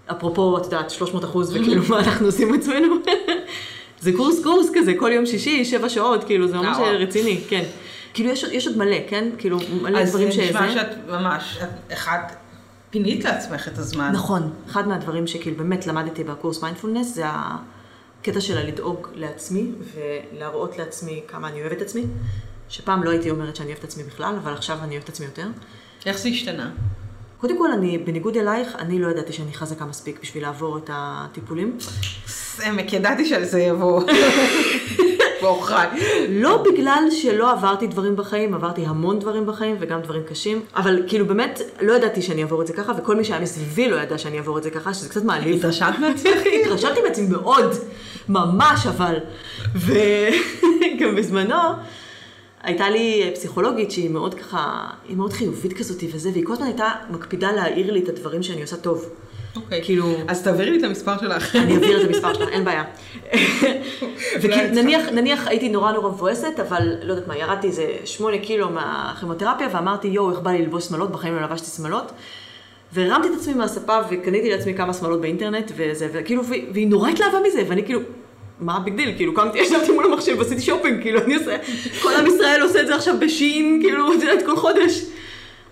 אפרופו, 0.07 0.59
את 0.59 0.65
יודעת, 0.65 0.91
300 0.91 1.25
אחוז, 1.25 1.51
וכאילו, 1.51 1.83
מה 1.91 1.99
אנחנו 1.99 2.27
עושים 2.27 2.55
עצמנו? 2.55 2.95
זה 4.01 4.13
קורס 4.17 4.43
קורס 4.43 4.71
כזה, 4.75 4.93
כל 4.99 5.11
יום 5.13 5.27
שישי, 5.27 5.65
שבע 5.65 5.89
שעות, 5.89 6.25
כאילו, 6.25 6.49
זה 6.49 6.57
ממש 6.57 6.77
וואו. 6.77 6.99
רציני, 6.99 7.41
כן. 7.49 7.65
כאילו, 8.15 8.31
יש, 8.31 8.43
יש 8.43 8.67
עוד 8.67 8.79
מלא, 8.79 8.97
כן? 9.09 9.31
כאילו, 9.39 9.59
מלא 9.83 10.05
דברים 10.05 10.29
אז 10.29 10.35
שזה... 10.35 10.43
נשמע 10.43 10.73
שאת 10.73 11.09
ממש, 11.09 11.59
את 11.63 11.93
אחד, 11.93 12.19
פינית 12.91 13.25
לעצמך 13.25 13.69
את 13.69 13.79
הזמן. 13.79 14.11
נכון. 14.13 14.53
אחד 14.67 14.89
מהדברים 14.89 15.27
שכאילו 15.27 15.57
באמת 15.57 15.87
למדתי 15.87 16.25
בקורס 16.25 16.63
מיינדפולנס, 16.63 17.15
זה 17.15 17.25
הקטע 17.27 18.41
של 18.41 18.59
הלדאוג 18.59 19.09
לעצמי, 19.15 19.67
ולהראות 19.95 20.79
לעצמי 20.79 21.23
כמה 21.29 21.49
אני 21.49 21.61
אוהבת 21.61 21.83
עצמי. 21.83 22.05
שפעם 22.75 23.03
לא 23.03 23.11
הייתי 23.11 23.31
אומרת 23.31 23.57
שאני 23.57 23.69
אוהבת 23.69 23.85
עצמי 23.85 24.03
בכלל, 24.03 24.35
אבל 24.43 24.53
עכשיו 24.53 24.79
אני 24.83 24.95
אוהבת 24.95 25.09
עצמי 25.09 25.27
יותר. 25.27 25.47
איך 26.07 26.19
זה 26.19 26.29
השתנה? 26.29 26.71
קודם 27.39 27.59
כל, 27.59 27.73
אני, 27.73 27.99
בניגוד 27.99 28.37
אלייך, 28.37 28.77
אני 28.79 28.99
לא 28.99 29.09
ידעתי 29.09 29.33
שאני 29.33 29.55
חזקה 29.55 29.85
מספיק 29.85 30.19
בשביל 30.23 30.43
לעבור 30.43 30.79
את 30.79 30.91
הטיפולים. 30.93 31.77
סמק, 32.27 32.93
ידעתי 32.93 33.25
שזה 33.25 33.61
יבוא. 33.61 34.03
בעוכריי. 35.43 35.89
לא 36.29 36.63
בגלל 36.63 37.05
שלא 37.11 37.53
עברתי 37.53 37.87
דברים 37.87 38.17
בחיים, 38.17 38.55
עברתי 38.55 38.87
המון 38.87 39.19
דברים 39.19 39.47
בחיים 39.47 39.77
וגם 39.81 40.01
דברים 40.01 40.23
קשים, 40.23 40.63
אבל 40.77 41.03
כאילו 41.09 41.27
באמת 41.27 41.61
לא 41.81 41.93
ידעתי 41.93 42.23
שאני 42.23 42.43
אעבור 42.43 42.63
את 42.63 42.67
זה 42.67 42.73
ככה, 42.73 42.93
וכל 42.99 43.17
מי 43.17 43.25
שהיה 43.25 43.41
מסביבי 43.41 43.89
לא 43.89 43.97
ידע 43.97 44.19
שאני 44.19 44.39
אעבור 44.39 44.59
את 44.59 44.63
זה 44.63 44.71
ככה, 44.71 44.95
שזה 44.95 45.09
קצת 45.09 45.25
מעליב. 45.25 45.57
התרשמת 45.57 45.99
מעצמך? 45.99 46.41
התרשמתי 46.63 47.01
מעצמי 47.03 47.27
מאוד, 47.27 47.73
ממש 48.29 48.87
אבל. 48.87 49.15
וגם 49.75 51.15
בזמנו, 51.17 51.55
הייתה 52.65 52.91
לי 52.91 53.31
פסיכולוגית 53.35 53.91
שהיא 53.91 54.11
מאוד 54.11 54.35
ככה, 54.35 54.87
היא 55.09 55.17
מאוד 55.17 55.33
חיובית 55.33 55.73
כזאת 55.73 56.05
וזה, 56.13 56.31
והיא 56.33 56.45
כל 56.45 56.53
הזמן 56.53 56.67
הייתה 56.67 56.91
מקפידה 57.11 57.53
להעיר 57.53 57.93
לי 57.93 58.01
את 58.01 58.09
הדברים 58.09 58.43
שאני 58.43 58.63
עושה 58.63 58.77
טוב. 58.77 59.09
אוקיי. 59.57 59.81
כאילו- 59.85 60.17
אז 60.29 60.43
תעבירי 60.43 60.71
לי 60.71 60.79
את 60.79 60.83
המספר 60.83 61.19
שלך. 61.21 61.57
אני 61.57 61.75
אעביר 61.75 62.03
את 62.03 62.09
המספר 62.09 62.35
שלה, 62.35 62.49
אין 62.49 62.65
בעיה. 62.65 62.85
נניח 65.13 65.47
הייתי 65.47 65.69
נורא 65.69 65.93
נורא 65.93 66.09
מבואסת, 66.09 66.61
אבל 66.69 66.89
לא 67.03 67.13
יודעת 67.13 67.29
מה, 67.29 67.37
ירדתי 67.37 67.67
איזה 67.67 67.87
שמונה 68.05 68.39
קילו 68.39 68.71
מהכימותרפיה, 68.71 69.69
ואמרתי, 69.73 70.09
יואו, 70.09 70.31
איך 70.31 70.39
בא 70.39 70.51
לי 70.51 70.59
ללבוש 70.59 70.85
שמלות, 70.85 71.11
בחיים 71.13 71.35
לא 71.35 71.43
לבשתי 71.43 71.67
שמלות. 71.67 72.13
והרמתי 72.93 73.29
את 73.29 73.33
עצמי 73.41 73.55
מהספה 73.55 73.99
וקניתי 74.11 74.51
לעצמי 74.51 74.75
כמה 74.75 74.93
שמלות 74.93 75.21
באינטרנט, 75.21 75.73
וזה, 75.77 76.09
וכאילו, 76.13 76.43
והיא 76.73 76.89
נורא 76.89 77.09
התלהבה 77.09 77.39
מזה, 77.47 77.63
ואני 77.69 77.85
כאילו, 77.85 78.01
מה 78.65 78.77
ה 78.77 78.82
big 78.82 78.97
deal? 78.97 79.17
כאילו, 79.17 79.35
קמתי, 79.35 79.59
ישבתי 79.63 79.93
מול 79.93 80.05
המחשב, 80.05 80.41
עשיתי 80.41 80.63
שופינג, 80.63 81.03
כאילו, 81.03 81.21
אני 81.21 81.35
עושה, 81.35 81.57
כל 82.03 82.15
עם 82.15 82.27
ישראל 82.27 82.63
עושה 82.63 82.81
את 82.81 82.87
זה 82.87 82.95
עכשיו 82.95 83.15
ב 83.21 83.29
Shein, 83.29 83.79
כאילו, 83.83 84.13
את 84.13 84.23
יודעת, 84.23 84.47
כל 84.47 84.57
חודש. 84.57 85.05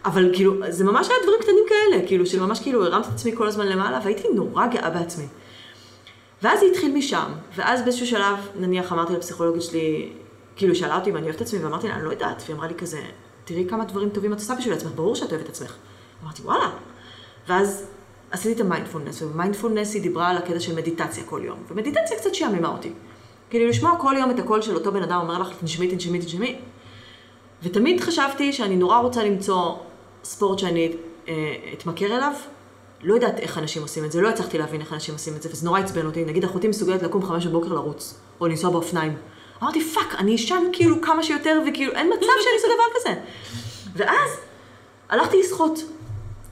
אבל 0.04 0.30
כאילו, 0.34 0.54
זה 0.68 0.84
ממש 0.84 1.08
היה 1.08 1.18
דברים 1.22 1.40
קטנים 1.40 1.64
כאלה, 1.68 2.06
כאילו, 2.06 2.26
של 2.26 2.40
ממש 2.40 2.60
כאילו, 2.60 2.84
הרמתי 2.86 3.08
את 3.08 3.14
עצמי 3.14 3.36
כל 3.36 3.48
הזמן 3.48 3.66
למעלה, 3.66 4.00
והייתי 4.04 4.28
נורא 4.34 4.66
גאה 4.66 4.90
בעצמי. 4.90 5.24
ואז 6.42 6.60
זה 6.60 6.66
התחיל 6.66 6.92
משם, 6.92 7.30
ואז 7.56 7.82
באיזשהו 7.82 8.06
שלב, 8.06 8.36
נניח 8.60 8.92
אמרתי 8.92 9.12
לפסיכולוגית 9.12 9.62
שלי, 9.62 10.08
כאילו, 10.56 10.74
שאלה 10.74 10.96
אותי 10.96 11.10
אם 11.10 11.16
אני 11.16 11.24
אוהבת 11.24 11.36
את 11.36 11.40
עצמי, 11.40 11.64
ואמרתי 11.64 11.88
לה, 11.88 11.94
אני 11.94 12.04
לא 12.04 12.10
יודעת, 12.10 12.42
והיא 12.44 12.56
אמרה 12.56 12.68
לי 12.68 12.74
כזה, 12.74 13.00
תראי 13.44 13.66
כמה 13.68 13.84
דברים 13.84 14.08
טובים 14.08 14.32
את 14.32 14.38
עושה 14.38 14.54
בשביל 14.54 14.74
עצמך, 14.74 14.90
ברור 14.94 15.14
שאת 15.14 15.32
אוהבת 15.32 15.44
את 15.44 15.48
עצמך. 15.48 15.74
אמרתי, 16.24 16.42
וואלה. 16.42 16.70
ואז 17.48 17.86
עשיתי 18.32 18.54
את 18.54 18.60
המיינדפולנס, 18.60 19.22
ובמיינדפולנס 19.22 19.94
היא 19.94 20.02
דיברה 20.02 20.28
על 20.28 20.36
הקטע 20.36 20.60
של 20.60 20.74
מדיטציה 20.74 21.24
כל 21.24 21.40
יום, 21.44 21.58
ומדיטציה 21.68 22.18
קצת 22.18 22.34
שעממה 22.34 22.68
אותי. 22.68 22.92
כאילו, 23.50 23.68
לשמוע 23.68 23.98
כל 23.98 24.14
יום 24.18 24.30
את 24.30 24.38
הקול 24.38 24.62
של 24.62 24.74
אותו 24.74 24.92
בן 24.92 25.02
אדם 25.02 25.20
אומר 25.20 25.38
לך, 25.38 25.48
תנשמי, 25.60 25.88
תנשמי, 25.88 26.18
תנשמי. 26.18 26.58
ותמיד 27.62 28.00
חשבתי 28.00 28.52
שאני 28.52 28.76
נורא 28.76 28.98
רוצה 28.98 29.24
למצוא 29.24 29.74
ספורט 30.24 30.58
שאני 30.58 30.92
אה, 31.28 31.54
אתמכר 31.72 32.06
אליו. 32.06 32.32
לא 33.02 33.14
יודעת 33.14 33.38
איך 33.38 33.58
אנשים 33.58 33.82
עושים 33.82 34.04
את 34.04 34.12
זה, 34.12 34.20
לא 34.20 34.28
הצלחתי 34.28 34.58
להבין 34.58 34.80
איך 34.80 34.92
אנשים 34.92 35.14
עושים 35.14 35.36
את 35.36 35.42
זה, 35.42 35.48
וזה 35.52 35.66
נורא 35.66 35.80
עצבן 35.80 36.06
אותי. 36.06 36.24
נגיד 36.24 36.44
אחותי 36.44 36.68
מסוגלת 36.68 37.02
לקום 37.02 37.26
חמש 37.26 37.46
בבוקר 37.46 37.72
לרוץ, 37.72 38.20
או 38.40 38.46
לנסוע 38.46 38.70
באופניים. 38.70 39.16
אמרתי, 39.62 39.80
fuck, 39.84 40.14
אני 40.18 40.34
אשן 40.34 40.62
כאילו 40.72 41.00
כמה 41.00 41.22
שיותר, 41.22 41.60
וכאילו, 41.68 41.92
אין 41.92 42.06
מצב 42.08 42.20
שאני 42.20 42.54
אעשה 42.56 42.68
דבר 42.74 43.00
כזה. 43.00 43.20
ואז 43.96 44.30
הלכתי 45.08 45.40
לשחות, 45.40 45.78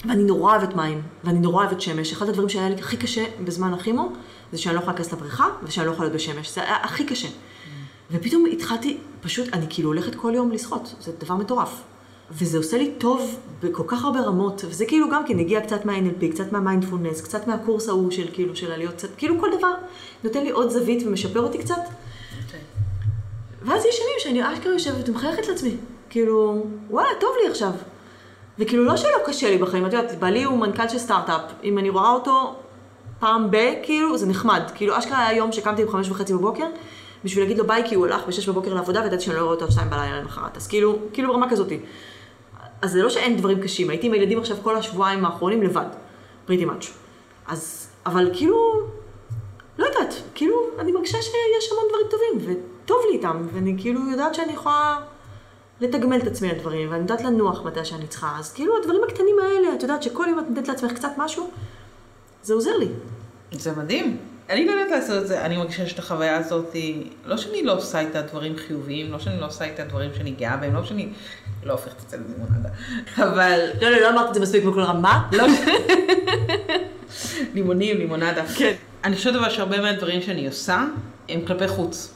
ואני 0.05 0.23
נורא 0.23 0.57
אוהבת 0.57 0.75
מים, 0.75 1.03
ואני 1.25 1.39
נורא 1.39 1.65
אוהבת 1.65 1.81
שמש. 1.81 2.13
אחד 2.13 2.29
הדברים 2.29 2.49
שהיה 2.49 2.69
לי 2.69 2.75
הכי 2.75 2.97
קשה 2.97 3.25
בזמן 3.45 3.75
הכימו, 3.75 4.13
זה 4.53 4.59
שאני 4.59 4.75
לא 4.75 4.81
יכולה 4.81 4.97
להיכנס 4.97 5.13
לבריכה, 5.13 5.49
ושאני 5.63 5.87
לא 5.87 5.93
יכולה 5.93 6.09
להיות 6.09 6.23
בשמש. 6.23 6.55
זה 6.55 6.63
היה 6.63 6.77
הכי 6.77 7.05
קשה. 7.05 7.29
ופתאום 8.11 8.47
התחלתי, 8.53 8.99
פשוט, 9.21 9.49
אני 9.53 9.67
כאילו 9.71 9.89
הולכת 9.89 10.15
כל 10.15 10.33
יום 10.35 10.53
לשחות, 10.53 10.95
זה 11.01 11.13
דבר 11.19 11.35
מטורף. 11.35 11.83
וזה 12.31 12.59
עושה 12.59 12.79
לי 12.79 12.91
טוב 12.99 13.39
בכל 13.63 13.83
כך 13.87 14.05
הרבה 14.05 14.21
רמות, 14.21 14.65
וזה 14.69 14.87
כאילו 14.87 15.11
גם 15.11 15.27
כן 15.27 15.39
הגיע 15.39 15.61
קצת 15.61 15.85
מה-NLP, 15.85 16.31
קצת 16.31 16.53
מה-מיינדפולנס, 16.53 17.21
קצת 17.21 17.47
מהקורס 17.47 17.89
ההוא 17.89 18.11
של 18.11 18.29
כאילו, 18.33 18.57
של 18.57 18.73
עליות, 18.73 18.95
קצת, 18.95 19.09
כאילו 19.17 19.41
כל 19.41 19.49
דבר 19.59 19.73
נותן 20.25 20.43
לי 20.43 20.51
עוד 20.51 20.71
זווית 20.71 21.07
ומשפר 21.07 21.41
אותי 21.41 21.59
קצת. 21.59 21.83
ואז 23.63 23.85
יש 23.85 23.99
ימים 24.01 24.43
שאני 24.43 24.55
אשכרה 24.55 24.73
יושבת 24.73 25.09
ומחייכת 25.09 25.49
לעצמי, 25.49 25.77
כאילו, 26.11 26.67
וואלה, 26.91 27.09
טוב 27.21 27.31
לי 27.43 27.51
עכשיו. 27.51 27.71
וכאילו, 28.61 28.85
לא 28.85 28.96
שלא 28.96 29.18
קשה 29.27 29.51
לי 29.51 29.59
בחיים, 29.59 29.87
את 29.87 29.92
יודעת, 29.92 30.18
בעלי 30.18 30.44
הוא 30.44 30.59
מנכ"ל 30.59 30.88
של 30.88 30.99
סטארט-אפ, 30.99 31.40
אם 31.64 31.79
אני 31.79 31.90
רואה 31.90 32.11
אותו 32.11 32.55
פעם 33.20 33.51
ב, 33.51 33.57
כאילו, 33.83 34.18
זה 34.18 34.27
נחמד. 34.27 34.62
כאילו, 34.75 34.99
אשכרה 34.99 35.27
היה 35.27 35.37
יום 35.37 35.53
שקמתי 35.53 35.85
בחמש 35.85 36.11
וחצי 36.11 36.35
בבוקר, 36.35 36.66
בשביל 37.25 37.44
להגיד 37.44 37.59
לו 37.59 37.66
ביי, 37.66 37.83
כי 37.87 37.94
הוא 37.94 38.07
הלך 38.07 38.27
בשש 38.29 38.49
בבוקר 38.49 38.75
לעבודה, 38.75 39.01
וידעתי 39.01 39.25
שאני 39.25 39.37
לא 39.37 39.40
רואה 39.40 39.55
אותו 39.55 39.64
עד 39.64 39.70
שתיים 39.70 39.90
בלילה 39.90 40.20
למחרת. 40.20 40.57
אז 40.57 40.66
כאילו, 40.66 40.99
כאילו 41.12 41.29
ברמה 41.29 41.51
כזאתי. 41.51 41.81
אז 42.82 42.93
זה 42.93 43.03
לא 43.03 43.11
שאין 43.11 43.37
דברים 43.37 43.61
קשים, 43.61 43.91
הייתי 43.91 44.07
עם 44.07 44.12
הילדים 44.12 44.39
עכשיו 44.39 44.57
כל 44.62 44.76
השבועיים 44.76 45.24
האחרונים 45.24 45.62
לבד, 45.62 45.87
פריטי 46.47 46.64
מאץ'. 46.64 46.91
אז, 47.49 47.89
אבל 48.07 48.30
כאילו, 48.32 48.80
לא 49.78 49.87
יודעת, 49.87 50.14
כאילו, 50.35 50.57
אני 50.78 50.93
מרגישה 50.93 51.22
שיש 51.22 51.72
המון 51.72 51.85
דברים 51.89 52.07
טובים, 52.11 52.57
וטוב 52.85 52.99
לי 53.11 53.16
איתם, 53.16 53.47
ואני 53.53 53.74
כאילו 53.78 54.11
יודעת 54.11 54.35
שאני 54.35 54.53
יכולה 54.53 54.97
לתגמל 55.81 56.16
את 56.16 56.26
עצמי 56.26 56.51
על 56.51 56.59
דברים, 56.59 56.91
ואני 56.91 57.01
יודעת 57.01 57.22
לנוח 57.22 57.62
מתי 57.64 57.85
שאני 57.85 58.07
צריכה, 58.07 58.37
אז 58.39 58.53
כאילו 58.53 58.74
הדברים 58.81 59.01
הקטנים 59.09 59.37
האלה, 59.43 59.74
את 59.74 59.83
יודעת 59.83 60.03
שכל 60.03 60.26
יום 60.28 60.39
את 60.39 60.45
נותנת 60.49 60.68
לעצמך 60.68 60.93
קצת 60.93 61.12
משהו, 61.16 61.51
זה 62.43 62.55
עוזר 62.55 62.76
לי. 62.76 62.89
זה 63.53 63.72
מדהים. 63.72 64.16
אני 64.51 64.66
לא 64.66 64.72
יודעת 64.72 64.91
לעשות 64.91 65.22
את 65.22 65.28
זה, 65.28 65.45
אני 65.45 65.57
מרגישה 65.57 65.87
שאת 65.87 65.99
החוויה 65.99 66.37
הזאת, 66.37 66.76
לא 67.24 67.37
שאני 67.37 67.62
לא 67.62 67.76
עושה 67.76 68.01
איתה 68.01 68.22
דברים 68.22 68.57
חיוביים, 68.57 69.12
לא 69.12 69.18
שאני 69.18 69.41
לא 69.41 69.47
עושה 69.47 69.64
איתה 69.64 69.85
דברים 69.85 70.11
שאני 70.16 70.31
גאה 70.31 70.57
בהם, 70.57 70.74
לא 70.74 70.85
שאני 70.85 71.09
לא 71.64 71.72
הופכת 71.72 72.05
את 72.05 72.11
זה 72.11 72.16
ללימונדה, 72.16 72.68
אבל 73.16 73.61
לא, 73.83 73.91
לא, 73.91 74.01
לא 74.01 74.11
אמרת 74.11 74.28
את 74.28 74.35
זה 74.35 74.41
מספיק 74.41 74.64
בכל 74.64 74.83
רמה. 74.83 75.28
לא. 75.33 75.45
לימונים, 77.55 77.99
לימונדה. 77.99 78.47
כן. 78.47 78.74
אני 79.05 79.16
חושבת 79.16 79.35
אבל 79.35 79.51
שהרבה 79.51 79.81
מהדברים 79.81 80.22
שאני 80.22 80.47
עושה, 80.47 80.85
הם 81.28 81.41
כלפי 81.47 81.68
חוץ. 81.68 82.14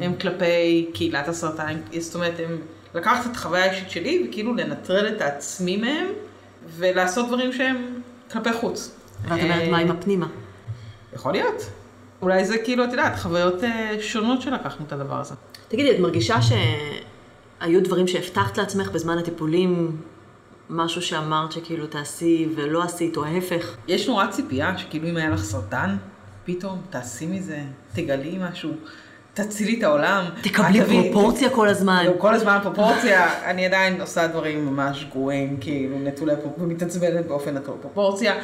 הם 0.00 0.14
כלפי 0.20 0.90
קהילת 0.94 1.28
הסרטן, 1.28 1.76
זאת 1.98 2.14
אומרת, 2.14 2.34
הם 2.44 2.58
לקחת 2.94 3.30
את 3.30 3.36
החוויה 3.36 3.64
האישית 3.64 3.90
שלי 3.90 4.26
וכאילו 4.28 4.54
לנטרל 4.54 5.08
את 5.08 5.20
העצמי 5.20 5.76
מהם 5.76 6.06
ולעשות 6.76 7.26
דברים 7.26 7.52
שהם 7.52 8.00
כלפי 8.32 8.52
חוץ. 8.52 8.94
ואת 9.22 9.42
אומרת, 9.42 9.68
מה 9.70 9.78
עם 9.78 9.90
הפנימה? 9.90 10.26
יכול 11.14 11.32
להיות. 11.32 11.70
אולי 12.22 12.44
זה 12.44 12.58
כאילו, 12.58 12.84
את 12.84 12.90
יודעת, 12.90 13.18
חוויות 13.18 13.64
אה, 13.64 13.96
שונות 14.00 14.42
שלקחנו 14.42 14.86
את 14.86 14.92
הדבר 14.92 15.20
הזה. 15.20 15.34
תגידי, 15.68 15.94
את 15.94 16.00
מרגישה 16.00 16.36
שהיו 16.42 17.82
דברים 17.82 18.08
שהבטחת 18.08 18.58
לעצמך 18.58 18.90
בזמן 18.90 19.18
הטיפולים, 19.18 19.96
משהו 20.70 21.02
שאמרת 21.02 21.52
שכאילו 21.52 21.86
תעשי 21.86 22.48
ולא 22.56 22.82
עשית, 22.82 23.16
או 23.16 23.24
ההפך? 23.24 23.76
יש 23.88 24.08
נורא 24.08 24.26
ציפייה 24.26 24.78
שכאילו 24.78 25.08
אם 25.08 25.16
היה 25.16 25.30
לך 25.30 25.42
סרטן, 25.44 25.96
פתאום 26.44 26.82
תעשי 26.90 27.26
מזה, 27.26 27.62
תגלי 27.94 28.38
משהו, 28.40 28.70
תצילי 29.36 29.78
את 29.78 29.82
העולם. 29.82 30.24
תקבלי 30.42 30.80
פרופורציה 30.84 31.50
כל 31.50 31.68
הזמן. 31.68 32.04
לא, 32.06 32.12
כל 32.18 32.34
הזמן 32.34 32.58
פרופורציה, 32.62 33.28
אני 33.50 33.66
עדיין 33.66 34.00
עושה 34.00 34.26
דברים 34.26 34.66
ממש 34.66 35.06
גרועים, 35.12 35.56
כאילו 35.60 35.98
נטולי 35.98 36.32
פרופורציה, 36.42 36.64
ומתעצבנת 36.64 37.26
באופן 37.26 37.54
נטול 37.56 37.74
פרופורציה, 37.80 38.34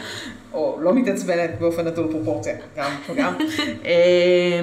או 0.53 0.79
לא 0.81 0.95
מתעצבנת 0.95 1.51
באופן 1.61 1.89
נטול 1.89 2.13
פרופורציה, 2.13 2.55
גם 2.77 2.91
וגם. 3.11 3.35
אה, 3.85 4.61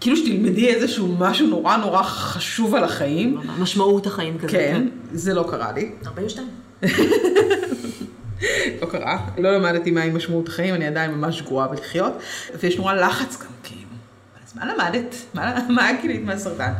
כאילו 0.00 0.16
שתלמדי 0.16 0.68
איזשהו 0.74 1.08
משהו 1.18 1.46
נורא 1.46 1.76
נורא 1.76 2.02
חשוב 2.02 2.74
על 2.74 2.84
החיים, 2.84 3.38
משמעות 3.58 4.06
החיים 4.06 4.38
כזה. 4.38 4.48
כן, 4.48 4.88
זה 5.12 5.34
לא 5.34 5.46
קרה 5.50 5.72
לי, 5.72 5.90
42. 6.06 6.48
לא 8.82 8.86
קרה, 8.90 9.18
לא 9.38 9.52
למדתי 9.56 9.90
מהי 9.90 10.10
משמעות 10.10 10.48
החיים, 10.48 10.74
אני 10.74 10.86
עדיין 10.86 11.10
ממש 11.10 11.42
גרועה 11.42 11.68
בלחיות, 11.68 12.12
ויש 12.60 12.76
נורא 12.76 12.94
לחץ 12.94 13.36
גם, 13.42 13.48
כאילו. 13.62 13.85
מה 14.56 14.72
למדת? 14.72 15.14
מה, 15.34 15.58
מה 15.68 15.92
גילית 16.00 16.24
מהסרטן? 16.24 16.72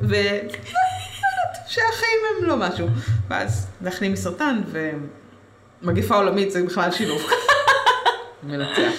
ו... 0.00 0.14
שהחיים 1.66 2.18
הם 2.38 2.44
לא 2.44 2.56
משהו. 2.56 2.88
ואז 3.28 3.66
להחלים 3.80 4.12
מסרטן 4.12 4.60
ומגפה 5.82 6.16
עולמית 6.16 6.50
זה 6.50 6.62
בכלל 6.62 6.90
שילוב. 6.90 7.22
מנצח. 8.42 8.92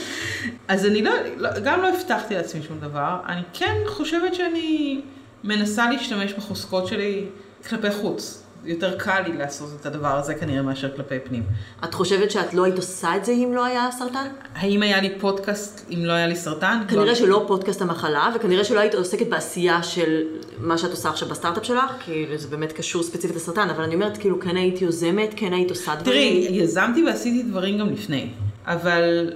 אז 0.68 0.86
אני 0.86 1.02
לא, 1.02 1.12
לא, 1.38 1.50
גם 1.64 1.82
לא 1.82 1.89
הבטחתי 1.89 2.36
לעצמי 2.36 2.64
שום 2.64 2.80
דבר, 2.80 3.18
אני 3.28 3.41
כן 3.54 3.76
חושבת 3.88 4.36
שאני 4.36 5.02
מנסה 5.43 5.89
להשתמש 5.89 6.34
בחוזקות 6.34 6.88
שלי 6.88 7.26
כלפי 7.70 7.91
חוץ. 7.91 8.43
יותר 8.66 8.97
קל 8.97 9.22
לי 9.22 9.38
לעשות 9.38 9.70
את 9.82 9.86
הדבר 9.86 10.18
הזה 10.18 10.36
כנראה 10.36 10.62
מאשר 10.62 10.95
כלפי 10.95 11.20
פנים. 11.20 11.43
את 11.84 11.93
חושבת 11.93 12.32
שאת 12.32 12.53
לא 12.53 12.64
היית 12.64 12.78
עושה 12.78 13.16
את 13.16 13.26
זה 13.26 13.32
אם 13.32 13.51
לא 13.55 13.66
היה 13.66 13.89
סרטן? 13.91 14.28
האם 14.55 14.82
היה 14.82 15.01
לי 15.01 15.20
פודקאסט 15.20 15.86
אם 15.91 16.05
לא 16.05 16.14
היה 16.14 16.28
לי 16.28 16.36
סרטן? 16.36 16.82
כנראה 16.88 17.05
לא. 17.05 17.16
שלא 17.16 17.43
פודקאסט 17.47 17.82
המחלה, 17.82 18.30
וכנראה 18.36 18.64
שלא 18.64 18.80
היית 18.80 18.93
עוסקת 18.93 19.28
בעשייה 19.28 19.84
של 19.84 20.22
מה 20.57 20.78
שאת 20.78 20.91
עושה 20.91 21.10
עכשיו 21.10 21.28
בסטארט-אפ 21.30 21.66
שלך, 21.66 21.91
כי 22.05 22.26
זה 22.36 22.47
באמת 22.47 22.72
קשור 22.72 23.03
ספציפית 23.03 23.36
לסרטן, 23.36 23.70
אבל 23.70 23.84
אני 23.84 23.95
אומרת, 23.95 24.18
כאילו, 24.18 24.39
כן 24.39 24.55
היית 24.55 24.82
יוזמת, 24.82 25.34
כן 25.36 25.53
היית 25.53 25.70
עושה 25.70 25.95
דברים. 25.95 26.43
תראי, 26.43 26.57
יזמתי 26.57 27.03
ועשיתי 27.03 27.43
דברים 27.43 27.78
גם 27.78 27.89
לפני, 27.89 28.30
אבל 28.66 29.34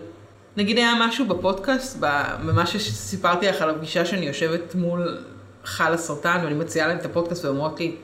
נגיד 0.58 0.78
היה 0.78 0.94
משהו 1.00 1.26
בפודקאסט, 1.26 1.98
במה 2.46 2.66
שסיפרתי 2.66 3.48
לך 3.48 3.62
על 3.62 3.70
הפגישה 3.70 4.06
שאני 4.06 4.26
יושבת 4.26 4.76
מול 4.76 5.18
חל 5.66 5.94
הסרטן, 5.94 6.42
ואני 6.44 6.56
מציעה 6.56 6.88
להם 6.88 6.98
את 6.98 7.06
הפודקאסט 7.06 7.46
ואומרות 7.46 7.80
לי, 7.80 7.96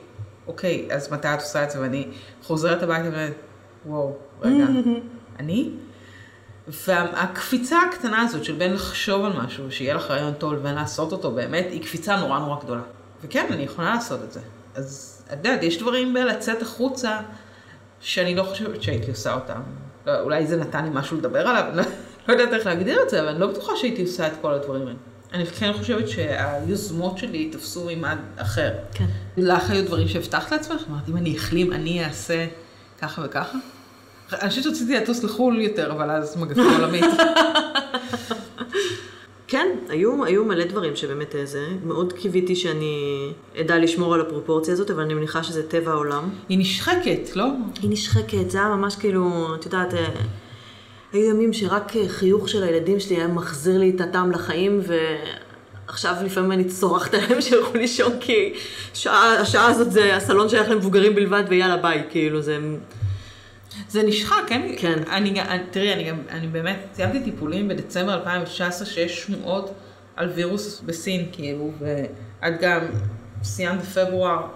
אוקיי, 0.50 0.88
אז 0.92 1.12
מתי 1.12 1.28
את 1.28 1.40
עושה 1.40 1.64
את 1.64 1.70
זה? 1.70 1.80
ואני 1.80 2.08
חוזרת 2.42 2.82
הביתה 2.82 3.04
ואומרת, 3.04 3.32
וואו, 3.86 4.16
רגע, 4.42 4.64
אני? 5.40 5.70
והקפיצה 6.86 7.76
הקטנה 7.88 8.20
הזאת 8.20 8.44
של 8.44 8.52
בין 8.54 8.72
לחשוב 8.72 9.24
על 9.24 9.32
משהו, 9.32 9.70
שיהיה 9.70 9.94
לך 9.94 10.10
רעיון 10.10 10.34
טוב 10.34 10.52
לבין 10.52 10.74
לעשות 10.74 11.12
אותו 11.12 11.30
באמת, 11.30 11.66
היא 11.70 11.82
קפיצה 11.82 12.16
נורא 12.16 12.38
נורא 12.38 12.60
גדולה. 12.60 12.82
וכן, 13.22 13.46
אני 13.50 13.62
יכולה 13.62 13.94
לעשות 13.94 14.20
את 14.24 14.32
זה. 14.32 14.40
אז 14.74 15.22
את 15.26 15.32
יודעת, 15.32 15.62
יש 15.62 15.78
דברים 15.78 16.14
בלצאת 16.14 16.62
החוצה 16.62 17.18
שאני 18.00 18.34
לא 18.34 18.42
חושבת 18.42 18.82
שהייתי 18.82 19.10
עושה 19.10 19.34
אותם. 19.34 19.60
לא, 20.06 20.20
אולי 20.20 20.46
זה 20.46 20.56
נתן 20.56 20.84
לי 20.84 20.90
משהו 20.92 21.16
לדבר 21.16 21.48
עליו, 21.48 21.64
לא, 21.74 21.82
לא 22.28 22.32
יודעת 22.32 22.52
איך 22.52 22.66
להגדיר 22.66 23.02
את 23.02 23.10
זה, 23.10 23.20
אבל 23.20 23.28
אני 23.28 23.40
לא 23.40 23.46
בטוחה 23.46 23.72
שהייתי 23.76 24.02
עושה 24.02 24.26
את 24.26 24.32
כל 24.40 24.54
הדברים 24.54 24.86
האלה. 24.86 24.98
אני 25.32 25.46
כן 25.46 25.72
חושבת 25.72 26.08
שהיוזמות 26.08 27.18
שלי 27.18 27.50
תפסו 27.52 27.84
מימד 27.84 28.16
אחר. 28.36 28.72
כן. 28.94 29.06
לך 29.36 29.70
היו 29.70 29.84
דברים 29.84 30.08
שהבטחת 30.08 30.52
לעצמך? 30.52 30.82
אמרת, 30.90 31.08
אם 31.08 31.16
אני 31.16 31.36
אחלים, 31.36 31.72
אני 31.72 32.04
אעשה 32.04 32.46
ככה 33.00 33.22
וככה? 33.24 33.58
אני 34.32 34.48
חושבת 34.48 34.64
שרציתי 34.64 34.94
לטוס 34.94 35.24
לחו"ל 35.24 35.60
יותר, 35.60 35.92
אבל 35.92 36.10
אז 36.10 36.36
מגפה 36.36 36.62
עולמית. 36.62 37.04
כן, 39.50 39.68
היו, 39.88 40.24
היו 40.24 40.44
מלא 40.44 40.64
דברים 40.64 40.96
שבאמת 40.96 41.34
איזה, 41.34 41.66
מאוד 41.84 42.12
קיוויתי 42.12 42.56
שאני 42.56 43.32
אדע 43.60 43.78
לשמור 43.78 44.14
על 44.14 44.20
הפרופורציה 44.20 44.74
הזאת, 44.74 44.90
אבל 44.90 45.02
אני 45.02 45.14
מניחה 45.14 45.42
שזה 45.42 45.68
טבע 45.68 45.90
העולם. 45.90 46.30
היא 46.48 46.58
נשחקת, 46.58 47.36
לא? 47.36 47.44
היא 47.82 47.90
נשחקת, 47.90 48.50
זה 48.50 48.58
היה 48.58 48.68
ממש 48.68 48.96
כאילו, 48.96 49.54
את 49.54 49.64
יודעת, 49.64 49.94
אה, 49.94 50.08
היו 51.12 51.30
ימים 51.30 51.52
שרק 51.52 51.96
אה, 51.96 52.08
חיוך 52.08 52.48
של 52.48 52.62
הילדים 52.62 53.00
שלי 53.00 53.16
היה 53.16 53.26
מחזיר 53.26 53.78
לי 53.78 53.92
את 53.96 54.00
הטעם 54.00 54.30
לחיים, 54.30 54.80
ועכשיו 55.86 56.14
לפעמים 56.24 56.52
אני 56.52 56.64
צורחת 56.64 57.14
עליהם 57.14 57.40
שילכו 57.50 57.78
לישון, 57.78 58.12
כי 58.20 58.54
שעה, 58.94 59.34
השעה 59.40 59.66
הזאת 59.66 59.92
זה 59.92 60.16
הסלון 60.16 60.48
שייך 60.48 60.70
למבוגרים 60.70 61.14
בלבד, 61.14 61.44
ויאללה 61.48 61.76
ביי, 61.76 62.02
כאילו 62.10 62.42
זה... 62.42 62.58
זה 63.88 64.02
נשחק, 64.02 64.42
כן? 64.46 64.72
כן. 64.76 64.98
אני, 65.10 65.40
אני, 65.40 65.62
תראי, 65.70 65.92
אני 65.92 66.04
גם, 66.04 66.16
אני 66.30 66.46
באמת 66.46 66.78
סיימתי 66.94 67.20
טיפולים 67.20 67.68
בדצמבר 67.68 68.14
2019 68.14 68.86
שיש 68.86 69.22
שמועות 69.22 69.74
על 70.16 70.28
וירוס 70.28 70.80
בסין, 70.80 71.26
כאילו, 71.32 71.70
ואת 71.80 72.60
גם 72.60 72.80
סיימת 73.42 73.80
בפברואר. 73.80 74.46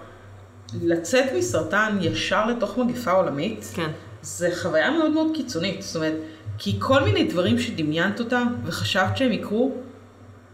לצאת 0.81 1.25
מסרטן 1.37 1.97
ישר 2.01 2.45
לתוך 2.45 2.77
מגפה 2.77 3.11
עולמית, 3.11 3.71
כן. 3.73 3.89
זה 4.21 4.49
חוויה 4.61 4.91
מאוד 4.91 5.11
מאוד 5.11 5.27
קיצונית. 5.33 5.81
זאת 5.81 5.95
אומרת, 5.95 6.15
כי 6.57 6.75
כל 6.79 7.03
מיני 7.03 7.23
דברים 7.23 7.59
שדמיינת 7.59 8.19
אותם 8.19 8.47
וחשבת 8.65 9.17
שהם 9.17 9.31
יקרו, 9.31 9.71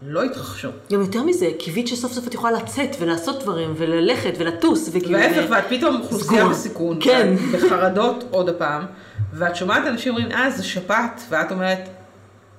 לא 0.02 0.22
התרחשו. 0.22 0.68
גם 0.92 1.00
יותר 1.00 1.22
מזה, 1.22 1.46
קיווית 1.58 1.88
שסוף 1.88 2.12
סוף 2.12 2.26
את 2.26 2.34
יכולה 2.34 2.52
לצאת 2.52 2.96
ולעשות 3.00 3.42
דברים, 3.42 3.74
וללכת 3.76 4.32
ולטוס, 4.38 4.88
וכאילו... 4.92 5.18
וההפך, 5.18 5.50
ואת 5.50 5.64
פתאום 5.68 6.00
אוכלוסייה. 6.00 6.48
בסיכון, 6.48 6.98
כן. 7.00 7.34
בחרדות 7.52 8.24
עוד 8.30 8.48
הפעם, 8.48 8.86
ואת 9.32 9.56
שומעת 9.56 9.86
אנשים 9.86 10.14
אומרים, 10.14 10.32
אה, 10.32 10.50
זה 10.50 10.64
שפעת, 10.64 11.22
ואת 11.28 11.52
אומרת, 11.52 11.88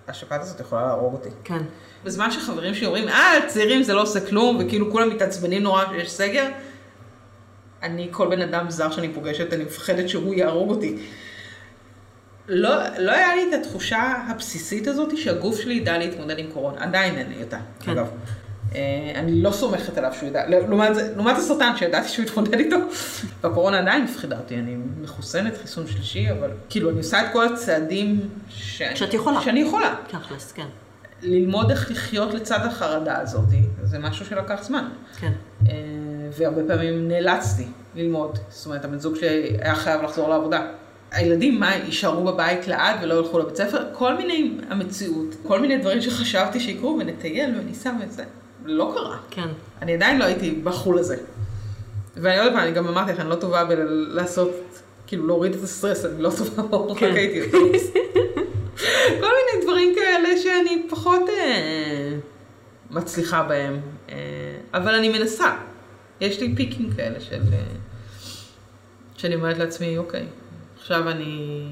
השפעת 0.08 0.42
הזאת 0.42 0.60
יכולה 0.60 0.88
להרוג 0.88 1.14
אותי. 1.14 1.30
כן. 1.44 1.64
בזמן 2.04 2.32
שחברים 2.32 2.74
שלי 2.74 2.86
אומרים, 2.86 3.08
אה, 3.08 3.34
צעירים 3.48 3.84
זה 3.84 3.94
לא 3.94 4.02
עושה 4.02 4.20
כלום, 4.20 4.60
וכאילו 4.60 4.92
כולם 4.92 5.10
מתעצבנים 5.10 5.64
נורא 5.64 5.84
שיש 5.92 6.12
סגר, 6.12 6.48
אני, 7.84 8.08
כל 8.12 8.28
בן 8.30 8.42
אדם 8.42 8.70
זר 8.70 8.92
שאני 8.92 9.14
פוגשת, 9.14 9.54
אני 9.54 9.64
מפחדת 9.64 10.10
שהוא 10.10 10.34
יהרוג 10.34 10.70
אותי. 10.70 10.98
לא, 12.48 12.70
לא 12.98 13.12
היה 13.12 13.36
לי 13.36 13.44
את 13.50 13.66
התחושה 13.66 14.00
הבסיסית 14.28 14.88
הזאת 14.88 15.18
שהגוף 15.18 15.60
שלי 15.62 15.74
ידע 15.74 15.98
להתמודד 15.98 16.40
עם 16.40 16.46
קורונה, 16.54 16.84
עדיין 16.84 17.18
אין 17.18 17.30
לי 17.30 17.44
אותה, 17.44 17.58
כן. 17.80 17.92
אגב. 17.92 18.08
אה, 18.76 18.80
אני 19.16 19.42
לא 19.42 19.52
סומכת 19.52 19.98
עליו 19.98 20.12
שהוא 20.14 20.30
ידע, 20.30 20.48
לעומת, 20.48 20.96
זה- 20.96 21.14
לעומת 21.16 21.38
הסרטן 21.38 21.72
שידעתי 21.78 22.08
שהוא 22.08 22.26
יתמודד 22.26 22.54
איתו, 22.60 22.76
והקורונה 23.44 23.80
עדיין 23.80 24.04
מפחידה 24.04 24.38
אותי, 24.38 24.56
אני 24.56 24.76
מחוסנת, 25.02 25.58
חיסון 25.62 25.88
שלישי, 25.88 26.32
אבל 26.32 26.50
כאילו 26.70 26.90
אני 26.90 26.98
עושה 26.98 27.22
את 27.22 27.34
כל 27.34 27.54
הצעדים 27.54 28.20
ש... 28.50 28.82
שאת 28.96 29.14
יכולה. 29.14 29.42
שאני 29.42 29.60
יכולה. 29.60 29.96
תכלס, 30.08 30.52
כן. 30.52 30.66
ללמוד 31.22 31.72
איך 31.72 31.92
לחיות 31.92 32.34
לצד 32.34 32.60
החרדה 32.66 33.20
הזאת, 33.20 33.46
זה 33.84 34.00
משהו 34.00 34.26
שלקח 34.26 34.64
זמן. 34.64 34.88
כן. 35.20 35.32
אה, 35.68 35.74
והרבה 36.38 36.62
פעמים 36.68 37.08
נאלצתי 37.08 37.66
ללמוד. 37.96 38.38
זאת 38.50 38.66
אומרת, 38.66 38.86
הבן 38.86 39.00
זוג 39.00 39.16
שלי 39.16 39.28
היה 39.62 39.76
חייב 39.76 40.02
לחזור 40.02 40.30
לעבודה. 40.30 40.68
הילדים, 41.14 41.60
מה, 41.60 41.76
יישארו 41.76 42.24
בבית 42.24 42.68
לעד 42.68 42.96
ולא 43.02 43.14
ילכו 43.14 43.40
לבית 43.40 43.56
ספר? 43.56 43.84
כל 43.94 44.18
מיני 44.18 44.52
המציאות, 44.70 45.36
כל 45.48 45.60
מיני 45.60 45.78
דברים 45.78 46.02
שחשבתי 46.02 46.60
שיקרו, 46.60 46.98
ונטייל 47.00 47.56
וניסע 47.60 47.92
וזה. 48.02 48.24
לא 48.66 48.94
קרה. 48.96 49.18
כן. 49.30 49.48
אני 49.82 49.94
עדיין 49.94 50.20
לא 50.20 50.26
הייתי 50.26 50.52
בחול 50.52 51.00
הזה. 51.00 51.18
ואני 52.16 52.40
עוד 52.40 52.52
פעם, 52.54 52.60
אני 52.60 52.72
גם 52.72 52.88
אמרתי 52.88 53.12
לך, 53.12 53.20
אני 53.20 53.30
לא 53.30 53.36
טובה 53.36 53.66
בלעשות, 53.66 54.52
כאילו 55.08 55.28
להוריד 55.28 55.54
את 55.54 55.64
הסטרס, 55.64 56.06
אני 56.06 56.22
לא 56.22 56.32
טובה 56.38 56.64
באורח 56.64 57.00
כן. 57.00 57.14
חיים 57.14 57.32
יותר. 57.36 57.58
כל 59.22 59.32
מיני 59.36 59.64
דברים 59.64 59.96
כאלה 59.96 60.38
שאני 60.38 60.84
פחות 60.90 61.30
אה, 61.30 62.14
מצליחה 62.92 63.44
בהם, 63.44 63.80
אה, 64.10 64.16
אבל 64.74 64.96
אני 64.96 65.10
מנסה. 65.10 65.56
יש 66.22 66.40
לי 66.40 66.56
פיקים 66.56 66.92
כאלה 66.96 67.20
של... 67.20 67.42
אה, 67.54 67.58
שאני 69.18 69.36
אומרת 69.36 69.58
לעצמי, 69.58 69.98
אוקיי, 69.98 70.26
עכשיו 70.84 71.10
אני 71.10 71.64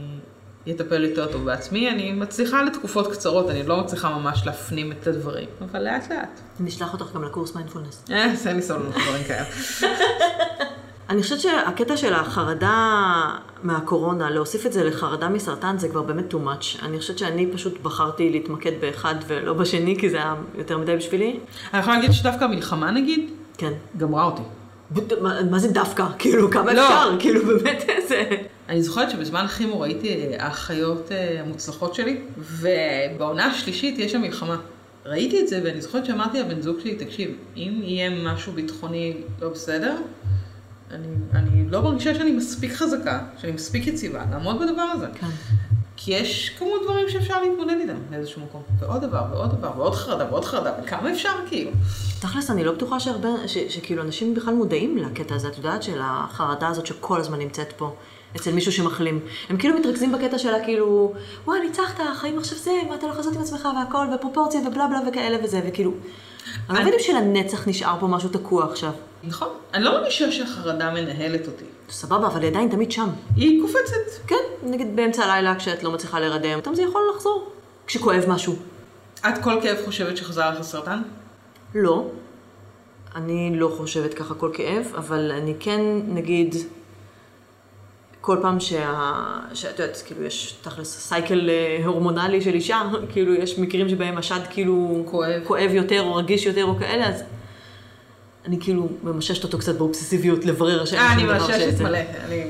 אטפל 0.69 1.03
יותר 1.03 1.31
טוב 1.31 1.45
בעצמי. 1.45 1.89
אני 1.89 2.11
מצליחה 2.11 2.63
לתקופות 2.63 3.11
קצרות, 3.11 3.49
אני 3.49 3.67
לא 3.67 3.81
מצליחה 3.81 4.09
ממש 4.09 4.45
להפנים 4.45 4.91
את 4.91 5.07
הדברים, 5.07 5.49
אבל 5.61 5.83
לאט 5.83 6.11
לאט. 6.11 6.39
נשלח 6.59 6.93
אותך 6.93 7.13
גם 7.15 7.23
לקורס 7.23 7.55
מיינדפולנס. 7.55 8.05
אה, 8.11 8.33
אין 8.45 8.55
לי 8.55 8.61
סבלנות 8.61 8.95
לדברים 8.95 9.23
כאלה. 9.23 9.45
אני 11.09 11.21
חושבת 11.21 11.39
שהקטע 11.39 11.97
של 11.97 12.13
החרדה 12.13 13.35
מהקורונה, 13.63 14.29
להוסיף 14.29 14.65
את 14.65 14.73
זה 14.73 14.83
לחרדה 14.83 15.29
מסרטן, 15.29 15.77
זה 15.77 15.89
כבר 15.89 16.01
באמת 16.01 16.33
too 16.33 16.37
much. 16.37 16.85
אני 16.85 16.99
חושבת 16.99 17.17
שאני 17.17 17.47
פשוט 17.53 17.81
בחרתי 17.81 18.29
להתמקד 18.29 18.71
באחד 18.81 19.15
ולא 19.27 19.53
בשני, 19.53 19.95
כי 19.99 20.09
זה 20.09 20.17
היה 20.17 20.35
יותר 20.55 20.77
מדי 20.77 20.95
בשבילי. 20.95 21.39
אני 21.73 21.81
יכולה 21.81 21.95
להגיד 21.95 22.11
שדווקא 22.11 22.43
המלחמה 22.43 22.91
נגיד, 22.91 23.29
כן. 23.57 23.71
גמרה 23.97 24.23
אותי. 24.23 24.41
מה, 25.21 25.41
מה 25.51 25.59
זה 25.59 25.67
דווקא? 25.67 26.05
כאילו, 26.19 26.51
כמה 26.51 26.73
לא. 26.73 26.87
אפשר? 26.87 27.15
כאילו, 27.19 27.45
באמת 27.45 27.85
איזה... 27.89 28.25
אני 28.71 28.83
זוכרת 28.83 29.09
שבזמן 29.09 29.45
הכימו 29.45 29.79
ראיתי 29.79 30.07
אה, 30.07 30.45
האחיות 30.45 31.11
אה, 31.11 31.41
המוצלחות 31.41 31.95
שלי, 31.95 32.21
ובעונה 32.37 33.45
השלישית 33.45 33.99
יש 33.99 34.11
שם 34.11 34.21
מלחמה. 34.21 34.57
ראיתי 35.05 35.41
את 35.41 35.47
זה 35.47 35.61
ואני 35.63 35.81
זוכרת 35.81 36.05
שאמרתי 36.05 36.39
לבן 36.39 36.61
זוג 36.61 36.79
שלי, 36.79 36.95
תקשיב, 36.95 37.31
אם 37.57 37.81
יהיה 37.83 38.09
משהו 38.09 38.53
ביטחוני 38.53 39.13
לא 39.41 39.49
בסדר, 39.49 39.95
אני, 40.91 41.07
אני 41.33 41.69
לא 41.69 41.81
מרגישה 41.81 42.15
שאני 42.15 42.31
מספיק 42.31 42.73
חזקה, 42.73 43.19
שאני 43.37 43.51
מספיק 43.51 43.87
יציבה, 43.87 44.25
לעמוד 44.31 44.61
בדבר 44.61 44.81
הזה. 44.81 45.07
כן. 45.19 45.27
כי 45.97 46.13
יש 46.13 46.49
כמות 46.59 46.81
דברים 46.83 47.09
שאפשר 47.09 47.41
להתמודד 47.41 47.75
איתם 47.81 47.97
באיזשהו 48.09 48.41
מקום. 48.41 48.61
ועוד 48.79 49.01
דבר, 49.01 49.23
ועוד 49.31 49.57
דבר, 49.57 49.71
ועוד 49.77 49.95
חרדה, 49.95 50.25
ועוד 50.29 50.45
חרדה, 50.45 50.73
וכמה 50.83 51.11
אפשר 51.11 51.29
כאילו. 51.47 51.71
תכלס, 52.21 52.51
אני 52.51 52.63
לא 52.63 52.71
בטוחה 52.71 52.99
שהרבה, 52.99 53.29
ש, 53.47 53.57
שכאילו 53.57 54.03
אנשים 54.03 54.33
בכלל 54.33 54.53
מודעים 54.53 54.97
לקטע 54.97 55.35
הזה, 55.35 55.47
את 55.47 55.57
יודעת, 55.57 55.83
של 55.83 55.99
החרדה 56.03 56.67
הזאת 56.67 56.85
שכל 56.85 57.19
הזמן 57.19 57.39
נמצאת 57.39 57.73
פה, 57.77 57.95
אצל 58.35 58.51
מישהו 58.51 58.71
שמחלים. 58.71 59.19
הם 59.49 59.57
כאילו 59.57 59.79
מתרכזים 59.79 60.11
בקטע 60.11 60.37
שלה, 60.37 60.63
כאילו, 60.63 61.13
וואי, 61.45 61.59
ניצחת, 61.59 61.99
החיים 61.99 62.37
עכשיו 62.37 62.57
זה, 62.57 62.71
מה 62.89 62.95
אתה 62.95 63.07
לא 63.07 63.13
חזות 63.13 63.35
עם 63.35 63.41
עצמך 63.41 63.67
והכל, 63.77 64.05
ופרופורציה 64.15 64.61
ובלה 64.67 64.87
בלה 64.87 64.99
וכאלה 65.07 65.37
וזה, 65.43 65.61
וכאילו, 65.67 65.91
אני 66.69 66.77
לא 66.77 66.81
מבינים 66.81 66.99
שלנצח 66.99 67.67
נשאר 67.67 67.99
פה 67.99 68.07
משהו 68.07 68.29
תקוע 68.29 68.65
עכשיו. 68.65 68.91
נכון. 69.23 69.47
אני 69.73 69.83
לא 69.83 69.91
מרגישה 69.91 70.31
שהחרדה 70.31 70.91
מנהלת 70.91 71.47
אותי. 71.47 71.65
סבבה, 71.89 72.27
אבל 72.27 72.41
היא 72.41 72.49
עדיין 72.49 72.69
תמיד 72.69 72.91
שם. 72.91 73.09
היא 73.35 73.61
קופצת. 73.61 74.27
כן, 74.27 74.35
נגיד 74.63 74.95
באמצע 74.95 75.23
הלילה 75.23 75.55
כשאת 75.55 75.83
לא 75.83 75.91
מצליחה 75.91 76.19
להירדם, 76.19 76.61
פתאום 76.61 76.75
זה 76.75 76.81
יכול 76.81 77.01
לחזור. 77.15 77.49
כשכואב 77.87 78.23
משהו. 78.27 78.55
את 79.19 79.43
כל 79.43 79.59
כאב 79.63 79.77
חושבת 79.85 80.17
שחזר 80.17 80.49
לך 80.49 80.61
סרטן? 80.61 81.01
לא. 81.75 82.05
אני 83.15 83.51
לא 83.55 83.73
חושבת 83.77 84.13
ככה 84.13 84.33
כל 84.33 84.51
כאב, 84.53 84.93
אבל 84.95 85.31
אני 85.31 85.55
כן, 85.59 85.81
נגיד, 86.07 86.55
כל 88.21 88.37
פעם 88.41 88.59
שה... 88.59 88.93
שאת 89.53 89.79
יודעת, 89.79 90.03
כאילו 90.05 90.23
יש 90.23 90.55
תכלס 90.61 91.07
סייקל 91.07 91.49
אה, 91.49 91.85
הורמונלי 91.85 92.41
של 92.41 92.53
אישה, 92.53 92.81
כאילו 93.11 93.33
יש 93.33 93.59
מקרים 93.59 93.89
שבהם 93.89 94.17
השד 94.17 94.39
כאילו 94.49 95.03
כואב. 95.05 95.41
כואב 95.43 95.69
יותר 95.73 96.01
או 96.01 96.15
רגיש 96.15 96.45
יותר 96.45 96.65
או 96.65 96.75
כאלה, 96.79 97.07
אז 97.07 97.23
אני 98.45 98.59
כאילו 98.59 98.89
ממששת 99.03 99.43
אותו 99.43 99.57
קצת 99.57 99.75
באובססיביות 99.75 100.45
לברר 100.45 100.85
שאין 100.85 101.01
אה, 101.01 101.09
שום 101.19 101.29
אני 101.29 101.39
דבר 101.39 101.47
שזה. 101.47 101.83
מלא. 101.83 101.99
אני... 102.25 102.43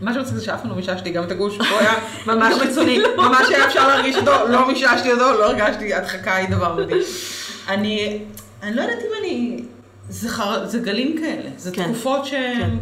מה 0.00 0.14
שמצחיק 0.14 0.34
זה 0.34 0.44
שאף 0.44 0.60
פעם 0.62 0.70
לא 0.70 0.76
מיששתי 0.76 1.10
גם 1.10 1.24
את 1.24 1.30
הגוש, 1.30 1.58
הוא 1.58 1.78
היה 1.78 1.92
ממש 2.26 2.54
קיצוני, 2.62 2.98
ממש 3.16 3.48
היה 3.48 3.66
אפשר 3.66 3.88
להרגיש 3.88 4.16
אותו, 4.16 4.32
לא 4.48 4.68
מיששתי 4.68 5.12
אותו, 5.12 5.32
לא 5.38 5.50
הרגשתי, 5.50 5.94
הדחקה 5.94 6.34
היא 6.34 6.48
דבר 6.48 6.76
מדהים. 6.76 7.02
אני, 7.68 8.18
אני 8.62 8.76
לא 8.76 8.82
יודעת 8.82 8.98
אם 8.98 9.10
אני, 9.20 9.64
זה, 10.08 10.28
חר... 10.28 10.66
זה 10.66 10.78
גלים 10.78 11.16
כאלה, 11.20 11.50
זה 11.56 11.70
כן. 11.70 11.84
תקופות 11.84 12.26
שהן, 12.26 12.78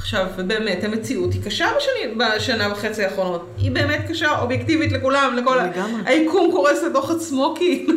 עכשיו, 0.00 0.26
באמת, 0.46 0.84
המציאות 0.84 1.32
היא 1.32 1.44
קשה 1.44 1.66
בשני, 1.76 2.14
בשנה 2.16 2.72
וחצי 2.72 3.04
האחרונות, 3.04 3.46
היא 3.58 3.70
באמת 3.72 4.00
קשה, 4.08 4.40
אובייקטיבית 4.40 4.92
לכולם, 4.92 5.36
לכל, 5.36 5.58
ה- 5.58 5.66
לגמרי. 5.66 6.00
היקום 6.06 6.50
קורס 6.52 6.82
לתוך 6.82 7.10
עצמו 7.10 7.54
כאילו. 7.56 7.94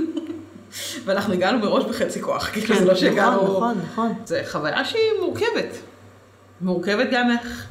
ואנחנו 1.06 1.34
הגענו 1.34 1.60
מראש 1.60 1.84
בחצי 1.86 2.22
כוח, 2.22 2.50
כאילו 2.50 2.68
כן, 2.68 2.80
זה 2.80 2.86
לא 2.86 2.96
שהגענו... 2.96 3.44
נכון, 3.44 3.54
נכון, 3.54 3.78
נכון. 3.92 4.14
זה 4.26 4.42
חוויה 4.52 4.86
שהיא 4.86 5.02
מורכבת. 5.22 5.78
מורכבת 6.62 7.08
גם 7.12 7.32
איך 7.32 7.66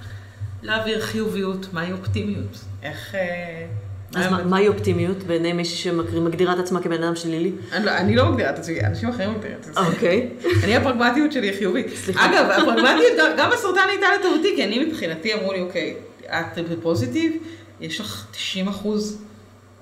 להעביר 0.63 1.01
חיוביות, 1.01 1.67
מהי 1.73 1.93
אופטימיות. 1.93 2.59
איך... 2.83 3.15
אה, 3.15 3.67
אז 4.15 4.31
מה- 4.31 4.45
מהי 4.45 4.69
אופטימיות 4.69 5.17
בעיני 5.23 5.53
מישהי 5.53 5.77
שמגדירה 5.93 6.53
את 6.53 6.59
עצמה 6.59 6.81
כבן 6.81 7.03
אדם 7.03 7.17
שלילי? 7.17 7.53
אני 7.73 7.85
לא- 7.85 7.91
אני 7.91 8.17
לא 8.17 8.27
מגדירה 8.31 8.51
את 8.51 8.59
עצמי, 8.59 8.81
אנשים 8.81 9.09
אחרים 9.09 9.31
מגדירים 9.31 9.57
את 9.61 9.67
עצמי. 9.67 9.87
אוקיי. 9.87 10.29
אני 10.65 10.77
הפרגמטיות 10.77 11.33
שלי 11.33 11.49
היא 11.51 11.59
חיובית. 11.59 11.87
סליחה. 11.97 12.27
אגב, 12.27 12.51
הפרגמטיות, 12.51 13.19
גם- 13.39 13.53
הסרטן 13.53 13.81
הייתה 13.89 14.07
לטובתי, 14.21 14.53
כי 14.57 14.65
אני 14.65 14.85
מבחינתי 14.85 15.35
אמרו 15.35 15.53
לי, 15.53 15.61
אוקיי, 15.61 15.97
את 16.27 16.59
בפוזיטיב, 16.71 17.33
יש 17.81 18.01
לך 18.01 18.27
90 18.31 18.69
אחוז 18.69 19.23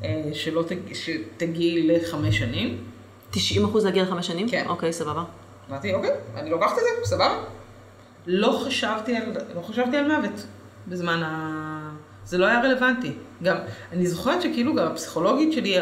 אה, 0.05 0.09
שלא 0.33 0.62
תג- 0.62 0.95
שתגיעי 0.95 1.89
לחמש 1.89 2.39
שנים. 2.39 2.78
90 3.31 3.64
אחוז 3.64 3.85
להגיע 3.85 4.03
לחמש 4.03 4.26
שנים? 4.26 4.49
כן. 4.49 4.64
אוקיי, 4.68 4.93
סבבה. 4.93 5.24
אמרתי, 5.70 5.95
אוקיי, 5.95 6.11
אני 6.37 6.51
לוקחת 6.51 6.72
את 6.72 7.05
זה, 7.05 7.11
סבבה. 7.11 7.39
לא 8.26 8.62
חשבתי 8.66 9.16
על, 9.16 9.22
לא 9.57 9.61
חשבתי 9.62 9.97
על 9.97 10.16
מוות 10.16 10.47
בזמן 10.89 11.22
ה... 11.24 11.80
זה 12.27 12.39
לא 12.39 12.47
היה 12.47 12.61
רלוונטי. 12.61 13.12
גם, 13.43 13.57
אני 13.93 14.07
זוכרת 14.07 14.43
שכאילו 14.43 14.75
גם 14.75 14.87
הפסיכולוגית 14.87 15.53
שלי 15.53 15.79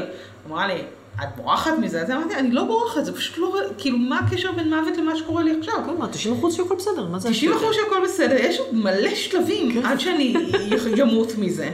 אמרה 0.46 0.66
לי, 0.66 0.82
את 1.22 1.28
בורחת 1.36 1.72
מזה? 1.80 2.02
אז 2.02 2.10
אמרתי, 2.10 2.34
אני 2.34 2.50
לא 2.50 2.64
בורחת, 2.64 3.04
זה 3.04 3.16
פשוט 3.16 3.38
לא, 3.38 3.56
כאילו, 3.78 3.98
מה 3.98 4.18
הקשר 4.18 4.52
בין 4.52 4.74
מוות 4.74 4.96
למה 4.96 5.16
שקורה 5.16 5.42
לי 5.42 5.56
עכשיו? 5.58 5.74
כל 5.86 5.96
מה, 5.98 6.08
90 6.08 6.34
אחוז 6.34 6.54
שהכל 6.54 6.74
בסדר, 6.74 7.04
מה 7.04 7.18
זה? 7.18 7.30
90 7.30 7.52
השטויות 7.52 7.56
אחוז 7.56 7.76
שהכל 7.76 8.04
בסדר, 8.04 8.36
יש 8.38 8.58
עוד 8.58 8.74
מלא 8.74 9.14
שלבים 9.14 9.72
כן. 9.72 9.86
עד 9.86 10.00
שאני 10.00 10.34
ימות 10.96 11.32
מזה. 11.38 11.70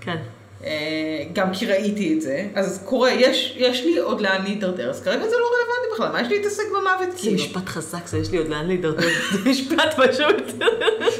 כן. 0.00 0.16
אה, 0.64 1.24
גם 1.32 1.54
כי 1.54 1.66
ראיתי 1.66 2.14
את 2.14 2.22
זה, 2.22 2.48
אז 2.54 2.82
קורה, 2.84 3.10
יש, 3.10 3.54
יש 3.56 3.84
לי 3.84 3.98
עוד 3.98 4.20
לאן 4.20 4.42
להידרדר, 4.42 4.90
אז 4.90 5.02
כרגע 5.02 5.28
זה 5.28 5.36
לא 5.36 5.46
רלוונטי 5.46 5.94
בכלל, 5.94 6.12
מה 6.12 6.20
יש 6.20 6.28
לי 6.28 6.36
להתעסק 6.36 6.62
במוות? 6.70 7.12
זה 7.12 7.18
כאילו? 7.18 7.34
משפט 7.34 7.68
חזק, 7.68 8.06
זה 8.06 8.18
יש 8.18 8.30
לי 8.30 8.38
עוד 8.38 8.48
לאן 8.48 8.66
להידרדר. 8.66 9.08
זה 9.32 9.50
משפט 9.50 9.94
פשוט. 9.96 10.58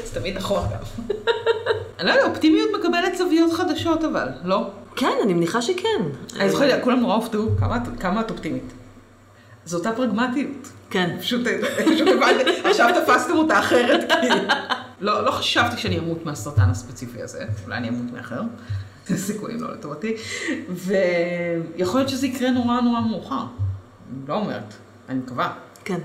זה 0.05 0.19
תמיד 0.19 0.37
נכון 0.37 0.63
גם. 0.71 1.15
לא 2.03 2.11
יודע, 2.11 2.23
אופטימיות 2.25 2.69
מקבלת 2.79 3.17
זוויות 3.17 3.53
חדשות 3.53 4.03
אבל, 4.03 4.27
לא? 4.43 4.69
כן, 4.95 5.11
אני 5.23 5.33
מניחה 5.33 5.61
שכן. 5.61 6.01
אני 6.39 6.49
זוכרת, 6.49 6.83
כולם 6.83 6.99
נורא 6.99 7.15
הופתעו, 7.15 7.49
כמה 7.99 8.21
את- 8.21 8.31
אופטימית. 8.31 8.73
זו 9.65 9.77
אותה 9.77 9.91
פרגמטיות. 9.91 10.67
כן. 10.89 11.17
פשוט 11.19 11.41
הבנתי, 12.07 12.67
עכשיו 12.69 12.89
תפסתם 13.05 13.33
אותה 13.33 13.59
אחרת, 13.59 14.11
כי... 14.21 14.27
לא 15.01 15.25
לא 15.25 15.31
חשבתי 15.31 15.77
שאני 15.77 15.99
אמות 15.99 16.25
מהסרטן 16.25 16.69
הספציפי 16.69 17.21
הזה, 17.21 17.45
אולי 17.65 17.77
אני 17.77 17.89
אמות 17.89 18.13
מאחר. 18.13 18.41
סיכויים 19.15 19.61
לא 19.63 19.71
לטובתי. 19.73 20.15
ויכול 20.69 21.99
להיות 21.99 22.09
שזה 22.09 22.27
יקרה 22.27 22.51
נורא 22.51 22.81
נורא 22.81 22.99
מאוחר. 23.01 23.43
לא 24.27 24.33
אומרת, 24.33 24.73
אני 25.09 25.19
מקווה. 25.19 25.51
כן. 25.85 25.99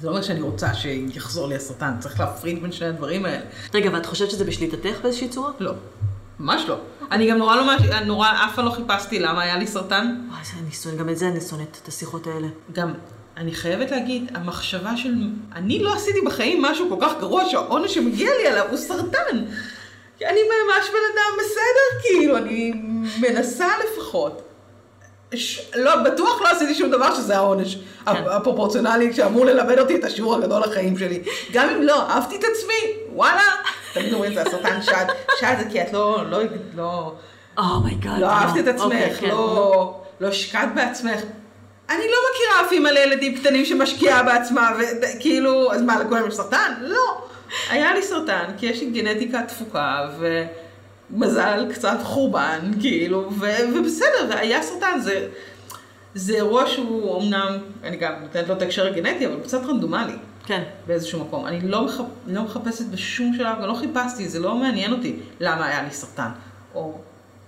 זה 0.00 0.06
לא 0.06 0.10
אומר 0.10 0.22
שאני 0.22 0.40
רוצה 0.40 0.74
שיחזור 0.74 1.48
לי 1.48 1.54
הסרטן, 1.54 1.94
צריך 2.00 2.20
להפריד 2.20 2.62
בין 2.62 2.72
שני 2.72 2.86
הדברים 2.86 3.24
האלה. 3.24 3.40
רגע, 3.74 3.90
ואת 3.92 4.06
חושבת 4.06 4.30
שזה 4.30 4.44
בשליטתך 4.44 4.98
באיזושהי 5.02 5.28
צורה? 5.28 5.50
לא, 5.60 5.72
ממש 6.38 6.62
לא. 6.68 6.78
אני 7.10 7.30
גם 7.30 7.38
נורא 7.38 7.56
לא, 7.56 8.00
נורא, 8.00 8.28
אף 8.28 8.54
פעם 8.54 8.64
לא 8.64 8.70
חיפשתי 8.70 9.18
למה 9.18 9.42
היה 9.42 9.56
לי 9.56 9.66
סרטן. 9.66 10.16
וואי, 10.30 10.44
זה 10.44 10.52
אני 10.62 10.70
שונאת, 10.70 10.98
גם 10.98 11.08
את 11.08 11.16
זה 11.16 11.28
אני 11.28 11.40
שונאת, 11.40 11.78
את 11.82 11.88
השיחות 11.88 12.26
האלה. 12.26 12.46
גם, 12.72 12.92
אני 13.36 13.52
חייבת 13.52 13.90
להגיד, 13.90 14.30
המחשבה 14.34 14.96
של, 14.96 15.14
אני 15.54 15.82
לא 15.82 15.94
עשיתי 15.94 16.20
בחיים 16.20 16.62
משהו 16.62 16.88
כל 16.88 17.06
כך 17.06 17.12
גרוע 17.20 17.44
שהעונש 17.50 17.94
שמגיע 17.94 18.30
לי 18.42 18.46
עליו 18.46 18.66
הוא 18.70 18.76
סרטן. 18.76 19.44
כי 20.18 20.26
אני 20.26 20.40
ממש 20.42 20.88
בן 20.88 21.04
אדם 21.14 21.38
בסדר, 21.38 22.02
כאילו, 22.02 22.36
אני 22.36 22.72
מנסה 23.20 23.68
לפחות. 23.84 24.47
ש... 25.34 25.70
לא, 25.74 25.96
בטוח 25.96 26.42
לא 26.42 26.48
עשיתי 26.48 26.74
שום 26.74 26.90
דבר 26.90 27.14
שזה 27.14 27.36
העונש 27.36 27.74
כן. 27.74 28.22
הפרופורציונלי 28.26 29.12
שאמור 29.12 29.44
ללמד 29.46 29.78
אותי 29.78 29.96
את 29.96 30.04
השיעור 30.04 30.34
הגדול 30.34 30.62
לחיים 30.62 30.98
שלי. 30.98 31.22
גם 31.52 31.68
אם 31.68 31.82
לא, 31.82 32.10
אהבתי 32.10 32.36
את 32.36 32.44
עצמי, 32.44 32.92
וואלה. 33.12 33.42
תמיד 33.94 34.12
אומרים, 34.12 34.34
זה 34.34 34.42
הסרטן 34.42 34.82
שד. 34.86 35.06
שד 35.40 35.54
זה 35.58 35.64
כי 35.70 35.82
את 35.82 35.92
לא, 35.92 36.30
לא, 36.30 36.38
לא, 36.76 37.12
oh 37.58 37.74
my 37.74 37.89
god. 37.89 38.20
לא 38.20 38.26
אהבת 38.26 38.68
את 38.68 38.80
אוקיי, 38.80 39.04
עצמך, 39.04 39.20
כן. 39.20 39.28
לא, 39.28 40.00
לא 40.20 40.28
השקעת 40.28 40.74
בעצמך. 40.74 41.20
אני 41.90 42.02
לא 42.02 42.16
מכירה 42.30 42.66
אף 42.66 42.72
אימא 42.72 42.88
לילדים 42.88 43.38
קטנים 43.38 43.64
שמשקיעה 43.64 44.22
בעצמה, 44.22 44.70
וכאילו, 45.02 45.72
אז 45.72 45.82
מה, 45.82 46.00
לכולם 46.00 46.28
יש 46.28 46.34
סרטן? 46.34 46.72
לא. 46.80 47.28
היה 47.70 47.94
לי 47.94 48.02
סרטן, 48.02 48.44
כי 48.58 48.66
יש 48.66 48.80
לי 48.80 48.90
גנטיקה 48.90 49.42
תפוקה, 49.42 50.08
ומזל 51.10 51.66
קצת 51.72 51.98
חורבן, 52.02 52.70
כאילו, 52.80 53.30
ו- 53.32 53.78
ובסדר, 53.78 54.26
והיה 54.30 54.62
סרטן, 54.62 55.00
זה, 55.00 55.28
זה 56.14 56.34
אירוע 56.34 56.66
שהוא 56.66 57.22
אמנם, 57.22 57.58
אני 57.84 57.96
גם 57.96 58.12
נותנת 58.22 58.48
לו 58.48 58.54
את 58.54 58.62
ההקשר 58.62 58.86
הגנטי, 58.86 59.26
אבל 59.26 59.34
הוא 59.34 59.42
קצת 59.42 59.64
רנדומלי. 59.64 60.16
כן. 60.46 60.62
באיזשהו 60.86 61.20
מקום. 61.20 61.46
אני 61.46 61.60
לא, 61.60 61.84
מחפ... 61.84 62.04
לא 62.26 62.42
מחפשת 62.42 62.84
בשום 62.84 63.34
שלב, 63.36 63.56
גם 63.62 63.68
לא 63.68 63.74
חיפשתי, 63.74 64.28
זה 64.28 64.40
לא 64.40 64.54
מעניין 64.54 64.92
אותי 64.92 65.16
למה 65.40 65.66
היה 65.66 65.82
לי 65.82 65.90
סרטן. 65.90 66.30
או 66.74 66.98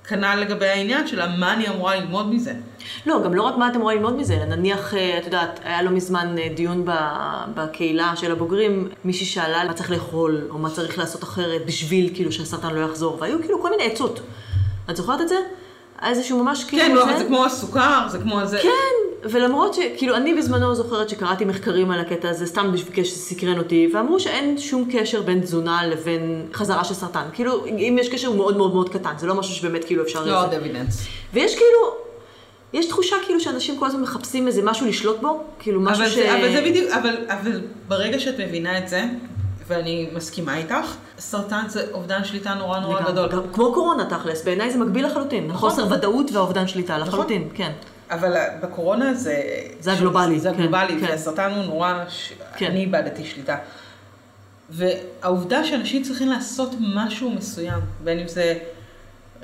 כנ"ל 0.09 0.35
לגבי 0.41 0.67
העניין 0.67 1.07
שלה, 1.07 1.27
מה 1.39 1.53
אני 1.53 1.69
אמורה 1.69 1.97
ללמוד 1.97 2.35
מזה. 2.35 2.53
לא, 3.07 3.23
גם 3.25 3.35
לא 3.35 3.43
רק 3.43 3.57
מה 3.57 3.69
אתם 3.69 3.81
רואים 3.81 3.99
ללמוד 3.99 4.17
מזה, 4.17 4.35
אלא 4.35 4.45
נניח, 4.45 4.95
אה, 4.95 5.19
את 5.19 5.25
יודעת, 5.25 5.61
היה 5.65 5.83
לא 5.83 5.91
מזמן 5.91 6.39
אה, 6.39 6.49
דיון 6.55 6.87
בקהילה 7.55 8.13
של 8.17 8.33
הבוגרים, 8.33 8.89
מישהי 9.05 9.27
שאלה 9.27 9.65
מה 9.65 9.73
צריך 9.73 9.91
לאכול, 9.91 10.47
או 10.51 10.59
מה 10.59 10.71
צריך 10.71 10.99
לעשות 10.99 11.25
אחרת 11.25 11.67
בשביל 11.67 12.11
כאילו 12.15 12.33
שהסרטן 12.33 12.75
לא 12.75 12.81
יחזור, 12.81 13.17
והיו 13.21 13.39
כאילו 13.43 13.63
כל 13.63 13.71
מיני 13.71 13.85
עצות. 13.85 14.21
את 14.91 14.97
זוכרת 14.97 15.21
את 15.21 15.29
זה? 15.29 15.37
איזשהו 16.03 16.45
ממש 16.45 16.65
כאילו... 16.65 16.83
כן, 16.83 16.95
לא, 16.95 17.05
אבל 17.05 17.19
זה 17.19 17.25
כמו 17.25 17.45
הסוכר, 17.45 18.09
זה 18.09 18.19
כמו 18.19 18.47
זה. 18.47 18.59
כן, 18.63 19.10
ולמרות 19.23 19.75
שכאילו 19.75 20.17
אני 20.17 20.35
בזמנו 20.35 20.75
זוכרת 20.75 21.09
שקראתי 21.09 21.45
מחקרים 21.45 21.91
על 21.91 22.01
הקטע 22.01 22.29
הזה, 22.29 22.47
סתם 22.47 22.73
בשביל 22.73 23.05
שסקרן 23.05 23.59
אותי, 23.59 23.91
ואמרו 23.95 24.21
שאין 24.21 24.59
שום 24.59 24.89
קשר 24.93 25.23
בין 25.23 25.41
תזונה 25.41 25.87
לבין 25.87 26.47
חזרה 26.53 26.85
של 26.85 26.95
סרטן. 26.95 27.25
כאילו, 27.33 27.67
אם 27.67 27.97
יש 28.01 28.09
קשר 28.09 28.29
הוא 28.29 28.37
מאוד 28.37 28.57
מאוד 28.57 28.75
מאוד 28.75 28.89
קטן, 28.89 29.13
זה 29.19 29.27
לא 29.27 29.35
משהו 29.35 29.55
שבאמת 29.55 29.85
כאילו 29.85 30.03
אפשר... 30.03 30.27
לא. 30.27 30.43
עוד 30.43 30.55
אבידנס. 30.55 31.07
ויש 31.33 31.55
כאילו, 31.55 31.97
יש 32.73 32.87
תחושה 32.87 33.17
כאילו 33.27 33.41
שאנשים 33.41 33.79
כל 33.79 33.87
הזמן 33.87 34.01
מחפשים 34.01 34.47
איזה 34.47 34.63
משהו 34.63 34.87
לשלוט 34.87 35.21
בו, 35.21 35.43
כאילו 35.59 35.81
משהו 35.81 36.05
אבל, 36.05 36.11
ש... 36.11 36.15
זה, 36.15 36.39
אבל 36.39 36.53
זה 36.53 36.61
בדיוק, 36.61 36.91
אבל, 36.91 37.17
אבל 37.29 37.61
ברגע 37.89 38.19
שאת 38.19 38.41
מבינה 38.41 38.79
את 38.79 38.89
זה, 38.89 39.05
ואני 39.67 40.09
מסכימה 40.15 40.57
איתך, 40.57 40.95
סרטן 41.19 41.63
זה 41.69 41.87
אובדן 41.93 42.25
שליטה 42.25 42.55
נורא 42.55 42.79
נורא 42.81 42.95
לגמרי. 43.01 43.13
גדול. 43.13 43.29
גם, 43.29 43.41
כמו 43.53 43.75
קורונה 43.75 44.05
תכלס, 44.05 44.45
בעיניי 44.45 44.71
זה 44.71 44.79
מקביל 44.79 45.07
לחלוטין. 45.07 45.47
נכון. 45.47 45.71
חוסר 45.71 45.87
ודאות 45.93 46.33
והאובדן 46.33 46.69
שליטה, 46.69 46.99
לחלוטין, 46.99 47.49
כן. 47.55 47.73
אבל 48.11 48.37
בקורונה 48.63 49.15
זה... 49.15 49.43
זה 49.81 49.93
הגלובלי, 49.93 50.41
זה 50.41 50.49
כן, 50.49 50.55
הגלובלי, 50.55 51.01
כן. 51.01 51.07
והסרטן 51.07 51.51
הוא 51.51 51.65
נורא... 51.65 52.05
ש... 52.09 52.33
כן. 52.57 52.67
אני 52.67 52.81
איבדתי 52.81 53.25
שליטה. 53.25 53.57
והעובדה 54.71 55.65
שאנשים 55.65 56.03
צריכים 56.03 56.29
לעשות 56.29 56.71
משהו 56.95 57.31
מסוים, 57.31 57.81
בין 58.05 58.19
אם 58.19 58.29
זה 58.29 58.59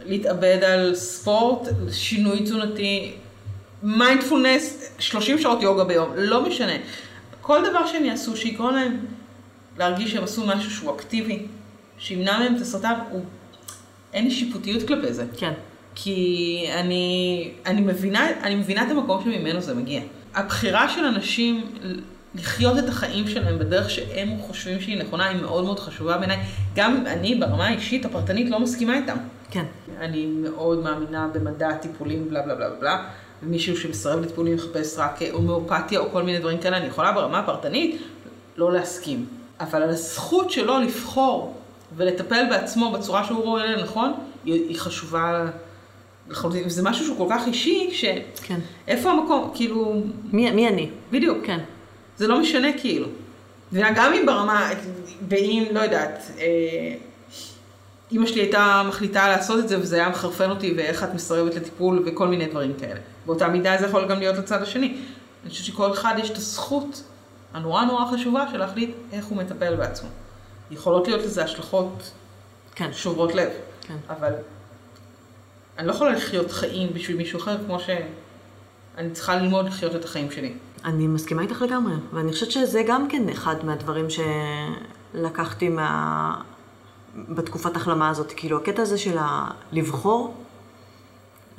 להתאבד 0.04 0.64
על 0.64 0.94
ספורט, 0.94 1.68
שינוי 1.92 2.42
תזונתי, 2.42 3.14
מיינדפולנס, 3.82 4.90
30 4.98 5.38
שעות 5.38 5.62
יוגה 5.62 5.84
ביום, 5.84 6.12
לא 6.16 6.48
משנה. 6.48 6.72
כל 7.40 7.70
דבר 7.70 7.86
שהם 7.86 8.04
יעשו 8.04 8.36
שיגרום 8.36 8.74
להם 8.74 9.06
להרגיש 9.78 10.12
שהם 10.12 10.24
עשו 10.24 10.46
משהו 10.46 10.70
שהוא 10.70 10.96
אקטיבי, 10.96 11.46
שימנע 11.98 12.38
מהם 12.38 12.56
את 12.56 12.60
הסרטן, 12.60 12.94
הוא... 13.10 13.24
אין 14.12 14.24
לי 14.24 14.30
שיפוטיות 14.30 14.88
כלפי 14.88 15.12
זה. 15.12 15.24
כן. 15.36 15.52
כי 15.98 16.68
אני, 16.74 17.50
אני, 17.66 17.80
מבינה, 17.80 18.28
אני 18.42 18.54
מבינה 18.54 18.82
את 18.82 18.90
המקום 18.90 19.24
שממנו 19.24 19.60
זה 19.60 19.74
מגיע. 19.74 20.00
הבחירה 20.34 20.88
של 20.88 21.04
אנשים 21.04 21.64
לחיות 22.34 22.78
את 22.78 22.88
החיים 22.88 23.28
שלהם 23.28 23.58
בדרך 23.58 23.90
שהם 23.90 24.28
חושבים 24.40 24.80
שהיא 24.80 24.98
נכונה 24.98 25.28
היא 25.28 25.40
מאוד 25.42 25.64
מאוד 25.64 25.80
חשובה 25.80 26.18
בעיניי. 26.18 26.38
גם 26.74 27.04
אני 27.06 27.34
ברמה 27.34 27.66
האישית 27.66 28.04
הפרטנית 28.04 28.50
לא 28.50 28.60
מסכימה 28.60 28.96
איתם. 28.96 29.16
כן. 29.50 29.64
אני 30.00 30.26
מאוד 30.26 30.78
מאמינה 30.82 31.28
במדע 31.32 31.72
טיפולים 31.74 32.28
בלה 32.28 32.42
בלה 32.42 32.54
בלה 32.54 32.70
בלה, 32.80 33.04
ומישהו 33.42 33.76
שמסרב 33.76 34.20
לטיפולים 34.20 34.54
מחפש 34.54 34.98
רק 34.98 35.22
הומאופתיה 35.32 36.00
או 36.00 36.10
כל 36.12 36.22
מיני 36.22 36.38
דברים 36.38 36.58
כאלה, 36.58 36.76
אני 36.76 36.86
יכולה 36.86 37.12
ברמה 37.12 37.38
הפרטנית 37.38 38.02
לא 38.56 38.72
להסכים. 38.72 39.26
אבל 39.60 39.82
על 39.82 39.88
הזכות 39.88 40.50
שלו 40.50 40.78
לבחור 40.78 41.54
ולטפל 41.96 42.44
בעצמו 42.50 42.92
בצורה 42.92 43.24
שהוא 43.24 43.42
רואה 43.44 43.66
לנכון, 43.66 44.12
היא, 44.44 44.68
היא 44.68 44.78
חשובה 44.78 45.46
לחלוטין. 46.28 46.68
זה 46.68 46.82
משהו 46.82 47.04
שהוא 47.04 47.18
כל 47.18 47.34
כך 47.34 47.46
אישי, 47.46 47.88
ש... 47.92 48.04
כן. 48.42 48.60
המקום? 48.86 49.50
כאילו, 49.54 50.02
מי, 50.32 50.50
מי 50.50 50.68
אני? 50.68 50.90
בדיוק. 51.12 51.38
כן. 51.44 51.58
זה 52.16 52.26
לא 52.26 52.40
משנה 52.40 52.68
כאילו. 52.78 53.06
וגם 53.72 54.12
אם 54.12 54.26
ברמה, 54.26 54.70
ואם, 55.28 55.64
לא 55.72 55.80
יודעת, 55.80 56.30
אה, 56.38 56.94
אימא 58.10 58.26
שלי 58.26 58.40
הייתה 58.40 58.82
מחליטה 58.88 59.28
לעשות 59.28 59.58
את 59.58 59.68
זה 59.68 59.80
וזה 59.80 59.96
היה 59.96 60.08
מחרפן 60.08 60.50
אותי 60.50 60.74
ואיך 60.76 61.04
את 61.04 61.14
מסרבת 61.14 61.54
לטיפול 61.54 62.02
וכל 62.06 62.28
מיני 62.28 62.46
דברים 62.46 62.72
כאלה. 62.80 63.00
באותה 63.26 63.48
מידה 63.48 63.76
זה 63.78 63.86
יכול 63.86 64.08
גם 64.08 64.18
להיות 64.18 64.36
לצד 64.36 64.62
השני. 64.62 64.96
אני 65.42 65.50
חושבת 65.50 65.66
שכל 65.66 65.92
אחד 65.92 66.14
יש 66.18 66.30
את 66.30 66.36
הזכות 66.36 67.02
הנורא 67.54 67.84
נורא 67.84 68.04
חשובה 68.12 68.44
של 68.52 68.58
להחליט 68.58 68.90
איך 69.12 69.26
הוא 69.26 69.38
מטפל 69.38 69.76
בעצמו. 69.76 70.08
יכולות 70.70 71.08
להיות 71.08 71.22
לזה 71.22 71.44
השלכות 71.44 72.10
כן. 72.74 72.92
שוברות 72.92 73.34
לב, 73.34 73.48
כן. 73.80 73.96
אבל 74.08 74.32
אני 75.78 75.86
לא 75.86 75.92
יכולה 75.92 76.12
לחיות 76.12 76.50
חיים 76.50 76.88
בשביל 76.94 77.16
מישהו 77.16 77.38
אחר 77.38 77.56
כמו 77.66 77.80
שאני 77.80 79.10
צריכה 79.12 79.36
ללמוד 79.36 79.66
לחיות 79.66 79.94
את 79.94 80.04
החיים 80.04 80.30
שלי. 80.30 80.54
אני 80.84 81.06
מסכימה 81.06 81.42
איתך 81.42 81.62
לגמרי, 81.62 81.94
ואני 82.12 82.32
חושבת 82.32 82.50
שזה 82.50 82.82
גם 82.86 83.08
כן 83.08 83.28
אחד 83.28 83.64
מהדברים 83.64 84.06
שלקחתי 85.14 85.68
מה... 85.68 86.40
בתקופת 87.28 87.76
החלמה 87.76 88.08
הזאת. 88.08 88.32
כאילו, 88.36 88.56
הקטע 88.56 88.82
הזה 88.82 88.98
של 88.98 89.18
ה... 89.18 89.50
לבחור, 89.72 90.34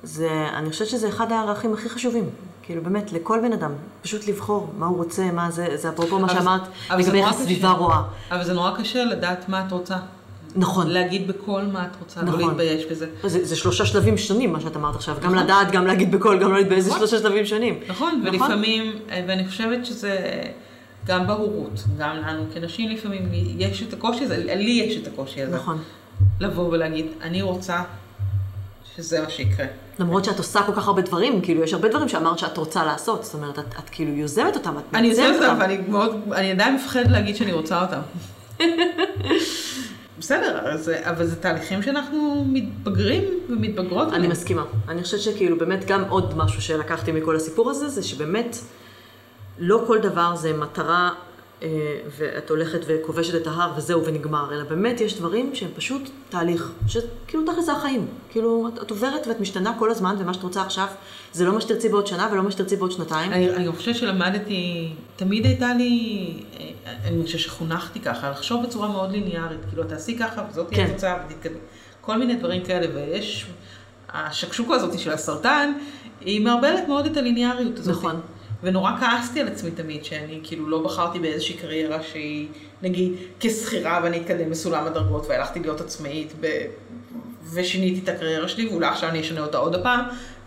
זה, 0.04 0.48
אני 0.54 0.70
חושבת 0.70 0.88
שזה 0.88 1.10
אחד 1.10 1.32
הערכים 1.32 1.74
הכי 1.74 1.90
חשובים. 1.90 2.30
כאילו, 2.64 2.84
באמת, 2.84 3.12
לכל 3.12 3.40
בן 3.42 3.54
אדם, 3.54 3.72
פשוט 4.02 4.28
לבחור 4.28 4.74
מה 4.78 4.86
הוא 4.86 4.98
רוצה, 4.98 5.32
מה 5.32 5.52
זה, 5.52 5.78
זה 5.78 5.90
אפרופו 5.90 6.20
מה 6.20 6.30
שאמרת, 6.30 6.62
לגבי 6.98 7.20
איך 7.20 7.30
הסביבה. 7.30 7.72
רואה. 7.72 8.02
אבל 8.32 8.44
זה 8.44 8.54
נורא 8.54 8.72
קשה 8.78 9.04
לדעת 9.04 9.50
מה 9.50 9.66
את 9.68 9.72
רוצה. 9.72 9.98
נכון. 10.58 10.90
להגיד 10.90 11.28
בקול 11.28 11.64
מה 11.72 11.86
את 11.86 11.96
רוצה, 12.00 12.22
לא 12.22 12.28
נכון. 12.28 12.40
להתבייש 12.42 12.86
בזה. 12.86 13.08
זה, 13.24 13.46
זה 13.46 13.56
שלושה 13.56 13.86
שלבים 13.86 14.18
שונים, 14.18 14.54
מה 14.54 14.62
שאת 14.62 14.76
אמרת 14.76 14.96
עכשיו. 14.96 15.16
גם 15.16 15.34
נכון. 15.34 15.44
לדעת, 15.44 15.72
גם 15.72 15.88
להגיד 15.88 16.12
בקול, 16.12 16.40
גם 16.40 16.54
לא 16.54 16.64
באיזה 16.64 16.90
נכון. 16.90 17.00
שלושה 17.00 17.20
שלבים 17.20 17.46
שונים. 17.46 17.80
נכון, 17.88 18.24
ולפעמים, 18.26 18.94
אה, 19.10 19.24
ואני 19.28 19.48
חושבת 19.48 19.86
שזה 19.86 20.42
גם 21.06 21.28
בהורות, 21.28 21.84
גם 21.98 22.16
לנו 22.16 22.44
כנשים 22.54 22.90
לפעמים 22.90 23.30
יש 23.58 23.84
את 23.84 23.94
הקושי 23.94 24.24
הזה, 24.24 24.38
לי 24.38 24.72
יש 24.72 24.98
את 24.98 25.08
הקושי 25.08 25.42
הזה. 25.42 25.56
נכון. 25.56 25.78
לבוא 26.40 26.70
ולהגיד, 26.70 27.06
אני 27.22 27.42
רוצה 27.42 27.84
שזה 28.96 29.22
מה 29.22 29.30
שיקרה. 29.30 29.66
למרות 30.00 30.26
שאת 30.26 30.38
עושה 30.38 30.64
כל 30.64 30.76
כך 30.76 30.88
הרבה 30.88 31.02
דברים, 31.02 31.42
כאילו, 31.42 31.64
יש 31.64 31.74
הרבה 31.74 31.90
דברים 31.90 32.10
שאמרת 32.10 32.40
שאת 32.40 32.58
רוצה 32.58 32.86
לעשות. 32.86 33.24
זאת 33.24 33.34
אומרת, 33.34 33.60
את, 33.60 33.66
את 33.80 33.90
כאילו 33.90 34.12
יוזמת 34.12 34.56
אותם, 34.56 34.78
את 34.78 34.84
אני 34.94 35.08
מייצרת 35.08 35.36
עושה 35.36 35.50
אותם, 35.50 35.60
ואני 35.62 35.78
מאוד, 35.88 36.22
אני 36.32 36.52
עדיין 36.52 36.76
מפחדת 36.76 37.12
להגיד 37.12 37.36
שאני 37.36 37.52
רוצה 37.52 37.82
אותם. 37.82 38.00
בסדר, 40.28 40.60
אז, 40.64 40.92
אבל 41.04 41.26
זה 41.26 41.36
תהליכים 41.36 41.82
שאנחנו 41.84 42.46
מתבגרים 42.48 43.24
ומתבגרות. 43.50 44.14
אני. 44.14 44.28
מסכימה. 44.28 44.64
אני 44.88 45.04
חושבת 45.04 45.22
שכאילו 45.22 45.58
באמת 45.58 45.86
גם 45.86 46.04
עוד 46.10 46.38
משהו 46.38 46.62
שלקחתי 46.62 47.12
מכל 47.12 47.36
הסיפור 47.36 47.70
הזה, 47.70 47.90
זה 47.90 48.04
שבאמת 48.04 48.58
לא 49.60 49.84
כל 49.88 50.00
דבר 50.00 50.36
זה 50.36 50.54
מטרה 50.54 51.12
ואת 52.18 52.50
הולכת 52.50 52.80
וכובשת 52.88 53.36
את 53.36 53.48
ההר 53.48 53.74
וזהו 53.78 54.06
ונגמר, 54.06 54.54
אלא 54.54 54.64
באמת 54.64 55.02
יש 55.02 55.18
דברים 55.18 55.56
שהם 55.56 55.70
פשוט 55.76 56.10
תהליך, 56.30 56.72
שכאילו 56.88 57.44
תכל'ס 57.46 57.66
זה 57.66 57.72
החיים. 57.72 58.08
כאילו 58.30 58.70
את, 58.74 58.84
את 58.84 58.92
עוברת 58.92 59.28
ואת 59.28 59.40
משתנה 59.40 59.76
כל 59.80 59.92
הזמן 59.92 60.16
ומה 60.20 60.34
שאת 60.34 60.44
רוצה 60.44 60.62
עכשיו 60.62 60.88
זה 61.34 61.46
לא 61.46 61.54
מה 61.54 61.62
שתרצי 61.62 61.90
בעוד 61.90 62.08
שנה 62.08 62.30
ולא 62.32 62.44
מה 62.44 62.52
שתרצי 62.52 62.76
בעוד 62.76 62.92
שנתיים. 62.92 63.32
אני, 63.32 63.50
אני 63.50 63.72
חושבת 63.72 63.96
שלמדתי, 63.96 64.94
תמיד 65.16 65.46
הייתה 65.46 65.74
לי, 65.74 66.34
אה, 66.60 66.94
אני 67.06 67.24
חושבת 67.24 67.40
שחונכתי 67.40 68.00
ככה, 68.00 68.30
לחשוב 68.30 68.64
בצורה 68.64 68.88
מאוד 68.88 69.12
ליניארית, 69.12 69.60
כאילו 69.70 69.84
תעשי 69.84 70.18
ככה 70.18 70.44
וזאת 70.50 70.68
תהיה 70.68 70.86
כן. 70.86 70.92
התוצאה 70.92 71.18
ותתקדמי. 71.26 71.60
כל 72.02 72.18
מיני 72.18 72.36
דברים 72.36 72.64
כאלה, 72.64 72.88
ויש, 72.96 73.46
השקשוקה 74.10 74.74
הזאת 74.74 75.00
של 75.00 75.12
הסרטן, 75.12 75.74
היא 76.22 76.42
מערבלת 76.42 76.88
מאוד 76.88 77.06
את 77.06 77.18
הליניאריות 77.18 77.80
הזאת. 77.80 77.96
נכון. 77.96 78.22
ונורא 78.64 78.92
כעסתי 79.00 79.42
על 79.42 79.48
עצמי 79.48 79.72
תמיד, 79.72 80.06
שאני 80.06 80.40
כאילו 80.44 80.70
לא 80.70 80.84
בחרתי 80.84 81.20
באיזושהי 81.20 81.58
קריירה 81.58 82.04
שהיא, 82.04 82.48
נגיד, 82.82 83.14
כשכירה 83.40 84.00
ואני 84.04 84.18
אתקדם 84.18 84.50
בסולם 84.50 84.86
הדרגות, 84.88 85.26
והלכתי 85.30 85.60
להיות 85.60 85.82
עצמאית, 85.82 86.34
ב... 86.40 86.66
ושיניתי 87.54 88.00
את 88.04 88.10
הקריירה 88.10 88.48
שלי, 88.48 88.68
ואולי 88.68 88.88
עכשיו 88.88 89.10
אני 89.10 89.22
אשנה 89.22 89.42
אותה 89.42 89.58
עוד 89.58 89.76
הפעם. 89.76 90.00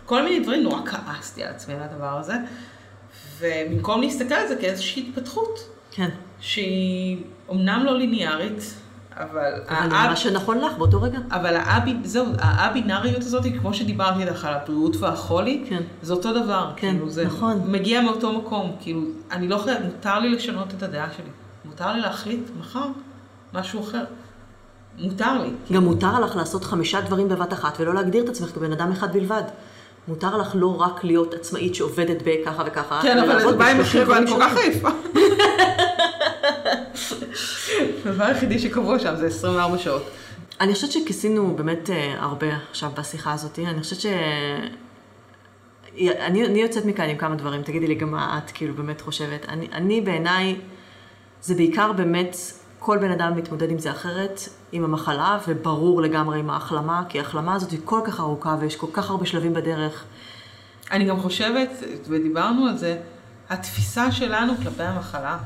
כל 0.06 0.22
מיני 0.22 0.40
דברים, 0.40 0.62
נורא 0.62 0.80
כעסתי 0.86 1.44
על 1.44 1.54
עצמי 1.54 1.74
על 1.74 1.80
הדבר 1.82 2.18
הזה. 2.18 2.34
ובמקום 3.38 4.00
להסתכל 4.00 4.34
על 4.34 4.48
זה 4.48 4.56
כאיזושהי 4.56 5.08
התפתחות, 5.08 5.68
כן. 5.90 6.08
שהיא 6.40 7.16
אומנם 7.48 7.82
לא 7.84 7.98
ליניארית, 7.98 8.74
אבל... 9.16 9.52
אבל 9.68 9.92
האב- 9.94 10.10
מה 10.10 10.16
שנכון 10.16 10.58
לך 10.58 10.72
באותו 10.78 11.02
רגע. 11.02 11.18
אבל 11.30 11.56
האבי, 11.56 11.96
זהו, 12.04 12.26
האבינאריות 12.38 13.22
הזאת, 13.22 13.42
כמו 13.60 13.74
שדיברתי 13.74 14.22
איתך 14.22 14.44
על 14.44 14.54
הבריאות 14.54 14.96
והחולי, 14.96 15.64
כן. 15.68 15.82
זה 16.02 16.12
אותו 16.12 16.32
דבר. 16.42 16.70
כן, 16.76 16.90
כאילו, 16.90 17.10
זה 17.10 17.24
נכון. 17.24 17.62
מגיע 17.66 18.00
מאותו 18.00 18.32
מקום. 18.32 18.76
כאילו, 18.80 19.00
אני 19.32 19.48
לא 19.48 19.58
חייבת, 19.58 19.80
מותר 19.84 20.18
לי 20.18 20.28
לשנות 20.28 20.74
את 20.78 20.82
הדעה 20.82 21.06
שלי. 21.16 21.30
מותר 21.64 21.92
לי 21.92 22.00
להחליט 22.00 22.40
מחר 22.60 22.86
משהו 23.54 23.80
אחר. 23.80 24.04
מותר 24.98 25.42
לי. 25.42 25.50
גם 25.72 25.84
מותר 25.84 26.20
לך 26.20 26.36
לעשות 26.36 26.64
חמישה 26.64 27.00
דברים 27.00 27.28
בבת 27.28 27.52
אחת 27.52 27.76
ולא 27.80 27.94
להגדיר 27.94 28.24
את 28.24 28.28
עצמך 28.28 28.48
כבן 28.48 28.72
אדם 28.72 28.92
אחד 28.92 29.12
בלבד. 29.12 29.42
מותר 30.08 30.36
לך 30.36 30.50
לא 30.54 30.80
רק 30.80 31.04
להיות 31.04 31.34
עצמאית 31.34 31.74
שעובדת 31.74 32.16
בככה 32.24 32.62
וככה, 32.66 32.98
כן, 33.02 33.18
אבל 33.18 33.40
זה 33.40 33.52
בא 33.56 33.66
עם 33.66 33.78
ב- 33.78 33.84
30 33.84 34.02
מחיר 34.24 34.36
כל 34.36 34.40
כך. 34.42 34.56
עייפה. 34.56 34.88
הדבר 38.06 38.24
היחידי 38.24 38.58
שקבוע 38.58 38.98
שם 38.98 39.16
זה 39.16 39.26
24 39.26 39.78
שעות. 39.78 40.10
אני 40.60 40.74
חושבת 40.74 40.92
שכיסינו 40.92 41.56
באמת 41.56 41.90
אה, 41.90 42.14
הרבה 42.18 42.46
עכשיו 42.70 42.90
בשיחה 42.98 43.32
הזאת. 43.32 43.58
אני 43.58 43.82
חושבת 43.82 44.00
ש... 44.00 44.06
אני, 45.98 46.46
אני 46.46 46.62
יוצאת 46.62 46.84
מכאן 46.84 47.08
עם 47.08 47.16
כמה 47.16 47.34
דברים, 47.34 47.62
תגידי 47.62 47.86
לי 47.86 47.94
גם 47.94 48.10
מה 48.10 48.38
את 48.38 48.50
כאילו 48.50 48.74
באמת 48.74 49.00
חושבת. 49.00 49.48
אני, 49.48 49.68
אני 49.72 50.00
בעיניי, 50.00 50.56
זה 51.42 51.54
בעיקר 51.54 51.92
באמת, 51.92 52.36
כל 52.78 52.98
בן 52.98 53.10
אדם 53.10 53.36
מתמודד 53.36 53.70
עם 53.70 53.78
זה 53.78 53.90
אחרת, 53.90 54.40
עם 54.72 54.84
המחלה, 54.84 55.38
וברור 55.48 56.02
לגמרי 56.02 56.38
עם 56.38 56.50
ההחלמה, 56.50 57.02
כי 57.08 57.18
ההחלמה 57.18 57.54
הזאת 57.54 57.70
היא 57.70 57.80
כל 57.84 58.00
כך 58.04 58.20
ארוכה 58.20 58.56
ויש 58.60 58.76
כל 58.76 58.86
כך 58.92 59.10
הרבה 59.10 59.26
שלבים 59.26 59.54
בדרך. 59.54 60.04
אני 60.90 61.04
גם 61.04 61.20
חושבת, 61.20 61.70
ודיברנו 62.08 62.66
על 62.66 62.76
זה, 62.76 62.98
התפיסה 63.50 64.12
שלנו 64.12 64.52
כלפי 64.62 64.82
המחלה, 64.82 65.38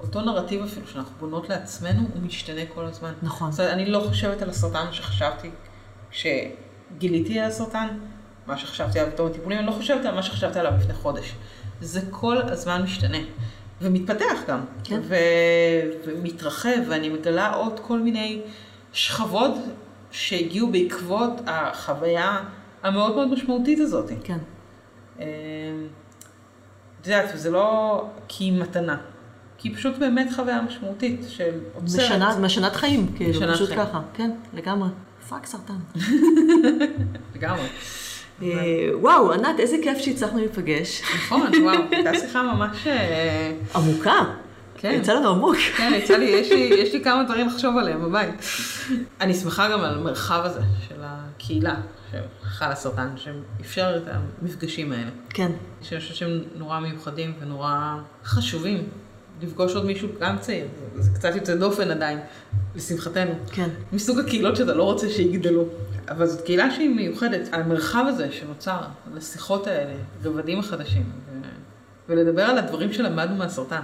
אותו 0.00 0.20
נרטיב 0.20 0.62
אפילו 0.62 0.86
שאנחנו 0.86 1.16
בונות 1.18 1.48
לעצמנו, 1.48 2.00
הוא 2.14 2.22
משתנה 2.22 2.60
כל 2.74 2.84
הזמן. 2.84 3.12
נכון. 3.22 3.52
זאת 3.52 3.60
אומרת, 3.60 3.72
אני 3.72 3.90
לא 3.90 4.04
חושבת 4.08 4.42
על 4.42 4.50
הסרטן 4.50 4.92
שחשבתי 4.92 5.50
גיליתי 6.98 7.40
על 7.40 7.48
הסרטן, 7.48 7.88
מה 8.46 8.58
שחשבתי 8.58 8.98
עליו 9.00 9.12
בתור 9.12 9.26
הטיפולים, 9.26 9.58
אני 9.58 9.66
לא 9.66 9.72
חושבת 9.72 10.04
על 10.04 10.14
מה 10.14 10.22
שחשבתי 10.22 10.58
עליו 10.58 10.72
לפני 10.78 10.94
חודש. 10.94 11.34
זה 11.80 12.00
כל 12.10 12.42
הזמן 12.42 12.82
משתנה. 12.82 13.18
ומתפתח 13.80 14.38
גם. 14.48 14.64
כן. 14.84 15.00
ו... 15.04 15.14
ומתרחב, 16.06 16.78
ואני 16.88 17.08
מגלה 17.08 17.54
עוד 17.54 17.80
כל 17.80 18.00
מיני 18.00 18.42
שכבות 18.92 19.54
שהגיעו 20.10 20.72
בעקבות 20.72 21.32
החוויה 21.46 22.44
המאוד 22.82 23.14
מאוד 23.14 23.28
משמעותית 23.28 23.80
הזאת. 23.80 24.10
כן. 24.24 24.38
אה, 25.20 25.26
את 27.00 27.06
יודעת, 27.06 27.30
וזה 27.34 27.50
לא 27.50 28.04
כי 28.28 28.44
היא 28.44 28.60
מתנה, 28.60 28.96
כי 29.58 29.68
היא 29.68 29.76
פשוט 29.76 29.98
באמת 29.98 30.28
חוויה 30.36 30.62
משמעותית 30.62 31.20
של 31.28 31.60
עוצרת. 31.74 32.12
משנת, 32.12 32.36
משנת 32.38 32.76
חיים, 32.76 33.12
כאילו, 33.16 33.30
משנת 33.30 33.54
פשוט 33.54 33.68
חיים. 33.68 33.80
ככה. 33.80 34.00
כן, 34.14 34.30
לגמרי. 34.54 34.88
fuck 35.28 35.46
סרטן. 35.46 35.74
לגמרי. 37.34 37.66
אה, 38.42 38.48
וואו, 38.92 39.32
ענת, 39.32 39.60
איזה 39.60 39.76
כיף 39.82 39.98
שהצלחנו 39.98 40.38
להיפגש. 40.38 41.02
נכון, 41.16 41.50
וואו, 41.62 41.78
הייתה 41.90 42.14
שיחה 42.14 42.42
ממש... 42.42 42.86
אה, 42.86 43.52
עמוקה. 43.74 44.24
כן. 44.78 44.92
יצא 45.00 45.14
לנו 45.14 45.28
עמוק. 45.28 45.56
כן, 45.76 45.92
יצא 45.94 46.16
לי, 46.16 46.24
יש 46.24 46.52
לי, 46.52 46.70
יש 46.78 46.94
לי 46.94 47.04
כמה 47.04 47.24
דברים 47.24 47.46
לחשוב 47.46 47.76
עליהם 47.76 48.04
בבית. 48.04 48.34
אני 49.20 49.34
שמחה 49.34 49.68
גם 49.72 49.80
על 49.80 49.94
המרחב 49.94 50.40
הזה 50.44 50.60
של 50.88 50.94
הקהילה, 51.00 51.74
של 52.12 52.20
חל 52.42 52.70
הסרטן, 52.72 53.08
שאפשר 53.16 53.96
את 53.96 54.02
המפגשים 54.42 54.92
האלה. 54.92 55.10
כן. 55.30 55.52
שאני 55.82 56.00
חושבת 56.00 56.16
שהם 56.16 56.40
נורא 56.56 56.80
מיוחדים 56.80 57.32
ונורא 57.40 57.96
חשובים. 58.24 58.88
לפגוש 59.42 59.74
עוד 59.74 59.86
מישהו 59.86 60.08
גם 60.20 60.38
צעיר, 60.38 60.66
זה 60.96 61.10
קצת 61.14 61.34
יוצא 61.34 61.54
דופן 61.54 61.90
עדיין, 61.90 62.18
לשמחתנו. 62.76 63.32
כן. 63.52 63.68
מסוג 63.92 64.18
הקהילות 64.18 64.56
שאתה 64.56 64.74
לא 64.74 64.82
רוצה 64.82 65.08
שיגדלו. 65.08 65.64
אבל 66.08 66.26
זאת 66.26 66.40
קהילה 66.40 66.70
שהיא 66.70 66.88
מיוחדת. 66.88 67.48
המרחב 67.52 68.04
הזה 68.08 68.32
שנוצר, 68.32 68.80
לשיחות 69.14 69.66
האלה, 69.66 69.94
רבדים 70.24 70.58
החדשים, 70.58 71.02
ו... 71.02 71.38
ולדבר 72.08 72.42
על 72.42 72.58
הדברים 72.58 72.92
שלמדנו 72.92 73.36
מהסרטן. 73.36 73.80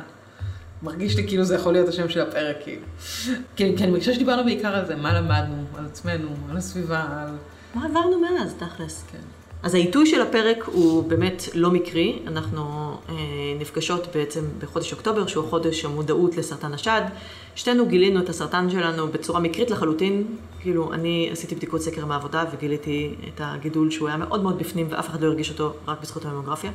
מרגיש 0.82 1.16
לי 1.16 1.28
כאילו 1.28 1.44
זה 1.44 1.54
יכול 1.54 1.72
להיות 1.72 1.88
השם 1.88 2.08
של 2.08 2.20
הפרק, 2.20 2.56
כאילו. 2.62 2.86
כי, 3.56 3.76
כי 3.76 3.84
אני 3.84 3.92
מרגישה 3.92 4.14
שדיברנו 4.14 4.44
בעיקר 4.44 4.74
על 4.76 4.86
זה, 4.86 4.96
מה 4.96 5.20
למדנו, 5.20 5.64
על 5.78 5.84
עצמנו, 5.86 6.28
על 6.50 6.56
הסביבה, 6.56 7.04
על... 7.18 7.36
מה 7.74 7.84
עברנו 7.84 8.20
מאז, 8.20 8.54
תכלס? 8.58 9.04
כן. 9.12 9.43
אז 9.64 9.74
העיתוי 9.74 10.06
של 10.06 10.20
הפרק 10.20 10.64
הוא 10.64 11.04
באמת 11.08 11.42
לא 11.54 11.70
מקרי. 11.70 12.18
אנחנו 12.26 12.62
אה, 13.08 13.14
נפגשות 13.58 14.06
בעצם 14.14 14.44
בחודש 14.58 14.92
אוקטובר, 14.92 15.26
שהוא 15.26 15.48
חודש 15.48 15.84
המודעות 15.84 16.36
לסרטן 16.36 16.74
השד. 16.74 17.02
שתינו 17.54 17.86
גילינו 17.86 18.20
את 18.20 18.28
הסרטן 18.28 18.70
שלנו 18.70 19.08
בצורה 19.08 19.40
מקרית 19.40 19.70
לחלוטין. 19.70 20.24
כאילו, 20.60 20.92
אני 20.92 21.28
עשיתי 21.32 21.54
בדיקות 21.54 21.80
סקר 21.80 22.06
מהעבודה 22.06 22.44
וגיליתי 22.52 23.14
את 23.28 23.40
הגידול 23.44 23.90
שהוא 23.90 24.08
היה 24.08 24.16
מאוד 24.16 24.42
מאוד 24.42 24.58
בפנים 24.58 24.86
ואף 24.90 25.08
אחד 25.08 25.20
לא 25.20 25.26
הרגיש 25.26 25.50
אותו 25.50 25.72
רק 25.88 26.02
בזכות 26.02 26.24
הממוגרפיה. 26.24 26.70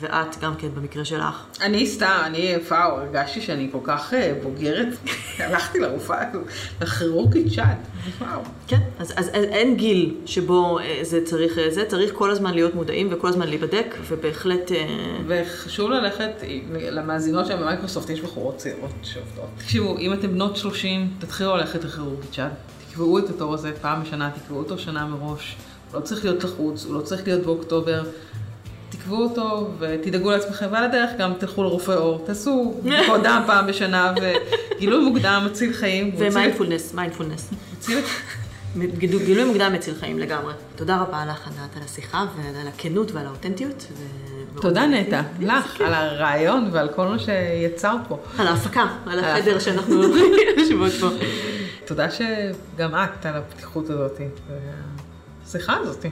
ואת 0.00 0.40
גם 0.40 0.54
כן, 0.56 0.68
במקרה 0.74 1.04
שלך. 1.04 1.44
אני 1.60 1.86
סתם, 1.86 2.22
אני 2.24 2.54
וואו, 2.68 2.96
הרגשתי 2.96 3.40
שאני 3.40 3.68
כל 3.72 3.78
כך 3.84 4.14
אה, 4.14 4.34
בוגרת. 4.42 4.86
הלכתי 5.38 5.80
לרופאה, 5.80 6.30
לכירורגית 6.80 7.52
שד. 7.52 7.62
וואו. 8.20 8.40
כן, 8.68 8.80
אז, 8.98 9.12
אז 9.16 9.28
אין 9.28 9.76
גיל 9.76 10.14
שבו 10.26 10.78
אה, 10.78 10.98
זה 11.02 11.24
צריך, 11.24 11.58
אה, 11.58 11.70
זה 11.70 11.84
צריך 11.84 12.12
כל 12.14 12.30
הזמן 12.30 12.54
להיות 12.54 12.74
מודעים 12.74 13.08
וכל 13.10 13.28
הזמן 13.28 13.48
להיבדק, 13.48 13.94
ובהחלט... 14.08 14.70
וחשוב 15.26 15.90
ללכת, 15.90 16.30
למאזינות 16.72 17.46
שם 17.46 17.60
במייקרוסופט 17.60 18.10
יש 18.10 18.20
בחורות 18.20 18.56
צעירות 18.56 18.90
שעובדות. 19.02 19.48
תקשיבו, 19.58 19.98
אם 19.98 20.12
אתם 20.12 20.28
בנות 20.28 20.56
30, 20.56 21.10
תתחילו 21.18 21.56
ללכת 21.56 21.84
לכירורגית 21.84 22.34
שד. 22.34 22.48
תקבעו 22.90 23.18
את 23.18 23.30
התור 23.30 23.54
הזה 23.54 23.72
פעם 23.80 24.02
בשנה, 24.02 24.30
תקבעו 24.30 24.58
אותו 24.58 24.78
שנה 24.78 25.06
מראש. 25.06 25.56
הוא 25.92 26.00
לא 26.00 26.04
צריך 26.04 26.24
להיות 26.24 26.44
לחוץ, 26.44 26.84
הוא 26.84 26.94
לא 26.94 27.00
צריך 27.00 27.26
להיות 27.26 27.42
באוקטובר. 27.42 28.02
תקבעו 28.90 29.22
אותו 29.22 29.70
ותדאגו 29.78 30.30
לעצמכם, 30.30 30.66
ועל 30.70 30.84
הדרך 30.84 31.10
גם 31.18 31.32
תלכו 31.38 31.62
לרופא 31.62 31.92
עור, 31.92 32.22
תעשו 32.26 32.74
בדיקות 32.84 33.22
דם 33.22 33.42
פעם 33.46 33.66
בשנה, 33.66 34.14
וגילוי 34.76 35.04
מוקדם 35.04 35.42
מציל 35.46 35.72
חיים. 35.72 36.14
ומיינדפולנס, 36.18 36.94
מיינדפולנס. 36.94 37.50
גילוי 38.98 39.44
מוקדם 39.44 39.72
מציל 39.72 39.94
חיים 39.94 40.18
לגמרי. 40.18 40.52
תודה 40.76 40.96
רבה 40.96 41.24
לך, 41.30 41.46
ענת, 41.46 41.76
על 41.76 41.82
השיחה 41.82 42.26
ועל 42.54 42.68
הכנות 42.68 43.12
ועל 43.12 43.26
האותנטיות. 43.26 43.86
תודה 44.60 44.86
נטע, 44.86 45.22
לך, 45.40 45.80
על 45.80 45.94
הרעיון 45.94 46.68
ועל 46.72 46.88
כל 46.88 47.06
מה 47.08 47.18
שיצרת 47.18 48.00
פה. 48.08 48.18
על 48.38 48.46
ההפקה, 48.46 48.86
על 49.06 49.18
החדר. 49.18 49.58
שאנחנו 49.58 50.02
יושבות 50.58 50.92
פה. 51.00 51.08
תודה 51.84 52.06
שגם 52.10 52.94
את 52.94 53.26
על 53.26 53.34
הפתיחות 53.36 53.90
הזאת, 53.90 54.20
והשיחה 55.44 55.76
הזאת. 55.76 56.06